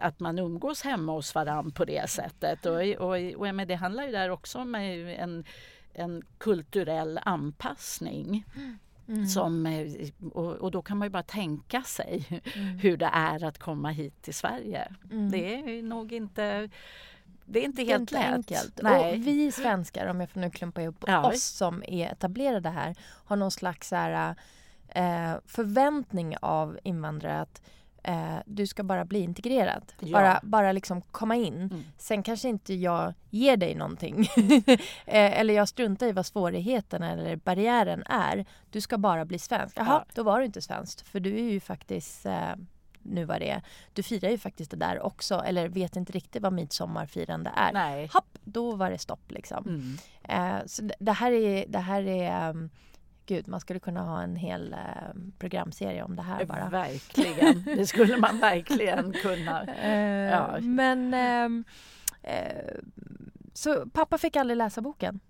att 0.00 0.20
man 0.20 0.38
umgås 0.38 0.82
hemma 0.82 1.12
hos 1.12 1.34
varann 1.34 1.70
på 1.70 1.84
det 1.84 2.10
sättet. 2.10 2.66
Och, 2.66 2.80
och, 2.82 3.16
och 3.36 3.46
menar, 3.54 3.66
det 3.66 3.74
handlar 3.74 4.04
ju 4.04 4.12
där 4.12 4.30
också 4.30 4.58
om 4.58 4.74
en, 4.74 5.44
en 5.92 6.22
kulturell 6.38 7.20
anpassning. 7.22 8.44
Mm. 9.08 9.26
Som, 9.26 9.66
eh, 9.66 9.92
och, 10.32 10.52
och 10.52 10.70
då 10.70 10.82
kan 10.82 10.98
man 10.98 11.06
ju 11.06 11.10
bara 11.10 11.22
tänka 11.22 11.82
sig 11.82 12.42
Mm. 12.54 12.78
hur 12.78 12.96
det 12.96 13.10
är 13.12 13.44
att 13.44 13.58
komma 13.58 13.90
hit 13.90 14.22
till 14.22 14.34
Sverige. 14.34 14.92
Mm. 15.10 15.30
Det 15.30 15.54
är 15.54 15.82
nog 15.82 16.12
inte 16.12 16.70
det 17.46 17.58
är 17.60 17.64
inte 17.64 17.82
Det 17.82 17.86
är 17.88 17.92
helt 17.92 18.00
inte 18.00 18.14
lätt. 18.14 18.32
enkelt. 18.34 18.80
Nej. 18.82 19.12
Och 19.18 19.26
vi 19.26 19.52
svenskar, 19.52 20.06
om 20.06 20.20
jag 20.20 20.30
får 20.30 20.40
nu 20.40 20.50
klumpa 20.50 20.82
ihop 20.82 21.04
Ja. 21.06 21.28
oss 21.28 21.42
som 21.44 21.82
är 21.88 22.12
etablerade 22.12 22.68
här, 22.68 22.94
har 23.24 23.36
någon 23.36 23.50
slags 23.50 23.88
så 23.88 23.96
här, 23.96 24.34
eh, 24.88 25.34
förväntning 25.46 26.36
av 26.40 26.78
invandrare 26.82 27.40
att 27.40 27.62
eh, 28.04 28.36
du 28.46 28.66
ska 28.66 28.82
bara 28.82 29.04
bli 29.04 29.18
integrerad. 29.20 29.92
Ja. 30.00 30.12
Bara, 30.12 30.40
bara 30.42 30.72
liksom 30.72 31.02
komma 31.02 31.36
in. 31.36 31.54
Mm. 31.54 31.84
Sen 31.98 32.22
kanske 32.22 32.48
inte 32.48 32.74
jag 32.74 33.14
ger 33.30 33.56
dig 33.56 33.74
någonting. 33.74 34.20
eh, 35.06 35.40
eller 35.40 35.54
jag 35.54 35.68
struntar 35.68 36.06
i 36.06 36.12
vad 36.12 36.26
svårigheten 36.26 37.02
eller 37.02 37.36
barriären 37.36 38.02
är. 38.06 38.44
Du 38.70 38.80
ska 38.80 38.98
bara 38.98 39.24
bli 39.24 39.38
svensk. 39.38 39.76
Jaha, 39.78 39.86
Ja. 39.88 40.04
då 40.14 40.22
var 40.22 40.38
du 40.38 40.44
inte 40.46 40.62
svensk. 40.62 41.06
För 41.06 41.20
du 41.20 41.34
är 41.38 41.50
ju 41.50 41.60
faktiskt 41.60 42.26
eh, 42.26 42.52
nu 43.02 43.24
vad 43.24 43.40
det 43.40 43.50
är. 43.50 43.62
Du 43.92 44.02
firar 44.02 44.30
ju 44.30 44.38
faktiskt 44.38 44.70
det 44.70 44.76
där 44.76 45.00
också. 45.00 45.34
Eller 45.34 45.68
vet 45.68 45.96
inte 45.96 46.12
riktigt 46.12 46.42
vad 46.42 46.52
midsommarfirande 46.52 47.50
är. 47.56 47.72
Nej. 47.72 48.10
Hopp, 48.12 48.38
då 48.44 48.76
var 48.76 48.90
det 48.90 48.98
stopp 48.98 49.30
liksom. 49.30 49.64
Mm. 49.66 50.58
Eh, 50.58 50.66
så 50.66 50.88
det, 51.00 51.12
här 51.12 51.32
är, 51.32 51.64
det 51.68 51.78
här 51.78 52.02
är 52.02 52.50
um, 52.50 52.70
Gud, 53.26 53.48
man 53.48 53.60
skulle 53.60 53.80
kunna 53.80 54.02
ha 54.02 54.22
en 54.22 54.36
hel 54.36 54.72
eh, 54.72 54.78
programserie 55.38 56.02
om 56.02 56.16
det 56.16 56.22
här 56.22 56.44
bara. 56.44 56.68
Verkligen, 56.68 57.62
det 57.76 57.86
skulle 57.86 58.16
man 58.16 58.38
verkligen 58.38 59.12
kunna. 59.12 59.64
Eh, 59.64 60.30
Ja. 60.30 60.60
Men 60.60 61.14
ehm, 61.14 61.64
eh, 62.22 62.74
så 63.52 63.86
pappa 63.92 64.18
fick 64.18 64.36
aldrig 64.36 64.56
läsa 64.56 64.80
boken? 64.80 65.20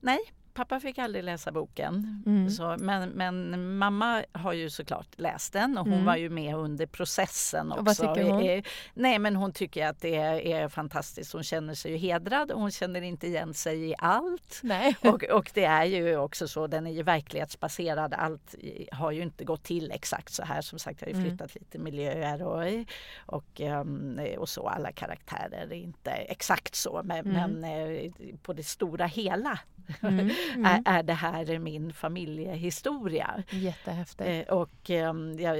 Nej, 0.00 0.18
pappa 0.54 0.80
fick 0.80 0.98
aldrig 0.98 1.24
läsa 1.24 1.52
boken. 1.52 2.22
Mm. 2.26 2.50
Så, 2.50 2.76
men, 2.78 3.08
men 3.10 3.76
mamma 3.78 4.24
har 4.32 4.52
ju 4.52 4.70
såklart 4.70 5.06
läst 5.16 5.52
den 5.52 5.78
och 5.78 5.84
hon 5.84 5.92
Mm. 5.94 6.04
var 6.06 6.16
ju 6.16 6.30
med 6.30 6.56
under 6.56 6.86
processen 6.86 7.72
också. 7.72 7.80
Och 7.80 7.86
vad 7.86 7.96
tycker 7.96 8.30
hon? 8.30 8.42
Eh, 8.48 8.62
Nej 8.94 9.18
men 9.18 9.36
hon 9.36 9.52
tycker 9.52 9.86
att 9.86 10.00
det 10.00 10.16
är, 10.16 10.68
fantastiskt. 10.68 11.32
Hon 11.32 11.42
känner 11.44 11.74
sig 11.74 11.90
ju 11.92 11.96
hedrad 11.96 12.50
och 12.52 12.60
hon 12.60 12.70
känner 12.70 13.02
inte 13.02 13.26
igen 13.26 13.54
sig 13.54 13.90
i 13.90 13.94
allt. 13.98 14.60
Nej. 14.62 14.96
Och, 15.02 15.22
och 15.24 15.50
det 15.54 15.64
är 15.64 15.84
ju 15.84 16.16
också 16.16 16.48
så, 16.48 16.66
den 16.66 16.86
är 16.86 16.90
ju 16.90 17.02
verklighetsbaserad. 17.02 18.14
Allt 18.14 18.54
har 18.92 19.10
ju 19.10 19.22
inte 19.22 19.44
gått 19.44 19.62
till 19.62 19.90
exakt 19.92 20.32
så 20.32 20.42
här. 20.44 20.60
Som 20.60 20.78
sagt, 20.78 21.00
jag 21.00 21.08
har 21.08 21.12
ju 21.12 21.18
Mm. 21.18 21.28
flyttat 21.30 21.54
lite 21.54 21.78
miljöer 21.78 22.42
och, 22.42 22.84
och, 23.26 23.60
ehm, 23.60 24.20
och 24.38 24.48
så. 24.48 24.68
Alla 24.68 24.92
karaktärer 24.92 25.66
är 25.70 25.72
inte 25.74 26.10
exakt 26.10 26.74
så. 26.74 27.00
Men, 27.04 27.26
Mm. 27.26 27.52
men 27.52 27.64
eh, 27.94 28.12
på 28.42 28.52
det 28.52 28.62
stora 28.66 29.06
hela 29.06 29.58
Mm. 30.02 30.30
Mm. 30.54 30.64
är, 30.64 30.82
är 30.84 31.02
det 31.02 31.12
här 31.12 31.58
min 31.58 31.92
familjehistoria. 31.92 33.42
Jättehäftigt. 33.50 34.48
Eh, 34.48 34.54
och 34.54 34.90
ehm, 34.90 35.40
jag 35.40 35.58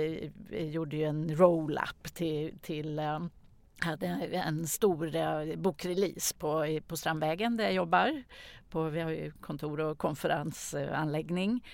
eh, 0.50 0.68
gjorde 0.68 0.96
ju 0.96 1.04
en 1.04 1.36
roll-up 1.36 2.14
till, 2.14 2.58
till 2.62 2.98
ehm, 2.98 3.30
hade 3.78 4.06
en 4.06 4.66
stor 4.66 5.16
eh, 5.16 5.56
bokrelease 5.56 6.34
på, 6.34 6.80
på 6.86 6.96
Strandvägen 6.96 7.56
där 7.56 7.64
jag 7.64 7.72
jobbar. 7.72 8.22
På, 8.70 8.82
vi 8.82 9.00
har 9.00 9.10
ju 9.10 9.30
kontor 9.30 9.80
och 9.80 9.98
konferensanläggning. 9.98 11.64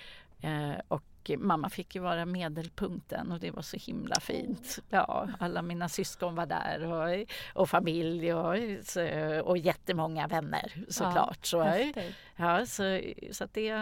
Eh, 0.41 0.73
och 0.89 1.05
mamma 1.29 1.69
fick 1.71 1.95
ju 1.95 2.01
vara 2.01 2.25
medelpunkten 2.27 3.33
och 3.33 3.41
det 3.41 3.51
var 3.51 3.63
så 3.63 3.77
himla 3.77 4.21
fint. 4.21 4.79
Ja, 4.89 5.29
alla 5.39 5.63
mina 5.63 5.89
syskon 5.89 6.35
var 6.35 6.47
där 6.47 6.85
och, 6.85 7.27
och 7.63 7.69
familj 7.71 8.35
och, 8.35 8.57
så- 8.85 9.41
och 9.45 9.59
jättemånga 9.59 10.27
vänner 10.27 10.85
såklart. 10.89 11.47
så, 11.47 11.63
Häftigt. 11.63 12.15
Ja, 12.37 12.67
så, 12.67 13.01
så 13.33 13.47
det, 13.53 13.75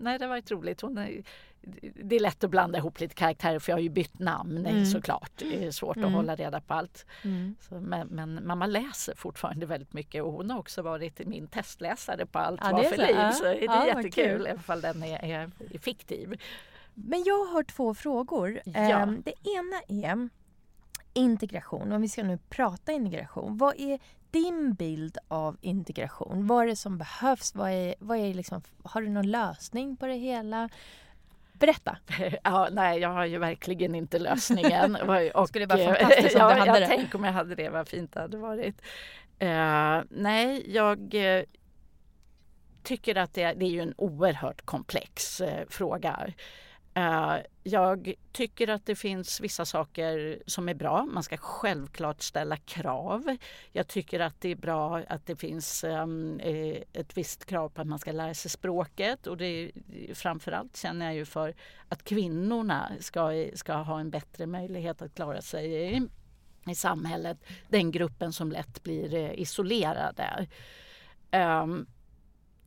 nej, 0.00 0.18
det 0.18 0.24
har 0.24 0.28
varit 0.28 0.50
roligt. 0.50 0.80
Hon, 0.80 1.22
det 2.02 2.16
är 2.16 2.20
lätt 2.20 2.44
att 2.44 2.50
blanda 2.50 2.78
ihop 2.78 3.00
lite 3.00 3.14
karaktärer 3.14 3.58
för 3.58 3.72
jag 3.72 3.76
har 3.76 3.82
ju 3.82 3.88
bytt 3.88 4.18
namn 4.18 4.66
Mm. 4.66 4.86
såklart. 4.86 5.30
Det 5.36 5.64
är 5.66 5.70
svårt 5.70 5.96
Mm. 5.96 6.08
att 6.08 6.14
hålla 6.14 6.34
reda 6.36 6.60
på 6.60 6.74
allt. 6.74 7.06
Mm. 7.24 7.54
Så, 7.60 7.74
men, 7.80 8.08
men 8.08 8.46
mamma 8.46 8.66
läser 8.66 9.14
fortfarande 9.14 9.66
väldigt 9.66 9.92
mycket 9.92 10.22
och 10.22 10.32
hon 10.32 10.50
har 10.50 10.58
också 10.58 10.82
varit 10.82 11.26
min 11.26 11.46
testläsare 11.46 12.26
på 12.26 12.38
allt 12.38 12.60
Ja, 12.62 12.80
är 12.80 12.88
för 12.88 12.96
så. 12.96 13.02
liv. 13.02 13.16
Ja. 13.16 13.32
Så 13.32 13.44
det 13.44 13.64
är 13.64 13.64
Ja, 13.64 13.86
jättekul, 13.86 14.46
alla 14.46 14.58
fall 14.58 14.80
den 14.80 15.02
är, 15.02 15.24
är 15.24 15.50
fiktiv. 15.78 16.40
Men 16.94 17.24
jag 17.26 17.44
har 17.44 17.62
två 17.62 17.94
frågor. 17.94 18.60
Ja. 18.64 18.72
Ehm, 18.80 19.22
det 19.24 19.34
ena 19.48 20.08
är 20.08 20.28
integration. 21.12 21.92
Om 21.92 22.02
vi 22.02 22.08
ska 22.08 22.22
nu 22.22 22.38
prata 22.48 22.92
integration. 22.92 23.56
Vad 23.58 23.80
är 23.80 23.98
din 24.30 24.74
bild 24.74 25.18
av 25.28 25.56
integration? 25.60 26.46
Vad 26.46 26.62
är 26.64 26.66
det 26.66 26.76
som 26.76 26.98
behövs? 26.98 27.54
Vad 27.54 27.70
är, 27.70 27.94
vad 27.98 28.18
är 28.18 28.34
liksom, 28.34 28.62
har 28.82 29.02
du 29.02 29.08
någon 29.08 29.30
lösning 29.30 29.96
på 29.96 30.06
det 30.06 30.14
hela? 30.14 30.68
Berätta. 31.52 31.98
Ja, 32.44 32.68
nej, 32.72 33.00
jag 33.00 33.08
har 33.08 33.26
ju 33.26 33.38
verkligen 33.38 33.94
inte 33.94 34.18
lösningen. 34.18 34.96
Och, 35.34 35.48
Skulle 35.48 35.66
vara 35.66 35.94
fantastiskt 35.94 36.34
om 36.34 36.40
ja, 36.40 36.54
du 36.54 36.60
hade 36.60 36.80
jag 36.80 36.80
det. 36.80 36.86
Tänk 36.86 37.14
om 37.14 37.24
jag 37.24 37.32
hade 37.32 37.54
det, 37.54 37.68
vad 37.68 37.88
fint 37.88 38.12
det 38.12 38.20
hade 38.20 38.36
varit. 38.36 38.82
Eh, 39.38 40.00
nej, 40.10 40.74
jag 40.74 41.14
eh, 41.14 41.42
tycker 42.82 43.16
att 43.16 43.34
det, 43.34 43.52
det 43.52 43.64
är 43.64 43.70
ju 43.70 43.80
en 43.80 43.94
oerhört 43.96 44.62
komplex 44.62 45.40
eh, 45.40 45.64
fråga. 45.68 46.26
Eh, 47.00 47.36
jag 47.62 48.14
tycker 48.32 48.68
att 48.68 48.86
det 48.86 48.94
finns 48.94 49.40
vissa 49.40 49.64
saker 49.64 50.42
som 50.46 50.68
är 50.68 50.74
bra. 50.74 51.04
Man 51.04 51.22
ska 51.22 51.36
självklart 51.36 52.22
ställa 52.22 52.56
krav. 52.56 53.36
Jag 53.72 53.88
tycker 53.88 54.20
att 54.20 54.40
det 54.40 54.48
är 54.48 54.56
bra 54.56 55.02
att 55.08 55.26
det 55.26 55.36
finns 55.36 55.84
ehm, 55.84 56.40
eh, 56.40 56.82
ett 56.92 57.16
visst 57.16 57.44
krav 57.44 57.68
på 57.68 57.80
att 57.80 57.86
man 57.86 57.98
ska 57.98 58.12
lära 58.12 58.34
sig 58.34 58.50
språket. 58.50 59.26
Och 59.26 59.36
det 59.36 59.44
är, 59.46 59.70
framförallt 60.14 60.76
känner 60.76 61.06
jag 61.06 61.14
ju 61.14 61.24
för 61.24 61.54
att 61.88 62.04
kvinnorna 62.04 62.92
ska, 63.00 63.48
ska 63.54 63.74
ha 63.74 64.00
en 64.00 64.10
bättre 64.10 64.46
möjlighet 64.46 65.02
att 65.02 65.14
klara 65.14 65.42
sig 65.42 65.72
i, 65.72 66.08
i 66.70 66.74
samhället. 66.74 67.38
Den 67.68 67.90
gruppen 67.90 68.32
som 68.32 68.52
lätt 68.52 68.82
blir 68.82 69.14
eh, 69.14 69.40
isolerade. 69.40 70.46
Ehm, 71.30 71.86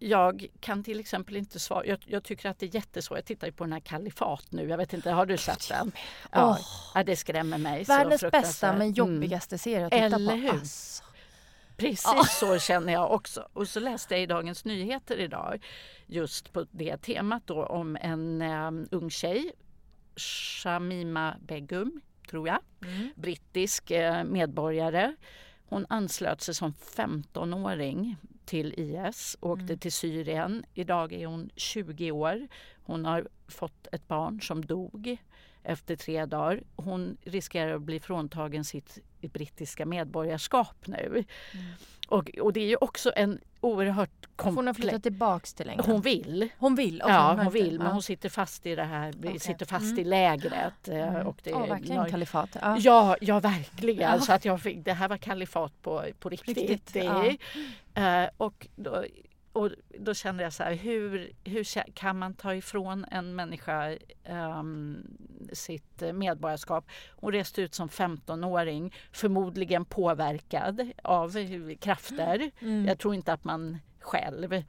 jag 0.04 0.48
kan 0.60 0.84
till 0.84 1.00
exempel 1.00 1.36
inte 1.36 1.60
svara. 1.60 1.86
Jag, 1.86 2.00
jag, 2.06 2.24
tycker 2.24 2.50
att 2.50 2.60
det 2.60 2.66
är 2.66 2.76
jättesvårt. 2.76 3.18
Jag 3.18 3.26
tittar 3.26 3.48
ju 3.48 3.54
på 3.54 3.64
den 3.64 3.74
här 3.74 3.80
Kalifat 3.80 4.52
nu. 4.52 4.68
Jag 4.68 4.78
vet 4.78 4.94
inte, 4.94 5.12
har 5.12 5.26
du 5.26 5.38
sett 5.38 5.70
den? 5.70 5.92
Ja, 6.32 6.52
oh. 6.52 6.60
ja 6.96 7.04
det 7.04 7.16
skrämmer 7.16 7.58
mig. 7.58 7.84
Världens 7.84 8.22
bästa 8.32 8.74
men 8.74 8.94
jobbigaste 8.94 9.54
mm. 9.54 9.60
serie 9.60 9.86
att 9.86 9.92
titta 9.92 10.06
Eller 10.06 10.32
på. 10.32 10.38
Hur? 10.38 10.50
Alltså. 10.50 11.04
Precis 11.78 12.40
så 12.40 12.60
känner 12.60 12.94
jag 12.94 13.12
också. 13.12 13.48
Och 13.54 13.68
så 13.68 13.80
läste 13.80 14.14
jag 14.14 14.24
i 14.24 14.26
Dagens 14.26 14.66
Nyheter 14.66 15.18
idag 15.18 15.66
just 16.06 16.54
på 16.54 16.66
det 16.72 16.98
temat 16.98 17.44
då 17.46 17.66
om 17.66 17.98
en 18.02 18.42
um, 18.42 18.88
ung 18.92 19.10
tjej, 19.10 19.52
Shamima 20.16 21.36
Begum, 21.42 22.02
tror 22.30 22.48
jag, 22.48 22.60
mm. 22.82 23.10
brittisk 23.16 23.92
uh, 23.92 24.24
medborgare. 24.24 25.16
Hon 25.70 25.86
anslöt 25.90 26.42
sig 26.42 26.56
som 26.56 26.74
15-åring 26.96 28.18
till 28.46 28.74
IS 28.78 29.38
åkte 29.40 29.64
mm. 29.64 29.78
till 29.78 29.92
Syrien. 29.92 30.66
Idag 30.74 31.14
är 31.14 31.28
hon 31.28 31.50
20 31.56 32.12
år. 32.12 32.48
Hon 32.84 33.06
har 33.06 33.28
fått 33.48 33.88
ett 33.92 34.08
barn 34.08 34.42
som 34.42 34.66
dog 34.66 35.18
efter 35.64 35.96
tre 35.96 36.26
dagar. 36.26 36.64
Hon 36.76 37.18
riskerar 37.22 37.76
att 37.76 37.82
bli 37.82 38.00
fråntagen 38.00 38.66
sitt 38.66 39.00
brittiska 39.32 39.86
medborgarskap 39.86 40.88
nu. 40.88 41.24
Mm. 41.54 41.66
Och, 42.08 42.30
och 42.42 42.54
det 42.54 42.60
är 42.60 42.68
ju 42.68 42.78
också 42.82 43.12
en 43.16 43.40
oerhört 43.62 44.28
komplex... 44.36 44.56
Hon 44.56 44.68
har 44.68 44.74
flyttat 44.74 45.04
tillbaks 45.04 45.54
till 45.54 45.70
England? 45.70 45.88
Hon 45.88 46.02
vill. 46.02 46.50
Hon 46.58 46.76
vill? 46.76 47.02
Okay, 47.02 47.14
ja, 47.14 47.36
hon 47.44 47.54
vill. 47.54 47.80
Men 47.80 47.92
hon 47.92 48.02
sitter 48.02 48.30
fast 48.30 48.66
i 48.66 48.76
det 48.76 48.84
här, 48.84 49.14
okay. 49.20 49.40
sitter 49.40 49.66
fast 49.66 49.86
mm. 49.86 50.00
i 50.00 50.04
lägret. 50.04 50.88
Eh, 50.88 51.08
mm. 51.08 51.28
Och 51.28 51.38
det, 51.44 51.54
oh, 51.54 51.68
verkligen 51.68 51.96
några... 51.96 52.10
kalifat. 52.10 52.50
Ja. 52.62 52.78
ja, 52.80 53.18
ja 53.22 53.40
verkligen. 53.40 54.12
Ja. 54.12 54.20
Så 54.20 54.34
att 54.34 54.46
jag 54.46 54.62
fick, 54.62 54.86
det 54.86 54.94
här 54.94 55.08
var 55.08 55.18
kalifat 55.18 55.82
på, 55.82 56.06
på 56.20 56.30
riktigt. 56.30 56.58
riktigt 56.58 57.04
ja. 57.94 58.24
uh, 58.24 58.30
och 58.38 58.68
då, 58.76 59.06
och 59.54 59.70
då 60.00 60.14
kände 60.14 60.44
jag 60.44 60.54
så 60.54 60.64
här, 60.64 60.74
hur, 60.74 61.32
hur 61.44 61.92
kan 61.94 62.20
man 62.20 62.34
ta 62.34 62.56
ifrån 62.56 63.06
en 63.12 63.36
människa 63.36 63.98
um, 64.30 65.04
sitt 65.54 66.04
medborgarskap? 66.14 66.86
Hon 67.10 67.32
reste 67.32 67.62
ut 67.62 67.74
som 67.74 67.90
15-åring, 67.90 68.94
förmodligen 69.12 69.86
påverkad 69.86 70.92
av 71.04 71.34
krafter. 71.80 72.52
Mm. 72.60 72.86
Jag 72.86 73.00
tror 73.00 73.16
inte 73.16 73.34
att 73.34 73.44
man 73.44 73.78
själv 74.00 74.64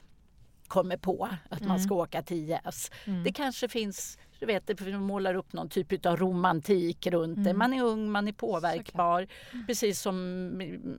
kommer 0.69 0.97
på 0.97 1.29
att 1.51 1.61
mm. 1.61 1.69
man 1.69 1.81
ska 1.81 1.95
åka 1.95 2.23
till 2.23 2.51
IS. 2.51 2.91
Mm. 3.05 3.25
Det 3.25 3.33
kanske 3.33 3.69
finns 3.69 4.19
du 4.47 4.53
vet, 4.53 4.67
det 4.67 4.99
målar 4.99 5.35
upp 5.35 5.53
någon 5.53 5.69
typ 5.69 6.07
av 6.07 6.17
romantik 6.17 7.07
runt 7.07 7.37
mm. 7.37 7.45
det. 7.45 7.55
Man 7.55 7.73
är 7.73 7.83
ung, 7.83 8.11
man 8.11 8.29
är 8.29 8.33
påverkbar. 8.33 9.27
Mm. 9.53 9.67
Precis 9.67 10.01
som 10.01 10.19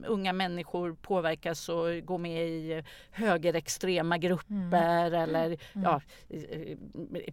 unga 0.06 0.32
människor 0.32 0.94
påverkas 0.94 1.68
och 1.68 1.86
går 2.04 2.18
med 2.18 2.48
i 2.48 2.82
högerextrema 3.10 4.18
grupper 4.18 5.06
mm. 5.06 5.14
eller 5.14 5.46
mm. 5.46 5.58
ja, 5.72 6.00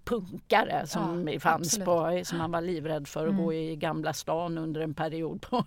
punkare 0.03 0.87
som 0.87 1.27
ja, 1.27 1.39
fanns 1.39 1.79
på, 1.79 2.21
som 2.23 2.37
man 2.37 2.51
var 2.51 2.61
livrädd 2.61 3.07
för 3.07 3.27
att 3.27 3.37
gå 3.37 3.51
mm. 3.51 3.63
i 3.63 3.75
Gamla 3.75 4.13
stan 4.13 4.57
under 4.57 4.81
en 4.81 4.93
period 4.93 5.41
på, 5.41 5.65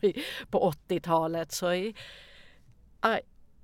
på 0.50 0.72
80-talet. 0.88 1.52
Så 1.52 1.92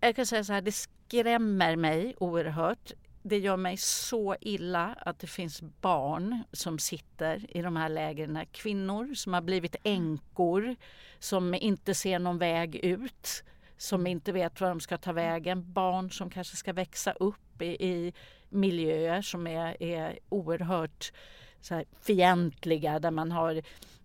jag 0.00 0.16
kan 0.16 0.26
säga 0.26 0.44
så 0.44 0.52
här, 0.52 0.62
det 0.62 0.72
skrämmer 0.72 1.76
mig 1.76 2.14
oerhört 2.18 2.92
det 3.22 3.38
gör 3.38 3.56
mig 3.56 3.76
så 3.76 4.36
illa 4.40 4.96
att 5.00 5.18
det 5.18 5.26
finns 5.26 5.62
barn 5.80 6.42
som 6.52 6.78
sitter 6.78 7.56
i 7.56 7.62
de 7.62 7.76
här 7.76 7.88
lägren. 7.88 8.46
Kvinnor 8.52 9.14
som 9.14 9.34
har 9.34 9.40
blivit 9.40 9.76
änkor, 9.82 10.76
som 11.18 11.54
inte 11.54 11.94
ser 11.94 12.18
någon 12.18 12.38
väg 12.38 12.76
ut, 12.76 13.44
som 13.76 14.06
inte 14.06 14.32
vet 14.32 14.60
var 14.60 14.68
de 14.68 14.80
ska 14.80 14.98
ta 14.98 15.12
vägen. 15.12 15.72
Barn 15.72 16.10
som 16.10 16.30
kanske 16.30 16.56
ska 16.56 16.72
växa 16.72 17.12
upp 17.12 17.62
i, 17.62 17.66
i 17.66 18.12
miljöer 18.48 19.22
som 19.22 19.46
är, 19.46 19.82
är 19.82 20.18
oerhört 20.28 21.12
så 21.60 21.74
här, 21.74 21.84
fientliga, 22.00 22.98
där 22.98 23.10
man 23.10 23.32
har 23.32 23.62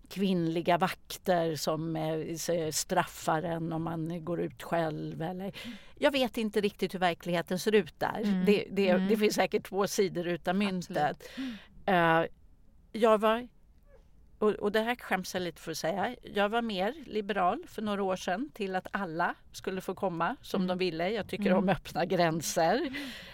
kvinnliga 0.08 0.78
vakter 0.78 1.56
som 1.56 1.96
eh, 1.96 2.70
straffar 2.70 3.42
en 3.42 3.72
om 3.72 3.82
man 3.82 4.24
går 4.24 4.40
ut 4.40 4.62
själv. 4.62 5.22
Eller, 5.22 5.52
jag 5.94 6.10
vet 6.10 6.38
inte 6.38 6.60
riktigt 6.60 6.94
hur 6.94 6.98
verkligheten 6.98 7.58
ser 7.58 7.74
ut 7.74 8.00
där. 8.00 8.20
Mm. 8.24 8.44
Det, 8.44 8.66
det, 8.70 8.88
mm. 8.88 9.08
det, 9.08 9.16
finns 9.16 9.34
säkert 9.34 9.68
två 9.68 9.86
sidor 9.86 10.26
utav 10.26 10.56
myntet. 10.56 11.30
Uh, 11.90 12.24
jag 12.92 13.18
var, 13.18 13.48
och, 14.38 14.50
och, 14.50 14.72
det 14.72 14.80
här 14.80 14.96
skäms 14.96 15.34
jag 15.34 15.42
lite 15.42 15.60
för 15.60 15.70
att 15.70 15.78
säga, 15.78 16.16
jag 16.22 16.48
var 16.48 16.62
mer 16.62 16.94
liberal 17.06 17.64
för 17.68 17.82
några 17.82 18.02
år 18.02 18.16
sedan 18.16 18.50
till 18.54 18.76
att 18.76 18.86
alla 18.90 19.34
skulle 19.52 19.80
få 19.80 19.94
komma 19.94 20.36
som 20.42 20.62
mm. 20.62 20.68
de 20.68 20.78
ville. 20.78 21.10
Jag 21.10 21.28
tycker 21.28 21.52
om 21.52 21.64
mm. 21.64 21.76
öppna 21.76 22.04
gränser. 22.04 22.80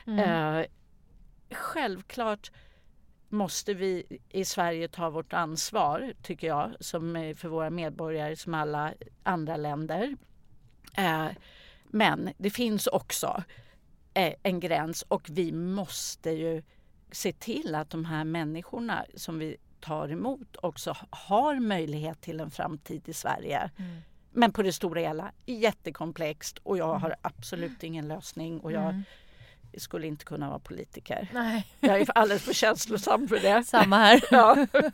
Uh, 0.08 0.62
självklart 1.50 2.50
måste 3.34 3.74
vi 3.74 4.18
i 4.28 4.44
Sverige 4.44 4.88
ta 4.88 5.10
vårt 5.10 5.32
ansvar, 5.32 6.12
tycker 6.22 6.46
jag, 6.46 6.70
som 6.80 7.34
för 7.36 7.48
våra 7.48 7.70
medborgare 7.70 8.36
som 8.36 8.54
alla 8.54 8.92
andra 9.22 9.56
länder. 9.56 10.16
Eh, 10.96 11.26
men 11.84 12.30
det 12.38 12.50
finns 12.50 12.86
också 12.86 13.42
eh, 14.14 14.34
en 14.42 14.60
gräns 14.60 15.02
och 15.02 15.28
vi 15.30 15.52
måste 15.52 16.30
ju 16.30 16.62
se 17.12 17.32
till 17.32 17.74
att 17.74 17.90
de 17.90 18.04
här 18.04 18.24
människorna 18.24 19.04
som 19.14 19.38
vi 19.38 19.56
tar 19.80 20.08
emot 20.08 20.56
också 20.62 20.96
har 21.10 21.60
möjlighet 21.60 22.20
till 22.20 22.40
en 22.40 22.50
framtid 22.50 23.08
i 23.08 23.12
Sverige. 23.12 23.70
Mm. 23.76 23.96
Men 24.32 24.52
på 24.52 24.62
det 24.62 24.72
stora 24.72 25.00
hela 25.00 25.32
jättekomplext 25.46 26.58
och 26.58 26.78
jag 26.78 26.94
har 26.94 27.16
absolut 27.22 27.82
ingen 27.82 28.08
lösning 28.08 28.60
och 28.60 28.72
jag 28.72 28.82
mm 28.82 29.04
skulle 29.78 30.06
inte 30.06 30.24
kunna 30.24 30.48
vara 30.48 30.58
politiker. 30.58 31.28
Nej. 31.32 31.66
Jag 31.80 32.00
är 32.00 32.10
alldeles 32.14 32.42
för 32.42 32.52
känslosam 32.52 33.28
för 33.28 33.38
det. 33.38 33.64
Samma 33.66 33.96
här. 33.96 34.24
Ja. 34.30 34.66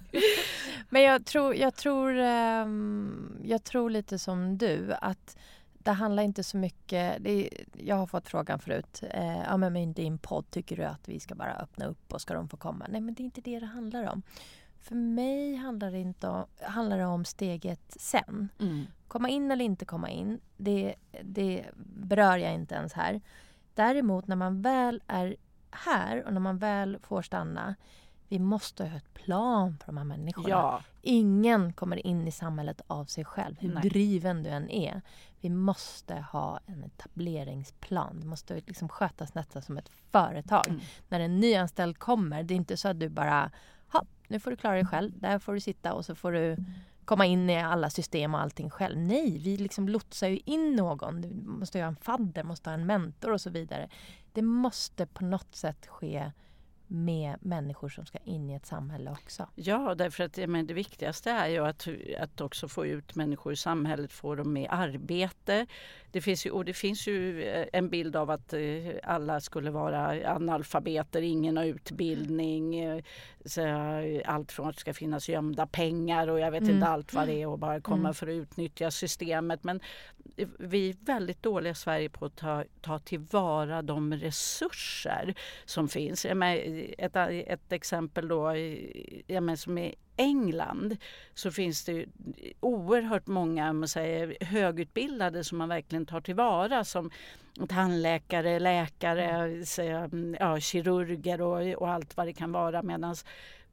Men 0.89 1.03
jag 1.03 1.27
tror, 1.27 1.55
jag, 1.55 1.77
tror, 1.77 2.19
um, 2.19 3.41
jag 3.45 3.65
tror 3.65 3.91
lite 3.91 4.19
som 4.19 4.59
du 4.59 4.93
att 5.01 5.37
det 5.83 5.91
handlar 5.91 6.23
inte 6.23 6.45
så 6.45 6.57
mycket... 6.57 7.27
Är, 7.27 7.49
jag 7.73 7.97
har 7.97 8.07
fått 8.07 8.29
frågan 8.29 8.59
förut. 8.59 9.03
Eh, 9.11 9.39
ja, 9.39 9.57
men 9.57 9.73
med 9.73 9.89
din 9.89 10.19
podd, 10.19 10.51
tycker 10.51 10.77
du 10.77 10.85
att 10.85 11.09
vi 11.09 11.21
ska 11.21 11.35
bara 11.35 11.55
öppna 11.55 11.87
upp 11.87 12.13
och 12.13 12.21
ska 12.21 12.35
de 12.35 12.49
få 12.49 12.57
komma? 12.57 12.87
Nej, 12.89 13.01
men 13.01 13.15
det 13.15 13.23
är 13.23 13.25
inte 13.25 13.41
det 13.41 13.61
det 13.61 13.67
handlar 13.67 14.05
om. 14.13 14.23
För 14.81 14.95
mig 14.95 15.55
handlar 15.55 15.91
det, 15.91 15.99
inte 15.99 16.29
om, 16.29 16.45
handlar 16.61 16.99
det 16.99 17.07
om 17.07 17.25
steget 17.25 17.97
sen. 18.01 18.49
Mm. 18.61 18.87
Komma 19.09 19.29
in 19.29 19.51
eller 19.51 19.65
inte 19.65 19.85
komma 19.85 20.11
in, 20.11 20.41
det, 20.57 20.95
det 21.23 21.65
berör 21.85 22.37
jag 22.37 22.55
inte 22.55 22.75
ens 22.75 22.93
här. 22.93 23.21
Däremot 23.75 24.27
när 24.27 24.37
man 24.37 24.63
väl 24.63 25.03
är 25.07 25.37
här 25.71 26.25
och 26.27 26.33
när 26.33 26.41
man 26.41 26.59
väl 26.59 26.99
får 27.03 27.23
stanna 27.23 27.75
vi 28.31 28.39
måste 28.39 28.85
ha 28.85 28.97
ett 28.97 29.15
plan 29.15 29.79
för 29.79 29.87
de 29.87 29.97
här 29.97 30.05
människorna. 30.05 30.49
Ja. 30.49 30.83
Ingen 31.03 31.73
kommer 31.73 32.07
in 32.07 32.29
i 32.29 32.33
samhället 32.33 32.81
av 32.87 33.05
sig 33.05 33.25
själv, 33.25 33.57
hur 33.61 33.75
Nej. 33.75 33.89
driven 33.89 34.43
du 34.43 34.51
än 34.51 34.71
är. 34.71 35.03
Vi 35.41 35.49
måste 35.49 36.15
ha 36.15 36.61
en 36.67 36.85
etableringsplan. 36.85 38.21
Det 38.21 38.27
måste 38.27 38.55
liksom 38.55 38.89
skötas 38.89 39.35
nästan 39.35 39.63
som 39.63 39.77
ett 39.77 39.89
företag. 40.11 40.69
Mm. 40.69 40.81
När 41.09 41.21
en 41.21 41.41
nyanställd 41.41 41.99
kommer, 41.99 42.43
det 42.43 42.55
är 42.55 42.57
inte 42.57 42.77
så 42.77 42.89
att 42.89 43.01
du 43.01 43.09
bara 43.09 43.51
nu 44.31 44.41
får 44.41 44.51
du 44.51 44.57
klara 44.57 44.75
dig 44.75 44.87
själv. 44.87 45.13
Där 45.19 45.39
får 45.39 45.55
du 45.55 45.61
sitta 45.61 45.93
och 45.93 46.05
så 46.05 46.15
får 46.15 46.33
du 46.33 46.57
komma 47.11 47.27
in 47.27 47.51
i 47.51 47.61
alla 47.61 47.91
system 47.91 48.35
och 48.35 48.41
allting 48.41 48.71
själv. 48.71 48.99
Nej, 48.99 49.39
vi 49.39 49.57
liksom 49.57 49.89
lotsar 49.89 50.29
ju 50.29 50.41
in 50.45 50.77
någon. 50.77 51.21
Du 51.21 51.29
måste 51.31 51.81
ha 51.81 51.87
en 51.87 51.97
fadder, 51.97 52.43
måste 52.43 52.71
ha 52.71 52.75
en 52.75 52.87
mentor 52.87 53.33
och 53.33 53.41
så 53.41 53.51
vidare. 53.51 53.89
Det 54.33 54.43
måste 54.43 55.07
på 55.07 55.25
något 55.25 55.55
sätt 55.55 55.87
ske 55.87 56.33
med 56.93 57.37
människor 57.41 57.89
som 57.89 58.07
ska 58.07 58.19
in 58.25 58.51
i 58.51 58.55
ett 58.55 58.67
samhälle 58.67 59.11
också. 59.11 59.49
Ja, 59.55 59.95
därför 59.95 60.25
att 60.25 60.37
men 60.49 60.67
det 60.67 60.75
viktigaste 60.75 61.31
är 61.31 61.49
ju 61.49 61.67
att, 61.67 61.89
att 62.19 62.41
också 62.41 62.69
få 62.69 62.87
ut 62.87 63.15
människor 63.15 63.53
i 63.53 63.57
samhället, 63.57 64.13
få 64.13 64.35
dem 64.35 64.57
i 64.57 64.69
arbete. 64.69 65.67
Det 66.11 66.21
finns 66.21 66.47
ju, 66.47 66.51
och 66.51 66.65
det 66.65 66.75
finns 66.75 67.07
ju 67.07 67.43
eh, 67.43 67.67
en 67.73 67.89
bild 67.89 68.17
av 68.17 68.31
att 68.31 68.53
eh, 68.53 68.61
alla 69.03 69.41
skulle 69.41 69.71
vara 69.71 70.33
analfabeter, 70.35 71.23
ingen 71.23 71.57
har 71.57 71.65
utbildning. 71.65 72.79
Eh, 72.81 73.03
så 73.45 73.61
allt 74.25 74.53
från 74.53 74.69
att 74.69 74.75
det 74.75 74.81
ska 74.81 74.95
finnas 74.95 75.29
gömda 75.29 75.67
pengar 75.67 76.29
och 76.29 76.41
jag 76.41 76.51
vet 76.51 76.63
mm. 76.63 76.75
inte 76.75 76.87
allt 76.87 77.15
vad 77.15 77.29
det 77.29 77.43
är 77.43 77.47
och 77.47 77.59
bara 77.59 77.81
komma 77.81 77.99
mm. 77.99 78.15
för 78.15 78.27
att 78.27 78.33
utnyttja 78.33 78.91
systemet. 78.91 79.65
Men 79.65 79.81
vi 80.59 80.91
är 80.91 80.97
väldigt 81.01 81.43
dåliga 81.43 81.73
i 81.73 81.75
Sverige 81.75 82.09
på 82.09 82.25
att 82.25 82.37
ta, 82.37 82.65
ta 82.81 82.99
tillvara 82.99 83.83
de 83.83 84.15
resurser 84.15 85.35
som 85.65 85.89
finns. 85.89 86.25
Ett, 86.25 87.17
ett 87.17 87.73
exempel 87.73 88.29
då, 88.29 88.57
jag 89.27 89.59
som 89.59 89.79
i 89.79 89.95
England 90.17 90.97
så 91.35 91.51
finns 91.51 91.85
det 91.85 92.07
oerhört 92.61 93.27
många 93.27 93.73
man 93.73 93.89
säger, 93.89 94.37
högutbildade 94.45 95.45
som 95.45 95.59
man 95.59 95.69
verkligen 95.69 96.07
tar 96.07 96.21
tillvara 96.21 96.85
som 96.85 97.11
tandläkare, 97.69 98.59
läkare, 98.59 99.65
ja, 100.39 100.61
kirurger 100.61 101.41
och, 101.41 101.83
och 101.83 101.91
allt 101.91 102.17
vad 102.17 102.27
det 102.27 102.33
kan 102.33 102.53
vara. 102.53 102.83
Medan 102.83 103.17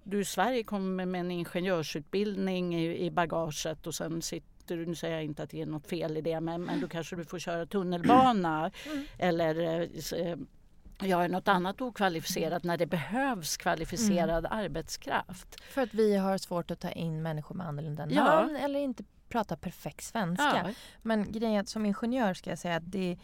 du 0.03 0.21
i 0.21 0.25
Sverige 0.25 0.63
kommer 0.63 1.05
med 1.05 1.21
en 1.21 1.31
ingenjörsutbildning 1.31 2.75
i, 2.75 3.05
i 3.05 3.11
bagaget 3.11 3.87
och 3.87 3.95
sen 3.95 4.21
sitter 4.21 4.56
du, 4.67 4.85
nu 4.85 4.95
säger 4.95 5.15
jag 5.15 5.23
inte 5.23 5.43
att 5.43 5.49
det 5.49 5.61
är 5.61 5.65
något 5.65 5.87
fel 5.87 6.17
i 6.17 6.21
det, 6.21 6.39
men, 6.39 6.63
men 6.63 6.81
då 6.81 6.87
kanske 6.87 7.15
du 7.15 7.25
får 7.25 7.39
köra 7.39 7.65
tunnelbana 7.65 8.71
mm. 8.85 9.05
eller 9.17 9.81
eh, 10.19 10.37
är 10.99 11.29
något 11.29 11.47
annat 11.47 11.81
okvalificerat 11.81 12.63
när 12.63 12.77
det 12.77 12.85
behövs 12.85 13.57
kvalificerad 13.57 14.45
Mm. 14.45 14.59
arbetskraft. 14.59 15.61
För 15.63 15.81
att 15.81 15.93
vi 15.93 16.17
har 16.17 16.37
svårt 16.37 16.71
att 16.71 16.79
ta 16.79 16.89
in 16.91 17.21
människor 17.21 17.55
med 17.55 17.67
annorlunda 17.67 18.07
Ja. 18.09 18.23
namn 18.23 18.55
eller 18.55 18.79
inte 18.79 19.03
prata 19.29 19.57
perfekt 19.57 20.03
svenska. 20.03 20.63
Ja. 20.65 20.73
Men 21.01 21.31
grejen 21.31 21.65
som 21.65 21.85
ingenjör 21.85 22.33
ska 22.33 22.49
jag 22.49 22.59
säga 22.59 22.75
att 22.75 22.91
det, 22.91 23.17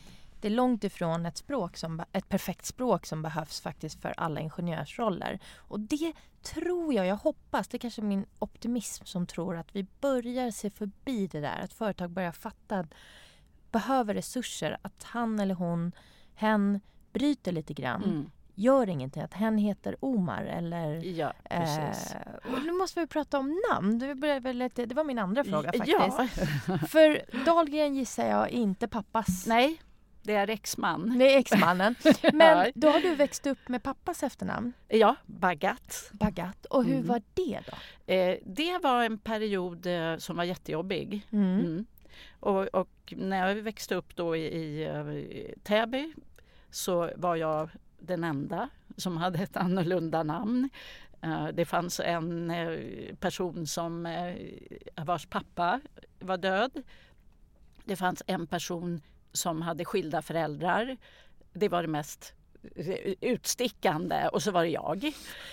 det 0.44 0.48
är 0.48 0.52
långt 0.52 0.84
ifrån 0.84 1.26
ett, 1.26 1.38
språk 1.38 1.78
som, 1.78 2.04
ett 2.12 2.30
perfekt 2.30 2.66
språk 2.66 3.06
som 3.06 3.22
behövs 3.22 3.62
faktiskt 3.62 4.02
för 4.02 4.14
alla 4.18 4.40
ingenjörsroller. 4.40 5.40
Och 5.58 5.80
det 5.80 6.14
tror 6.42 6.94
jag, 6.94 7.06
jag 7.06 7.16
hoppas, 7.16 7.68
det 7.68 7.78
är 7.78 7.80
kanske 7.80 8.02
min 8.02 8.26
optimism 8.40 9.06
som 9.06 9.28
tror 9.28 9.58
att 9.58 9.76
vi 9.76 9.86
börjar 10.02 10.52
se 10.52 10.70
förbi 10.70 11.28
det 11.28 11.40
där. 11.40 11.60
Att 11.64 11.74
företag 11.74 12.10
börjar 12.10 12.32
fatta 12.32 12.80
att 12.80 12.94
behöver 13.72 14.14
resurser, 14.14 14.78
att 14.82 15.04
han 15.04 15.40
eller 15.40 15.56
hon, 15.56 15.92
hen 16.36 16.80
bryter 17.14 17.52
lite 17.52 17.74
grann. 17.74 18.04
Mm. 18.04 18.30
Gör 18.56 18.90
ingenting, 18.90 19.24
att 19.24 19.34
hen 19.34 19.58
heter 19.58 19.96
Omar 20.00 20.44
eller 20.44 20.96
Ja, 20.96 21.34
precis. 21.50 22.14
Eh, 22.14 22.54
och 22.54 22.66
nu 22.66 22.72
måste 22.72 23.00
vi 23.00 23.08
prata 23.08 23.40
om 23.40 23.62
namn. 23.72 24.20
Väl 24.42 24.58
lite, 24.58 24.86
det 24.86 24.96
var 24.96 25.04
min 25.04 25.20
andra 25.20 25.44
fråga 25.44 25.72
faktiskt. 25.72 25.88
Ja. 26.68 26.78
För 26.88 27.22
Dahlgren 27.46 27.96
gissar 27.96 28.26
jag 28.26 28.50
inte 28.50 28.88
pappas. 28.88 29.46
Nej, 29.48 29.80
det 30.24 30.34
är 30.36 30.50
exman. 30.50 31.18
Det 31.20 31.34
är 31.36 31.40
exmannen. 31.40 31.96
Men 32.34 32.72
då 32.76 32.90
har 32.90 33.00
du 33.00 33.16
växt 33.16 33.48
upp 33.48 33.70
med 33.70 33.84
pappas 33.84 34.24
efternamn, 34.24 34.74
Ja, 34.88 35.16
Bagat. 35.26 36.10
Bagat. 36.14 36.66
Och 36.66 36.84
hur 36.86 36.94
Mm. 36.96 37.08
var 37.08 37.22
det 37.34 37.60
då? 37.66 38.14
Eh, 38.14 38.38
det 38.46 38.78
var 38.84 39.04
en 39.04 39.18
period 39.18 39.86
eh, 39.86 40.18
som 40.18 40.36
var 40.38 40.44
jättejobbig. 40.44 41.28
Mm. 41.32 41.60
Mm. 41.60 41.86
Och, 42.40 42.62
och 42.68 43.14
när 43.18 43.48
jag 43.48 43.56
växte 43.56 43.96
upp 43.96 44.16
då 44.16 44.36
i, 44.36 44.42
i 44.46 44.84
eh, 44.84 45.56
Täby 45.64 46.14
så 46.70 47.12
var 47.16 47.36
jag 47.36 47.70
den 48.00 48.24
enda 48.24 48.70
som 48.98 49.18
hade 49.18 49.40
ett 49.44 49.58
annorlunda 49.58 50.24
namn. 50.24 50.70
Det 51.54 51.66
fanns 51.66 52.00
en 52.00 52.54
person 53.20 53.68
som 53.68 54.08
vars 54.96 55.26
pappa 55.26 55.82
var 56.20 56.38
död. 56.38 56.84
Det 57.86 57.96
fanns 57.96 58.24
en 58.28 58.48
person 58.48 59.02
som 59.34 59.62
hade 59.62 59.86
skilda 59.86 60.22
föräldrar. 60.22 60.98
Det 61.54 61.70
var 61.70 61.82
det 61.82 61.88
mest 61.88 62.34
utstickande 63.22 64.28
och 64.28 64.44
så 64.44 64.52
var 64.52 64.64
det 64.64 64.70
jag. 64.70 65.12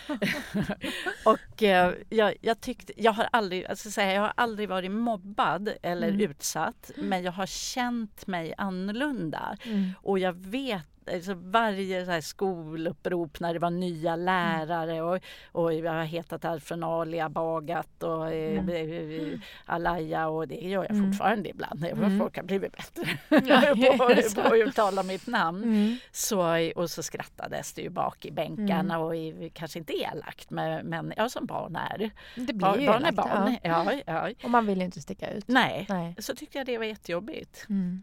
och 1.25 1.63
eh, 1.63 1.95
jag, 2.11 2.35
jag 2.41 2.61
tyckte, 2.61 2.93
jag 2.97 3.13
har 3.13 3.29
aldrig, 3.33 3.65
jag 3.69 3.79
ska 3.79 3.91
säga, 3.91 4.13
jag 4.13 4.21
har 4.21 4.33
aldrig 4.37 4.69
varit 4.69 4.91
mobbad 4.91 5.73
eller 5.83 6.09
Mm. 6.09 6.21
utsatt 6.21 6.91
men 6.97 7.23
jag 7.23 7.33
har 7.33 7.47
känt 7.47 8.27
mig 8.27 8.55
annorlunda. 8.59 9.57
Mm. 9.65 9.91
Och 10.03 10.19
jag 10.19 10.33
vet 10.33 10.90
alltså 11.13 11.35
varje 11.35 12.05
så 12.05 12.11
här 12.11 12.21
skolupprop 12.21 13.41
när 13.41 13.53
det 13.55 13.59
var 13.61 13.71
nya 13.71 14.17
lärare 14.17 15.03
och, 15.03 15.19
och 15.53 15.75
jag 15.75 15.93
har 15.93 16.05
hetat 16.05 16.45
Alfred 16.45 16.85
Ali, 16.85 17.23
Bagat 17.31 18.03
och 18.03 18.33
eh, 18.33 18.69
eh, 18.69 19.39
Alaya 19.65 20.29
och 20.29 20.49
det 20.49 20.55
gör 20.55 20.83
jag 20.83 20.91
Mm. 20.91 21.13
fortfarande 21.13 21.49
ibland. 21.49 21.85
Mm. 21.85 22.05
Mm. 22.05 22.19
Folk 22.19 22.37
har 22.37 22.43
blivit 22.43 22.73
bättre 22.77 23.19
Ja, 23.29 23.39
på, 23.99 24.05
är 24.11 24.35
på 24.43 24.55
att 24.55 24.69
uttala 24.69 25.03
mitt 25.03 25.27
namn. 25.27 25.63
Mm. 25.65 25.97
Så, 26.13 26.71
och 26.77 26.91
så 26.91 27.03
skrattades 27.03 27.73
det 27.73 27.83
ju 27.83 27.89
bak 27.91 28.25
i 28.27 28.31
bänkarna 28.31 28.99
och 28.99 29.17
i, 29.17 29.51
kanske 29.55 29.79
inte 29.79 29.93
elakt 29.93 30.51
men, 30.51 30.87
men 30.87 31.13
ja, 31.17 31.29
som 31.29 31.47
barn 31.47 31.77
är. 31.77 32.11
Det 32.37 32.43
blir 32.53 32.55
Barn, 32.55 32.81
ju 32.81 32.87
barn 32.87 32.97
är 33.05 33.09
elakt, 33.13 33.17
barn. 33.17 33.57
Ja. 33.63 33.93
Ja. 33.93 34.01
Ja, 34.07 34.29
Och 34.45 34.51
man 34.51 34.67
vill 34.67 34.79
ju 34.79 34.85
inte 34.85 35.01
sticka 35.01 35.31
ut. 35.33 35.49
Nej. 35.49 35.87
Nej. 35.89 36.15
så 36.19 36.35
tyckte 36.35 36.59
jag 36.59 36.67
det 36.67 36.79
var 36.79 36.85
jättejobbigt. 36.85 37.67
Mm. 37.69 38.03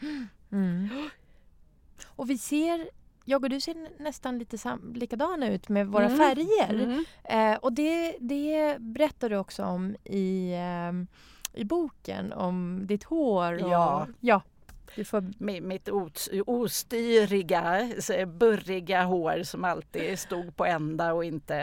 Och 2.06 2.30
vi 2.30 2.38
ser, 2.38 2.88
jag 3.24 3.44
och 3.44 3.50
du 3.50 3.60
ser 3.60 4.02
nästan 4.02 4.38
lite 4.38 4.58
sam- 4.58 4.92
likadana 4.94 5.48
ut 5.50 5.68
med 5.68 5.86
våra 5.86 6.04
Mm. 6.06 6.18
färger. 6.18 6.74
Mm. 6.74 7.04
Eh, 7.24 7.58
och 7.58 7.72
det, 7.72 8.16
det 8.20 8.76
berättar 8.80 9.30
du 9.30 9.36
också 9.36 9.64
om 9.64 9.96
i, 10.04 10.54
ehm, 10.56 11.06
i 11.52 11.64
boken, 11.64 12.32
om 12.32 12.80
ditt 12.86 13.04
hår. 13.04 13.64
Och, 13.64 13.70
Ja. 13.70 14.06
ja. 14.20 14.42
Får, 15.04 15.24
mitt 15.60 15.88
os- 15.88 16.28
ostyriga, 16.46 17.90
burriga 18.26 19.02
hår 19.02 19.42
som 19.42 19.64
alltid 19.64 20.18
stod 20.18 20.56
på 20.56 20.64
ända 20.66 21.12
och 21.12 21.24
inte 21.24 21.54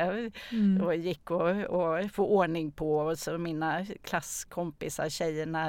mm. 0.52 0.82
och 0.84 0.96
gick 0.96 1.32
och, 1.32 1.50
och 1.64 2.12
få 2.12 2.26
ordning 2.28 2.72
på. 2.72 2.98
Och 2.98 3.18
så 3.18 3.38
mina 3.38 3.86
klasskompisar, 4.04 5.10
tjejerna, 5.10 5.68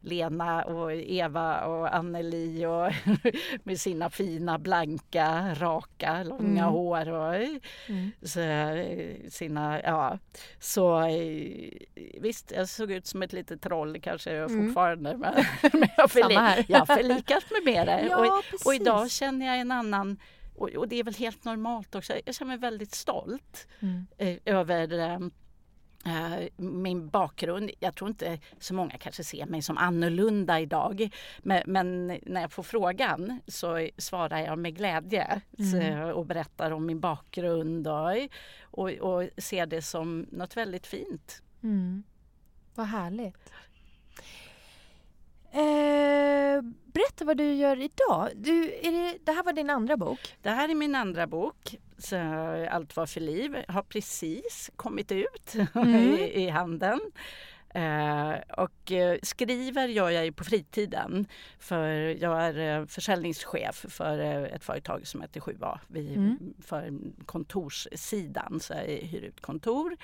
Lena 0.00 0.62
och 0.62 0.92
Eva 0.92 1.64
och 1.64 1.94
Anneli 1.94 2.66
och 2.66 2.92
med 3.64 3.80
sina 3.80 4.10
fina 4.10 4.58
blanka, 4.58 5.54
raka, 5.54 6.22
långa 6.22 6.62
Mm. 6.62 6.72
hår 6.72 7.08
och 7.10 7.34
Mm. 7.34 8.10
så, 8.22 8.40
sina, 9.30 9.80
ja. 9.82 10.18
Så 10.58 11.00
visst, 12.20 12.52
jag 12.56 12.68
såg 12.68 12.92
ut 12.92 13.06
som 13.06 13.22
ett 13.22 13.32
litet 13.32 13.62
troll 13.62 14.00
kanske 14.00 14.32
jag 14.32 14.50
Mm. 14.50 14.66
fortfarande 14.66 15.16
men, 15.16 15.34
men 15.72 15.88
jag, 15.96 16.10
förli- 16.10 16.64
jag 16.68 16.86
förlikas 16.96 17.44
mig 17.50 17.74
med 17.74 17.86
det. 17.86 18.14
och, 18.14 18.26
Ja, 18.26 18.42
och 18.64 18.74
idag 18.74 19.02
precis. 19.02 19.18
känner 19.18 19.46
jag 19.46 19.58
en 19.60 19.70
annan 19.70 20.18
och, 20.56 20.68
och 20.68 20.88
det 20.88 20.96
är 20.96 21.04
väl 21.04 21.14
helt 21.14 21.44
normalt 21.44 21.94
också. 21.94 22.12
Jag 22.26 22.34
känner 22.34 22.48
mig 22.48 22.58
väldigt 22.58 22.94
stolt 22.94 23.66
Mm. 23.80 24.06
eh, 24.18 24.36
över 24.44 24.92
eh, 26.06 26.48
min 26.56 27.08
bakgrund. 27.08 27.70
Jag 27.78 27.94
tror 27.94 28.10
inte 28.10 28.38
så 28.58 28.74
många 28.74 28.98
kanske 28.98 29.24
ser 29.24 29.46
mig 29.46 29.62
som 29.62 29.78
annorlunda 29.78 30.60
idag. 30.60 31.08
Men, 31.38 31.62
men 31.66 32.06
när 32.06 32.40
jag 32.40 32.52
får 32.52 32.62
frågan 32.62 33.40
så 33.46 33.88
svarar 33.98 34.38
jag 34.38 34.58
med 34.58 34.76
glädje 34.76 35.40
Mm. 35.58 35.70
så, 35.70 36.12
och 36.12 36.26
berättar 36.26 36.70
om 36.70 36.86
min 36.86 37.00
bakgrund 37.00 37.88
och, 37.88 38.28
och, 38.62 38.90
och 38.90 39.28
ser 39.38 39.66
det 39.66 39.82
som 39.82 40.26
något 40.30 40.56
väldigt 40.56 40.86
fint. 40.86 41.42
Mm. 41.62 42.02
Vad 42.74 42.86
härligt. 42.86 43.52
Eh, 45.52 46.62
berätta 46.92 47.24
vad 47.24 47.36
du 47.36 47.52
gör 47.54 47.76
idag. 47.80 48.28
Du, 48.34 48.64
är 48.82 48.92
det, 48.92 49.18
det 49.24 49.32
här 49.32 49.42
var 49.42 49.52
din 49.52 49.70
andra 49.70 49.96
bok. 49.96 50.36
Det 50.42 50.50
här 50.50 50.68
är 50.68 50.74
min 50.74 50.94
andra 50.94 51.26
bok. 51.26 51.76
Så 51.98 52.16
Allt 52.70 52.96
var 52.96 53.06
för 53.06 53.20
liv. 53.20 53.56
Har 53.68 53.82
precis 53.82 54.70
kommit 54.76 55.12
ut 55.12 55.54
Mm. 55.74 55.94
i, 56.14 56.44
i 56.44 56.48
handeln. 56.48 57.00
Eh, 57.74 58.32
och 58.56 58.92
eh, 58.92 59.18
skriver 59.22 59.88
gör 59.88 60.10
jag 60.10 60.24
ju 60.24 60.32
på 60.32 60.44
fritiden. 60.44 61.26
För 61.58 61.86
jag 62.22 62.42
är 62.42 62.80
eh, 62.80 62.86
försäljningschef 62.86 63.84
för 63.88 64.18
eh, 64.18 64.42
ett 64.42 64.64
företag 64.64 65.06
som 65.06 65.20
heter 65.20 65.40
7A. 65.40 65.78
Vi, 65.88 66.14
Mm. 66.14 66.54
För 66.62 66.92
kontorssidan, 67.26 68.60
så 68.60 68.72
jag 68.74 68.82
hyr 68.84 69.22
ut 69.22 69.40
kontor. 69.40 69.96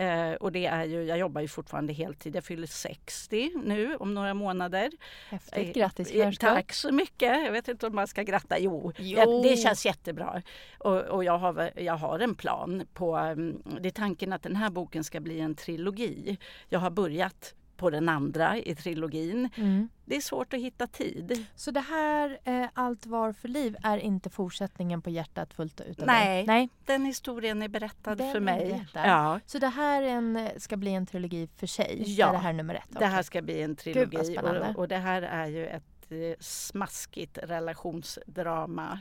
Eh, 0.00 0.32
och 0.32 0.52
det 0.52 0.66
är 0.66 0.84
ju, 0.84 1.02
jag 1.04 1.18
jobbar 1.18 1.40
ju 1.40 1.48
fortfarande 1.48 1.92
heltid. 1.92 2.36
Jag 2.36 2.44
fyller 2.44 2.66
60 2.66 3.52
nu 3.64 3.96
om 3.96 4.14
några 4.14 4.34
månader. 4.34 4.90
Häftigt. 5.28 5.74
Grattis 5.74 6.10
i 6.10 6.20
Eh. 6.20 6.30
Tack 6.32 6.72
så 6.72 6.92
mycket. 6.92 7.44
Jag 7.44 7.52
vet 7.52 7.68
inte 7.68 7.86
om 7.86 7.94
man 7.94 8.06
ska 8.06 8.22
gratta. 8.22 8.58
Jo, 8.58 8.92
Jo. 8.98 9.42
det 9.42 9.56
känns 9.56 9.86
jättebra. 9.86 10.42
Och, 10.78 10.96
och 11.00 11.24
jag, 11.24 11.38
har, 11.38 11.70
jag 11.76 11.96
har 11.96 12.18
en 12.18 12.34
plan 12.34 12.86
på... 12.94 13.16
mm, 13.16 13.62
Det 13.80 13.88
är 13.88 13.92
tanken 13.92 14.32
att 14.32 14.42
den 14.42 14.56
här 14.56 14.70
boken 14.70 15.04
ska 15.04 15.20
bli 15.20 15.40
en 15.40 15.54
trilogi. 15.54 16.38
Jag 16.68 16.78
har 16.80 16.90
börjat 16.90 17.54
på 17.80 17.90
den 17.90 18.08
andra 18.08 18.56
i 18.58 18.74
trilogin. 18.74 19.48
Mm. 19.56 19.88
Det 20.04 20.16
är 20.16 20.20
svårt 20.20 20.54
att 20.54 20.60
hitta 20.60 20.86
tid. 20.86 21.46
Så 21.56 21.70
det 21.70 21.80
här, 21.80 22.38
eh, 22.44 22.66
Allt 22.74 23.06
var 23.06 23.32
för 23.32 23.48
liv, 23.48 23.76
är 23.82 23.98
inte 23.98 24.30
fortsättningen 24.30 25.02
på 25.02 25.10
Hjärtat 25.10 25.54
fullt 25.54 25.80
ut 25.80 25.98
Nej. 26.06 26.46
Nej. 26.46 26.68
Den 26.86 27.04
historien 27.04 27.62
är 27.62 27.68
berättad 27.68 28.14
Den 28.18 28.32
för 28.32 28.40
mig. 28.40 28.68
berättad. 28.72 29.08
Ja, 29.10 29.40
Så 29.46 29.58
det 29.58 29.68
här 29.68 30.02
är 30.02 30.06
en, 30.08 30.48
ska 30.56 30.76
bli 30.76 30.90
en 30.94 31.06
trilogi 31.06 31.48
för 31.56 31.66
sig? 31.66 32.02
Ja. 32.06 32.28
Är 32.28 32.32
det 32.32 32.38
här 32.38 32.52
nummer 32.52 32.74
ett? 32.74 32.98
det 32.98 33.06
här 33.06 33.22
ska 33.22 33.42
bli 33.42 33.62
en 33.62 33.76
trilogi. 33.76 34.24
spännande. 34.24 34.68
Och, 34.68 34.76
och 34.78 34.88
det 34.88 34.96
här 34.96 35.22
är 35.22 35.46
ju 35.46 35.66
ett 35.66 35.82
eh, 35.99 35.99
smaskigt 36.40 37.38
relationsdrama. 37.42 38.98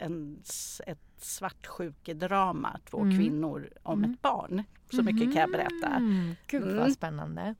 En, 0.00 0.42
ett 0.86 0.98
svartsjukedrama. 1.18 2.80
Två 2.90 2.98
Mm. 3.00 3.18
kvinnor 3.18 3.70
om 3.82 3.98
Mm. 3.98 4.10
ett 4.14 4.22
barn. 4.22 4.62
Så 4.90 5.02
mycket 5.02 5.22
kan 5.32 5.40
jag 5.40 5.50
berätta. 5.50 5.86
Mm. 5.88 6.34
Gud 6.46 6.62
Mm. 6.62 6.76
vad 6.76 6.92
spännande. 6.92 7.54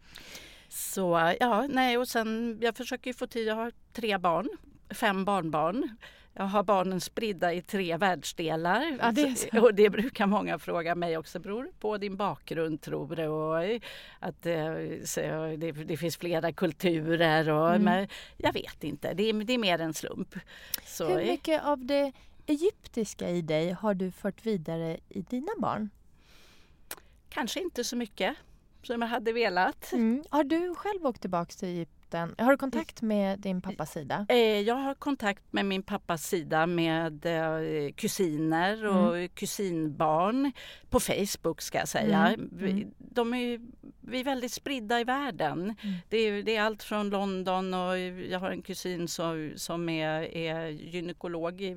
Så 0.68 1.34
ja, 1.40 1.66
nej 1.70 1.98
och 1.98 2.08
sen 2.08 2.58
jag 2.62 2.76
försöker 2.76 3.12
få 3.12 3.26
tid. 3.26 3.48
Jag 3.48 3.54
har 3.54 3.72
tre 3.92 4.18
barn, 4.18 4.48
fem 4.90 5.24
barnbarn. 5.24 5.96
Jag 6.40 6.46
har 6.46 6.62
barnen 6.62 7.00
spridda 7.00 7.52
i 7.52 7.62
tre 7.62 7.96
världsdelar. 7.96 8.98
Ja, 9.00 9.12
det. 9.12 9.58
Och 9.60 9.74
det 9.74 9.90
brukar 9.90 10.26
många 10.26 10.58
fråga 10.58 10.94
mig 10.94 11.16
också. 11.18 11.38
Beror 11.38 11.70
på 11.80 11.98
din 11.98 12.16
bakgrund 12.16 12.80
tror 12.80 13.16
du? 13.16 13.26
Och 13.26 13.80
att 14.18 14.46
eh, 14.46 14.74
det, 15.58 15.72
det 15.72 15.96
finns 15.96 16.16
flera 16.16 16.52
kulturer. 16.52 17.50
Och, 17.50 17.68
Mm. 17.70 17.82
men 17.82 18.08
jag 18.36 18.52
vet 18.52 18.84
inte. 18.84 19.14
Det 19.14 19.22
är, 19.22 19.44
det 19.44 19.52
är 19.52 19.58
mer 19.58 19.78
en 19.78 19.94
slump. 19.94 20.34
Så, 20.86 21.08
Hur 21.08 21.24
mycket 21.26 21.64
av 21.64 21.84
det 21.86 22.12
egyptiska 22.46 23.30
i 23.30 23.42
dig 23.42 23.70
har 23.72 23.94
du 23.94 24.10
fört 24.12 24.46
vidare 24.46 24.98
i 25.08 25.22
dina 25.22 25.52
barn? 25.58 25.90
Kanske 27.28 27.60
inte 27.60 27.84
så 27.84 27.96
mycket 27.96 28.36
som 28.82 29.02
jag 29.02 29.08
hade 29.08 29.32
velat. 29.32 29.92
Mm. 29.92 30.24
Har 30.30 30.44
du 30.44 30.74
själv 30.74 31.06
åkt 31.06 31.20
tillbaka 31.20 31.52
till 31.52 31.68
Egypten 31.68 31.99
Egypten. 32.14 32.44
Har 32.46 32.52
du 32.52 32.56
kontakt 32.56 33.02
med 33.02 33.38
din 33.38 33.60
pappas 33.60 33.92
sida? 33.92 34.26
Eh, 34.28 34.36
jag 34.38 34.74
har 34.74 34.94
kontakt 34.94 35.42
med 35.52 35.66
min 35.66 35.82
pappas 35.82 36.26
sida 36.26 36.66
med 36.66 37.26
eh, 37.26 37.92
kusiner 37.96 38.86
och 38.86 39.16
Mm. 39.16 39.28
kusinbarn 39.28 40.52
på 40.90 41.00
Facebook 41.00 41.60
ska 41.62 41.78
jag 41.78 41.88
säga. 41.88 42.26
Mm. 42.26 42.50
Mm. 42.60 42.90
de 42.98 43.34
är, 43.34 43.60
vi 44.00 44.20
är 44.20 44.24
väldigt 44.24 44.52
spridda 44.52 45.00
i 45.00 45.04
världen. 45.04 45.58
Mm. 45.82 45.94
Det, 46.08 46.16
är, 46.16 46.42
det 46.42 46.56
är 46.56 46.62
allt 46.62 46.82
från 46.82 47.10
London 47.10 47.74
och 47.74 47.98
jag 47.98 48.38
har 48.38 48.50
en 48.50 48.62
kusin 48.62 49.08
som, 49.08 49.52
som 49.56 49.88
är, 49.88 50.36
är 50.36 50.66
gynekolog 50.66 51.60
i, 51.60 51.76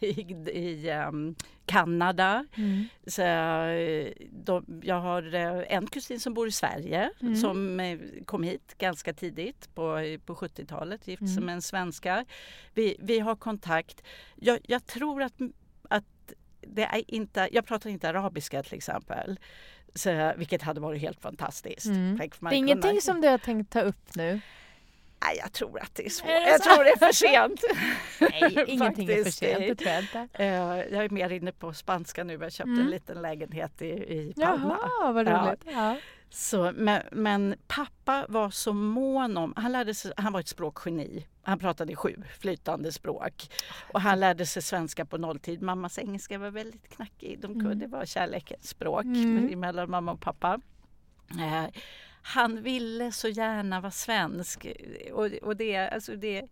i, 0.00 0.06
i 0.52 0.90
Kanada. 1.66 2.44
Mm. 2.56 2.84
Så, 3.06 3.22
eh, 3.22 4.12
de, 4.32 4.80
jag 4.82 5.00
har 5.00 5.34
eh, 5.34 5.64
en 5.76 5.86
kusin 5.86 6.20
som 6.20 6.34
bor 6.34 6.48
i 6.48 6.52
Sverige 6.52 7.10
Mm. 7.22 7.36
som 7.36 7.80
eh, 7.80 7.98
kom 8.24 8.42
hit 8.42 8.74
ganska 8.78 9.12
tidigt 9.12 9.74
på, 9.74 9.98
på 10.26 10.34
70-talet, 10.34 11.08
gift 11.08 11.22
Mm. 11.22 11.44
med 11.44 11.52
en 11.54 11.62
svenska. 11.62 12.24
Vi, 12.74 12.96
vi 13.00 13.18
har 13.18 13.36
kontakt. 13.36 14.02
Jag, 14.36 14.58
jag 14.62 14.86
tror 14.86 15.22
att, 15.22 15.34
att 15.90 16.32
det 16.60 16.82
är 16.82 17.02
inte, 17.14 17.48
jag 17.52 17.66
pratar 17.66 17.90
inte 17.90 18.08
arabiska 18.08 18.62
till 18.62 18.74
exempel. 18.74 19.40
Så, 19.94 20.32
vilket 20.36 20.62
hade 20.62 20.80
varit 20.80 21.00
helt 21.00 21.20
fantastiskt. 21.20 21.86
Mm. 21.86 22.16
Det 22.18 22.24
är 22.24 22.28
kunna- 22.28 22.52
ingenting 22.54 23.00
som 23.00 23.20
du 23.20 23.28
har 23.28 23.38
tänkt 23.38 23.72
ta 23.72 23.80
upp 23.80 24.14
nu? 24.16 24.40
Nej, 25.24 25.36
jag 25.38 25.52
tror 25.52 25.80
att 25.80 25.94
det 25.94 26.06
är 26.06 26.10
svårt. 26.10 26.30
Jag 26.30 26.62
tror 26.62 26.84
det 26.84 26.90
är 26.90 26.96
för 26.96 27.12
sent. 27.12 27.60
Nej, 28.20 28.64
ingenting 28.74 29.08
är 29.10 29.24
för 29.24 29.30
sent, 29.30 29.58
det 29.58 29.74
tror 29.74 29.90
jag 29.90 30.02
inte. 30.02 30.28
Eh, 30.32 30.46
Jag 30.94 31.04
är 31.04 31.08
mer 31.10 31.30
inne 31.30 31.52
på 31.52 31.72
spanska 31.72 32.24
nu. 32.24 32.32
Jag 32.40 32.52
köpte 32.52 32.70
Mm. 32.70 32.84
en 32.84 32.90
liten 32.90 33.22
lägenhet 33.22 33.82
i, 33.82 33.86
i 33.88 34.32
Palma. 34.40 34.78
Jaha, 35.00 35.12
vad 35.12 35.28
Ja. 35.28 35.46
roligt. 35.46 35.62
Ja. 35.72 35.96
Så, 36.30 36.72
men, 36.74 37.02
men 37.12 37.54
pappa 37.66 38.26
var 38.28 38.50
så 38.50 38.72
mån 38.72 39.36
om... 39.36 39.52
Han, 39.56 39.72
lärde 39.72 39.94
sig, 39.94 40.12
han 40.16 40.32
var 40.32 40.40
ett 40.40 40.48
språkgeni. 40.48 41.26
Han 41.42 41.58
pratade 41.58 41.96
sju 41.96 42.16
flytande 42.40 42.92
språk. 42.92 43.48
Och 43.92 44.00
han 44.00 44.20
lärde 44.20 44.46
sig 44.46 44.62
svenska 44.62 45.04
på 45.04 45.18
nolltid. 45.18 45.62
Mammas 45.62 45.98
engelska 45.98 46.38
var 46.38 46.50
väldigt 46.50 46.88
knackig. 46.88 47.38
De 47.40 47.46
kunde, 47.46 47.66
Mm. 47.66 47.78
Det 47.78 47.86
var 47.86 48.04
kärlekens 48.04 48.68
språk 48.68 49.04
Mm. 49.04 49.60
mellan 49.60 49.90
mamma 49.90 50.12
och 50.12 50.20
pappa. 50.20 50.60
Han 52.22 52.62
ville 52.62 53.12
så 53.12 53.28
gärna 53.28 53.80
vara 53.80 53.90
svensk. 53.90 54.66
Och, 55.12 55.26
och 55.26 55.56
det, 55.56 55.76
alltså 55.76 56.16
det, 56.16 56.48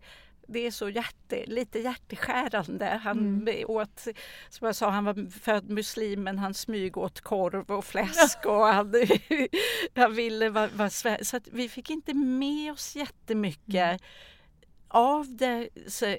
det 0.47 0.67
är 0.67 0.71
så 0.71 0.89
hjärte, 0.89 1.45
lite 1.45 1.79
hjärteskärande. 1.79 2.99
Han 3.03 3.17
Mm. 3.17 3.65
åt, 3.67 4.07
som 4.49 4.65
jag 4.65 4.75
sa, 4.75 4.89
han 4.89 5.05
var 5.05 5.39
född 5.39 5.69
muslim 5.69 6.23
men 6.23 6.39
han 6.39 6.53
smyg 6.53 6.97
åt 6.97 7.21
korv 7.21 7.71
och 7.71 7.85
fläsk 7.85 8.45
och 8.45 8.65
han, 8.67 8.93
han 9.95 10.13
ville 10.15 10.49
vara, 10.49 10.67
vara 10.67 10.89
svensk. 10.89 11.25
Så 11.25 11.39
vi 11.51 11.69
fick 11.69 11.89
inte 11.89 12.13
med 12.13 12.71
oss 12.71 12.95
jättemycket 12.95 13.75
Mm. 13.75 13.99
Av, 14.93 15.25
det, 15.35 15.69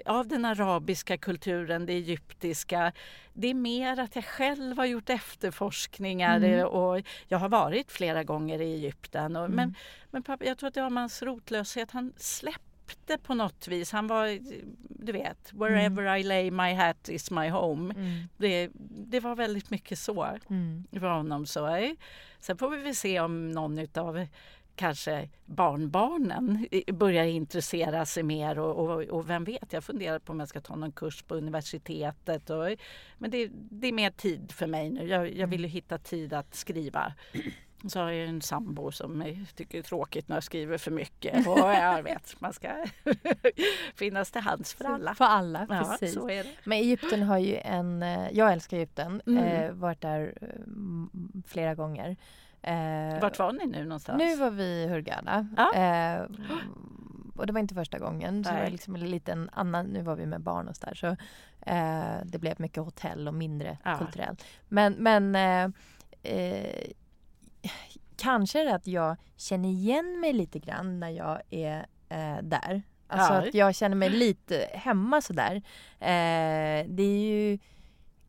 av 0.06 0.28
den 0.28 0.44
arabiska 0.44 1.18
kulturen, 1.18 1.86
det 1.86 1.92
egyptiska. 1.92 2.92
Det 3.32 3.48
är 3.48 3.54
mer 3.54 3.98
att 4.00 4.14
jag 4.16 4.24
själv 4.24 4.76
har 4.76 4.84
gjort 4.86 5.10
efterforskningar 5.10 6.36
Mm. 6.36 6.66
och 6.66 7.02
jag 7.28 7.38
har 7.38 7.48
varit 7.48 7.92
flera 7.92 8.24
gånger 8.24 8.60
i 8.60 8.74
Egypten. 8.74 9.36
Och, 9.36 9.50
men, 9.50 9.58
Mm. 9.58 9.74
men 10.10 10.22
pappa, 10.22 10.44
jag 10.44 10.58
tror 10.58 10.68
att 10.68 10.74
det 10.74 10.82
var 10.82 10.90
hans 10.90 11.22
rotlöshet. 11.22 11.90
Han 11.90 12.12
släppte 12.16 13.18
på 13.18 13.34
något 13.34 13.68
vis. 13.68 13.92
Han 13.92 14.06
var, 14.06 14.38
du 15.04 15.12
vet, 15.12 15.52
wherever 15.52 16.16
I 16.16 16.22
lay 16.22 16.50
my 16.50 16.74
hat 16.74 17.08
is 17.08 17.30
my 17.30 17.48
home. 17.50 17.94
Mm. 17.94 18.28
Det, 18.36 18.70
det 18.88 19.20
var 19.20 19.36
väldigt 19.36 19.70
mycket 19.70 19.98
så 19.98 20.38
Mm. 20.50 20.84
för 20.92 21.06
honom. 21.10 21.46
Så. 21.46 21.94
Sen 22.40 22.58
får 22.58 22.70
vi 22.70 22.76
väl 22.82 22.94
se 22.96 23.20
om 23.20 23.50
någon 23.50 23.78
utav 23.78 24.26
kanske 24.76 25.28
barnbarnen 25.46 26.66
börjar 26.92 27.24
intressera 27.24 28.06
sig 28.06 28.22
mer 28.22 28.58
och, 28.58 28.90
och, 28.90 29.02
och 29.02 29.30
vem 29.30 29.44
vet, 29.44 29.72
jag 29.72 29.84
funderar 29.84 30.18
på 30.18 30.32
om 30.32 30.40
jag 30.40 30.48
ska 30.48 30.60
ta 30.60 30.76
någon 30.76 30.92
kurs 30.92 31.22
på 31.22 31.34
universitetet. 31.34 32.50
Och, 32.50 32.68
men 33.18 33.30
det, 33.30 33.48
det 33.52 33.86
är 33.86 33.92
mer 33.92 34.10
tid 34.10 34.52
för 34.52 34.66
mig 34.66 34.90
nu. 34.90 35.08
Jag, 35.08 35.34
jag 35.36 35.46
vill 35.46 35.60
ju 35.60 35.66
hitta 35.68 35.98
tid 35.98 36.32
att 36.32 36.54
skriva. 36.54 37.12
Så 37.88 38.00
har 38.00 38.10
jag 38.10 38.28
en 38.28 38.40
sambo 38.42 38.92
som 38.92 39.44
tycker 39.54 39.72
det 39.72 39.78
är 39.78 39.82
tråkigt 39.82 40.28
när 40.28 40.36
jag 40.36 40.44
skriver 40.44 40.78
för 40.78 40.90
mycket. 40.90 41.46
Och 41.46 41.58
jag 41.58 42.02
vet, 42.02 42.40
man 42.40 42.52
ska 42.52 42.68
finnas 43.94 44.30
till 44.30 44.40
hands 44.40 44.74
för 44.74 44.84
alla. 44.84 45.14
För 45.14 45.24
alla, 45.24 45.66
Ja, 45.70 45.96
precis. 46.00 46.18
Men 46.64 46.78
Egypten 46.78 47.22
har 47.22 47.38
ju 47.38 47.56
en... 47.56 48.02
eh, 48.02 48.28
Jag 48.32 48.52
älskar 48.52 48.76
Egypten. 48.76 49.22
Mm. 49.26 49.44
Eh, 49.44 49.72
varit 49.72 50.00
där 50.00 50.34
eh, 50.40 50.48
flera 51.46 51.74
gånger. 51.74 52.16
Eh, 52.62 53.20
Vart 53.20 53.38
var 53.38 53.52
ni 53.52 53.66
nu 53.66 53.84
någonstans? 53.84 54.18
Nu 54.18 54.36
var 54.36 54.50
vi 54.50 54.64
i 54.64 54.86
Hurghada. 54.88 55.46
Ja. 55.56 55.74
Eh, 55.74 56.22
och 57.36 57.46
det 57.46 57.52
var 57.52 57.60
inte 57.60 57.74
första 57.74 57.98
gången. 57.98 58.44
Så 58.44 58.50
det 58.50 58.62
var 58.62 58.70
liksom 58.70 58.94
en 58.94 59.10
liten 59.10 59.50
annan, 59.52 59.86
nu 59.86 60.02
var 60.02 60.16
vi 60.16 60.26
med 60.26 60.40
barn 60.40 60.68
och 60.68 60.76
så 60.76 60.86
där. 60.86 60.94
Så, 60.94 61.06
eh, 61.70 62.24
det 62.24 62.38
blev 62.38 62.60
mycket 62.60 62.82
hotell 62.84 63.28
och 63.28 63.34
mindre 63.34 63.78
Ja. 63.84 63.98
kulturellt. 63.98 64.44
Men, 64.68 64.92
men 64.92 65.34
eh, 65.36 65.70
eh, 66.34 66.90
kanske 68.16 68.60
är 68.60 68.64
det 68.64 68.74
att 68.74 68.86
jag 68.86 69.16
känner 69.36 69.68
igen 69.68 70.20
mig 70.20 70.32
lite 70.32 70.58
grann 70.58 71.00
när 71.00 71.10
jag 71.10 71.42
är 71.50 71.86
eh, 72.08 72.36
där. 72.42 72.82
Alltså 73.06 73.34
Ja. 73.34 73.48
att 73.48 73.54
jag 73.54 73.74
känner 73.74 73.96
mig 73.96 74.10
lite 74.10 74.68
hemma 74.72 75.20
sådär. 75.20 75.56
Eh, 76.00 76.86
det 76.88 77.02
är 77.02 77.20
ju 77.30 77.58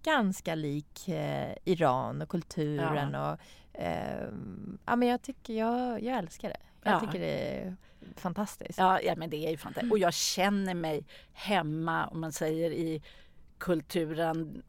ganska 0.04 0.56
lik 0.56 1.08
eh, 1.10 1.54
Iran 1.66 2.22
och 2.22 2.30
kulturen 2.30 3.16
och 3.16 3.40
eh, 3.74 4.28
ja 4.86 4.96
men 4.96 5.08
jag 5.08 5.22
tycker 5.22 5.54
jag, 5.54 6.04
jag 6.04 6.18
älskar 6.18 6.50
det. 6.50 6.58
Jag 6.84 6.94
Ja. 6.94 7.00
tycker 7.00 7.20
det 7.20 7.58
är 7.58 7.76
fantastiskt. 8.16 8.80
Ja, 8.80 9.02
ja 9.02 9.16
men 9.16 9.30
det 9.30 9.46
är 9.48 9.52
ju 9.52 9.58
fantastiskt. 9.58 9.92
Och 9.92 10.00
jag 10.00 10.14
känner 10.14 10.74
mig 10.74 11.06
hemma 11.34 12.08
om 12.08 12.22
man 12.22 12.32
säger 12.32 12.72
i 12.72 13.02
kulturen 13.58 14.64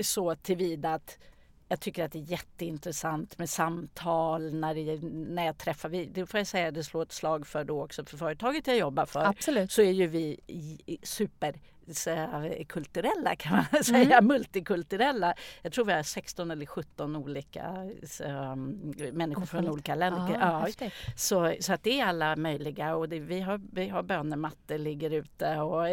så 0.00 0.34
tillvida 0.34 0.94
att 0.94 1.18
jag 1.68 1.80
tycker 1.80 2.04
att 2.04 2.12
det 2.12 2.18
är 2.18 2.22
jätteintressant 2.30 3.38
med 3.38 3.50
samtal 3.50 4.54
när, 4.54 4.74
det, 4.74 4.98
när 5.34 5.46
jag 5.46 5.58
träffar, 5.58 5.88
vi, 5.88 6.06
det 6.06 6.26
får 6.26 6.40
jag 6.40 6.46
säga, 6.46 6.70
det 6.70 6.84
slår 6.84 7.02
ett 7.02 7.12
slag 7.12 7.46
för 7.46 7.64
då 7.64 7.82
också 7.84 8.04
för 8.04 8.16
företaget 8.16 8.66
jag 8.66 8.76
jobbar 8.78 9.06
för. 9.06 9.24
Absolut. 9.24 9.72
Så 9.72 9.82
är 9.82 9.90
ju 9.90 10.06
vi 10.06 10.40
super 11.02 11.54
så 11.92 12.10
här, 12.10 12.64
kulturella 12.68 13.36
kan 13.36 13.64
man 13.72 13.84
säga, 13.84 14.20
multikulturella. 14.20 15.34
Jag 15.62 15.72
tror 15.72 15.84
vi 15.84 15.92
har 15.92 16.02
16 16.02 16.50
eller 16.50 16.66
17 16.66 17.16
olika 17.16 17.74
så, 18.06 18.24
um, 18.24 18.92
människor 19.12 19.46
från 19.46 19.68
olika 19.68 19.94
länder. 19.94 20.38
Ja, 20.40 20.68
Ja, 20.80 20.90
så, 21.16 21.54
så 21.60 21.72
att 21.72 21.82
det 21.82 22.00
är 22.00 22.06
alla 22.06 22.36
möjliga 22.36 22.96
och 22.96 23.08
det, 23.08 23.18
vi, 23.20 23.40
har, 23.40 23.60
vi 23.72 23.88
har 23.88 24.02
bönemattor 24.02 24.78
ligger 24.78 25.10
ute 25.10 25.56
och, 25.58 25.86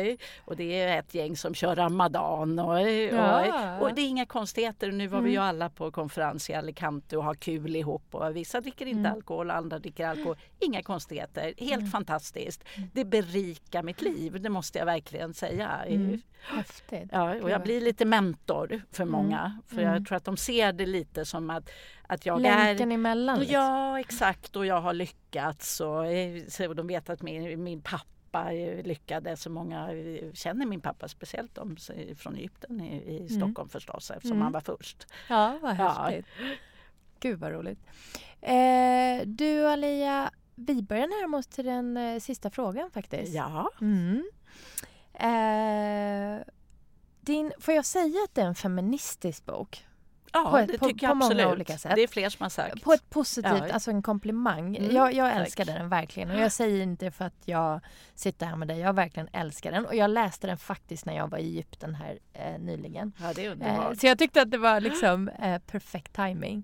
och 0.46 0.56
det 0.56 0.80
är 0.82 1.00
ett 1.00 1.14
gäng 1.14 1.38
som 1.38 1.54
kör 1.54 1.76
ramadan 1.76 2.60
och, 2.60 2.80
Ja. 2.90 3.78
och, 3.80 3.82
och 3.90 3.96
det 3.96 4.02
är 4.02 4.08
inga 4.08 4.26
konstigheter. 4.26 4.92
Nu 4.92 5.08
var 5.08 5.20
vi 5.20 5.24
Mm. 5.24 5.32
ju 5.34 5.38
alla 5.48 5.70
på 5.70 5.92
konferens 5.92 6.50
i 6.50 6.54
Alicante 6.54 7.18
och 7.18 7.24
har 7.24 7.34
kul 7.36 7.76
ihop 7.76 8.16
och 8.16 8.36
vissa 8.36 8.62
dricker 8.62 8.86
inte 8.86 9.00
Mm. 9.00 9.12
alkohol 9.14 9.50
och 9.50 9.56
andra 9.56 9.80
dricker 9.80 10.08
alkohol. 10.08 10.38
Inga 10.60 10.84
konstigheter, 10.84 11.54
helt 11.58 11.74
Mm. 11.80 11.92
fantastiskt. 11.92 12.64
Det 12.94 13.06
berikar 13.06 13.84
mitt 13.84 14.02
liv, 14.02 14.42
det 14.42 14.50
måste 14.50 14.80
jag 14.80 14.86
verkligen 14.86 15.34
säga. 15.34 15.83
Mm. 15.88 16.22
Häftigt. 16.42 17.10
Ja, 17.12 17.36
och 17.42 17.50
jag 17.50 17.64
blir 17.64 17.82
lite 17.82 18.06
mentor 18.06 18.82
för 18.92 19.06
många. 19.06 19.60
För 19.68 19.78
Mm. 19.82 19.94
jag 19.94 20.08
tror 20.08 20.16
att 20.18 20.26
de 20.26 20.38
ser 20.38 20.74
det 20.74 20.86
lite 20.86 21.26
som 21.26 21.50
att, 21.50 21.70
att 22.08 22.26
jag 22.26 22.42
Länken 22.42 22.92
är... 22.92 22.96
emellan. 22.96 23.40
Liksom. 23.40 23.54
Ja, 23.54 24.00
exakt. 24.00 24.56
Och 24.56 24.66
jag 24.66 24.82
har 24.82 24.94
lyckats. 24.94 25.82
Och, 25.82 26.06
eh, 26.08 26.44
så 26.48 26.74
de 26.74 26.88
vet 26.88 27.10
att 27.10 27.22
min, 27.22 27.64
min 27.64 27.82
pappa 27.82 28.54
eh, 28.54 28.84
lyckades. 28.84 29.42
Så 29.42 29.50
många 29.50 29.94
eh, 29.94 30.34
känner 30.34 30.66
min 30.66 30.82
pappa, 30.82 31.08
speciellt 31.08 31.56
de 31.56 31.78
från 32.18 32.36
Egypten 32.36 32.82
i, 32.82 33.24
i 33.24 33.30
Stockholm 33.30 33.70
förstås, 33.70 34.12
eftersom 34.12 34.32
Mm. 34.38 34.42
han 34.44 34.52
var 34.52 34.62
först. 34.62 35.08
Ja, 35.30 35.60
vad 35.62 35.76
Ja. 35.80 35.90
häftigt. 36.10 36.26
Gud 37.20 37.40
vad 37.40 37.52
roligt. 37.52 37.80
Eh, 38.42 39.26
du 39.26 39.68
Alia, 39.68 40.32
vi 40.56 40.82
börjar 40.82 41.08
närma 41.08 41.38
oss 41.38 41.48
till 41.48 41.66
den 41.66 41.98
eh, 41.98 42.20
sista 42.20 42.50
frågan 42.50 42.92
faktiskt. 42.92 43.34
Ja, 43.34 43.70
Mm. 43.82 44.24
Eh, 45.14 46.46
din, 47.22 47.52
får 47.60 47.74
jag 47.74 47.86
säga 47.86 48.24
att 48.24 48.36
det 48.36 48.42
är 48.42 48.46
en 48.46 48.56
feministisk 48.56 49.46
bok? 49.46 49.86
Ja 50.34 50.48
På 50.52 50.58
ett- 50.58 50.68
det 50.68 50.78
på- 50.78 50.86
tycker 50.86 51.08
på 51.08 51.12
jag 51.12 51.18
många 51.18 51.32
absolut. 51.32 51.48
olika 51.54 51.78
sätt. 51.78 51.92
Det 51.96 52.04
är 52.04 52.08
fler 52.08 52.30
som 52.30 52.44
har 52.44 52.50
sagt. 52.50 52.84
På 52.84 52.94
ett 52.94 53.10
positivt, 53.10 53.54
Ja. 53.68 53.74
alltså 53.74 53.92
en 53.92 54.02
komplimang. 54.02 54.76
Mm, 54.78 54.96
jag 54.96 55.14
jag 55.14 55.32
tack. 55.34 55.42
älskade 55.42 55.74
den 55.74 55.90
verkligen 55.90 56.32
och 56.32 56.40
jag 56.40 56.52
säger 56.52 56.84
inte 56.84 57.12
för 57.12 57.26
att 57.26 57.42
jag 57.46 57.80
sitter 58.16 58.46
här 58.46 58.56
med 58.56 58.68
dig. 58.68 58.80
Jag 58.80 58.94
verkligen 58.94 59.30
älskar 59.34 59.72
den 59.72 59.86
och 59.86 59.96
jag 59.96 60.10
läste 60.10 60.48
den 60.48 60.58
faktiskt 60.58 61.06
när 61.06 61.16
jag 61.16 61.28
var 61.28 61.38
i 61.38 61.42
Egypten 61.42 61.96
här 61.96 62.20
eh, 62.34 62.60
nyligen. 62.60 63.14
Ja, 63.22 63.32
det 63.36 63.42
är 63.42 63.46
Eh, 63.46 63.52
underbart. 63.52 64.00
Så 64.00 64.08
jag 64.08 64.18
tyckte 64.20 64.42
att 64.42 64.52
det 64.52 64.58
var 64.58 64.80
liksom 64.82 65.30
eh, 65.30 65.60
perfekt 65.60 66.14
timing. 66.16 66.64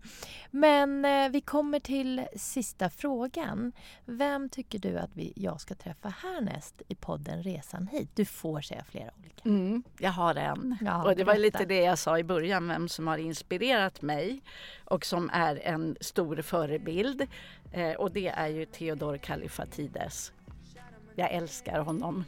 Men 0.51 1.05
eh, 1.05 1.29
vi 1.29 1.41
kommer 1.41 1.79
till 1.79 2.25
sista 2.35 2.89
frågan. 2.89 3.71
Vem 4.05 4.49
tycker 4.49 4.79
du 4.79 4.97
att 4.99 5.09
vi, 5.13 5.33
jag 5.35 5.61
ska 5.61 5.75
träffa 5.75 6.09
härnäst 6.09 6.81
i 6.87 6.95
podden 6.95 7.43
Resan 7.43 7.87
hit? 7.87 8.09
Du 8.15 8.25
får 8.25 8.61
säga 8.61 8.83
flera 8.89 9.09
olika. 9.19 9.41
Mm, 9.49 9.83
jag 9.99 10.11
har 10.11 10.35
en. 10.35 10.77
Ja, 10.81 11.03
och 11.03 11.15
det 11.15 11.23
var 11.23 11.33
berätta. 11.33 11.59
lite 11.59 11.65
det 11.65 11.81
jag 11.81 11.97
sa 11.99 12.19
i 12.19 12.23
början, 12.23 12.67
vem 12.67 12.87
som 12.89 13.07
har 13.07 13.17
inspirerat 13.17 13.58
mig 14.01 14.41
och 14.85 15.05
som 15.05 15.29
är 15.33 15.55
en 15.63 15.97
stor 16.01 16.41
förebild. 16.41 17.27
Eh, 17.71 17.91
och 17.91 18.11
det 18.11 18.27
är 18.27 18.47
ju 18.47 18.65
Theodor 18.65 19.17
Kallifatides. 19.17 20.31
Jag 21.15 21.31
älskar 21.31 21.79
honom. 21.79 22.25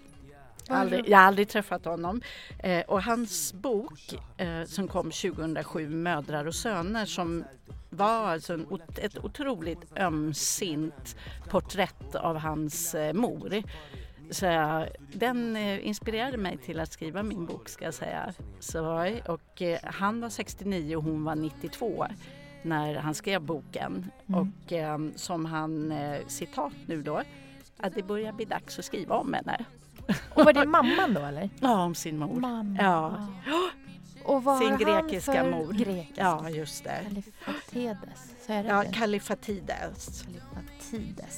Aldrig, 0.67 1.09
jag 1.09 1.17
har 1.17 1.25
aldrig 1.25 1.49
träffat 1.49 1.85
honom. 1.85 2.21
Eh, 2.59 2.81
och 2.87 3.03
hans 3.03 3.53
bok 3.53 4.19
eh, 4.37 4.63
som 4.65 4.87
kom 4.87 5.11
2007, 5.11 5.89
Mödrar 5.89 6.45
och 6.45 6.55
söner, 6.55 7.05
som 7.05 7.43
var 7.89 8.27
alltså 8.27 8.53
en, 8.53 8.67
ett 8.97 9.17
otroligt 9.17 9.97
ömsint 9.97 11.15
porträtt 11.49 12.15
av 12.15 12.37
hans 12.37 12.95
eh, 12.95 13.13
mor. 13.13 13.63
Så 14.31 14.85
den 15.13 15.55
eh, 15.55 15.87
inspirerade 15.87 16.37
mig 16.37 16.57
till 16.57 16.79
att 16.79 16.91
skriva 16.91 17.23
min 17.23 17.45
bok 17.45 17.69
ska 17.69 17.85
jag 17.85 17.93
säga. 17.93 18.33
Så, 18.59 19.09
och, 19.27 19.61
eh, 19.61 19.79
han 19.83 20.21
var 20.21 20.29
69 20.29 20.95
och 20.95 21.03
hon 21.03 21.23
var 21.23 21.35
92 21.35 22.05
när 22.61 22.95
han 22.95 23.15
skrev 23.15 23.41
boken. 23.41 24.11
Mm. 24.27 24.39
Och 24.41 24.73
eh, 24.73 24.99
som 25.15 25.45
han, 25.45 25.91
eh, 25.91 26.19
citat 26.27 26.73
nu 26.85 27.01
då, 27.01 27.21
att 27.77 27.95
det 27.95 28.03
börjar 28.03 28.31
bli 28.31 28.45
dags 28.45 28.79
att 28.79 28.85
skriva 28.85 29.15
om 29.15 29.33
henne. 29.33 29.65
Och 30.35 30.45
var 30.45 30.53
det 30.53 30.65
mamman 30.65 31.13
då 31.13 31.21
eller? 31.21 31.49
Ja, 31.59 31.83
om 31.83 31.95
sin 31.95 32.17
mor. 32.17 32.39
Mamma. 32.39 32.77
Ja. 32.81 33.27
Och 34.23 34.43
vad 34.43 34.59
Sin 34.59 34.77
grekiska 34.77 35.37
han 35.37 35.51
för 35.51 35.51
mor. 35.51 35.73
Grekiska? 35.73 36.21
Ja, 36.21 36.49
just 36.49 36.83
det. 36.83 37.01
Kalifatedes, 37.03 38.35
så 38.45 38.53
är 38.53 38.63
det 38.63 38.69
Ja, 38.69 38.83
det? 38.83 38.93
Kalifatides. 38.93 40.21
Kalifatides. 40.21 40.70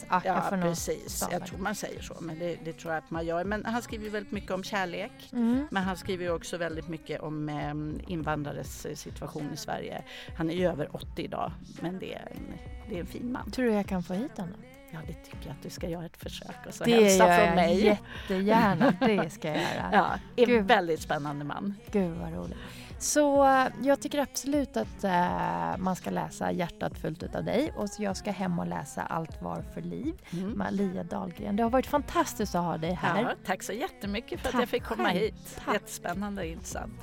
Ah, 0.08 0.22
Ja, 0.26 0.34
jag 0.36 0.49
får 0.49 0.58
nog 0.58 0.70
precis. 0.70 1.28
Jag 1.32 1.45
tror 1.45 1.60
man 1.60 1.76
säger 1.76 2.01
så, 2.01 2.14
men 2.22 2.39
det, 2.39 2.58
det 2.66 2.74
tror 2.74 2.93
jag 2.93 3.04
att 3.04 3.12
man 3.12 3.26
gör. 3.26 3.43
Men 3.43 3.66
han 3.66 3.82
skriver 3.82 4.10
väldigt 4.10 4.32
mycket 4.32 4.51
om 4.51 4.64
kärlek. 4.64 5.12
Mm. 5.34 5.68
Men 5.72 5.84
han 5.84 5.97
skriver 5.97 6.32
också 6.36 6.58
väldigt 6.58 6.88
mycket 6.88 7.22
om 7.22 7.49
eh, 7.49 8.12
invandrares 8.12 8.88
situation 9.01 9.49
i 9.54 9.58
Sverige. 9.58 10.04
Han 10.38 10.49
är 10.49 10.54
ju 10.54 10.68
över 10.68 10.95
80 10.95 11.22
idag, 11.24 11.51
men 11.82 11.99
det 11.99 12.14
är 12.14 12.32
en, 12.32 12.54
det 12.89 12.95
är 12.95 12.99
en 12.99 13.06
fin 13.06 13.32
man. 13.32 13.51
Tror 13.51 13.66
du 13.66 13.72
jag 13.72 13.86
kan 13.88 14.04
få 14.04 14.14
hit 14.14 14.38
honom? 14.38 14.56
Ja, 14.91 14.99
det 15.08 15.14
tycker 15.14 15.47
jag 15.47 15.51
att 15.51 15.64
du 15.64 15.70
ska 15.70 15.89
göra 15.89 16.06
ett 16.06 16.18
försök 16.18 16.56
och 16.68 16.74
så 16.74 16.84
Det 16.84 16.91
hälsa 16.91 17.28
gör 17.28 17.38
från 17.38 17.47
jag 17.47 17.56
mig. 17.56 17.86
jättegärna. 17.86 18.93
Det 18.99 19.30
ska 19.30 19.47
jag 19.47 19.58
göra. 19.76 19.89
Ja, 19.91 20.12
en 20.36 20.45
Gud. 20.45 20.66
väldigt 20.66 21.01
spännande 21.01 21.45
man. 21.45 21.76
Gud 21.91 22.12
vad 22.18 22.34
roligt. 22.34 22.58
Så 23.04 23.45
eh, 23.45 23.68
jag 23.82 24.01
tycker 24.01 24.20
absolut 24.20 24.78
att 24.78 25.04
eh, 25.04 25.78
man 25.78 25.95
ska 25.95 26.10
läsa 26.10 26.51
Hjärtat 26.51 26.97
fullt 26.97 27.24
utav 27.24 27.43
dig 27.43 27.74
och 27.78 27.89
så 27.89 28.04
jag 28.04 28.18
ska 28.18 28.32
hem 28.32 28.60
och 28.60 28.68
läsa 28.68 29.01
Allt 29.01 29.41
var 29.41 29.62
för 29.74 29.82
liv. 29.82 30.14
Mm. 30.34 30.58
Maria 30.58 31.04
Dahlgren. 31.04 31.56
Det 31.56 31.64
har 31.64 31.70
varit 31.70 31.88
fantastiskt 31.88 32.56
att 32.56 32.64
ha 32.64 32.78
dig 32.78 32.93
här. 32.93 33.22
Ja, 33.22 33.32
tack 33.45 33.64
så 33.64 33.74
jättemycket 33.74 34.39
för 34.39 34.47
att 34.47 34.51
Tack 34.51 34.62
jag 34.62 34.70
fick 34.70 34.84
komma 34.84 35.04
själv. 35.04 35.20
hit. 35.20 35.62
Tack. 35.66 35.74
Jättespännande 35.74 36.41
och 36.41 36.47
intressant. 36.47 36.93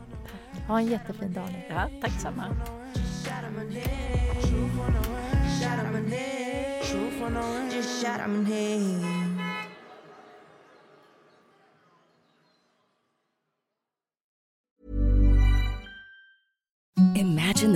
Ha 0.68 0.78
en 0.78 0.86
jättefin 0.86 1.32
dag 1.32 1.48
nu. 1.52 1.62
Ja, 1.68 1.88
tack 2.00 2.12
samma. 2.20 2.44
Just 7.72 8.02
shout 8.02 8.20
out 8.20 8.28
my 8.28 8.42
name. 8.42 9.19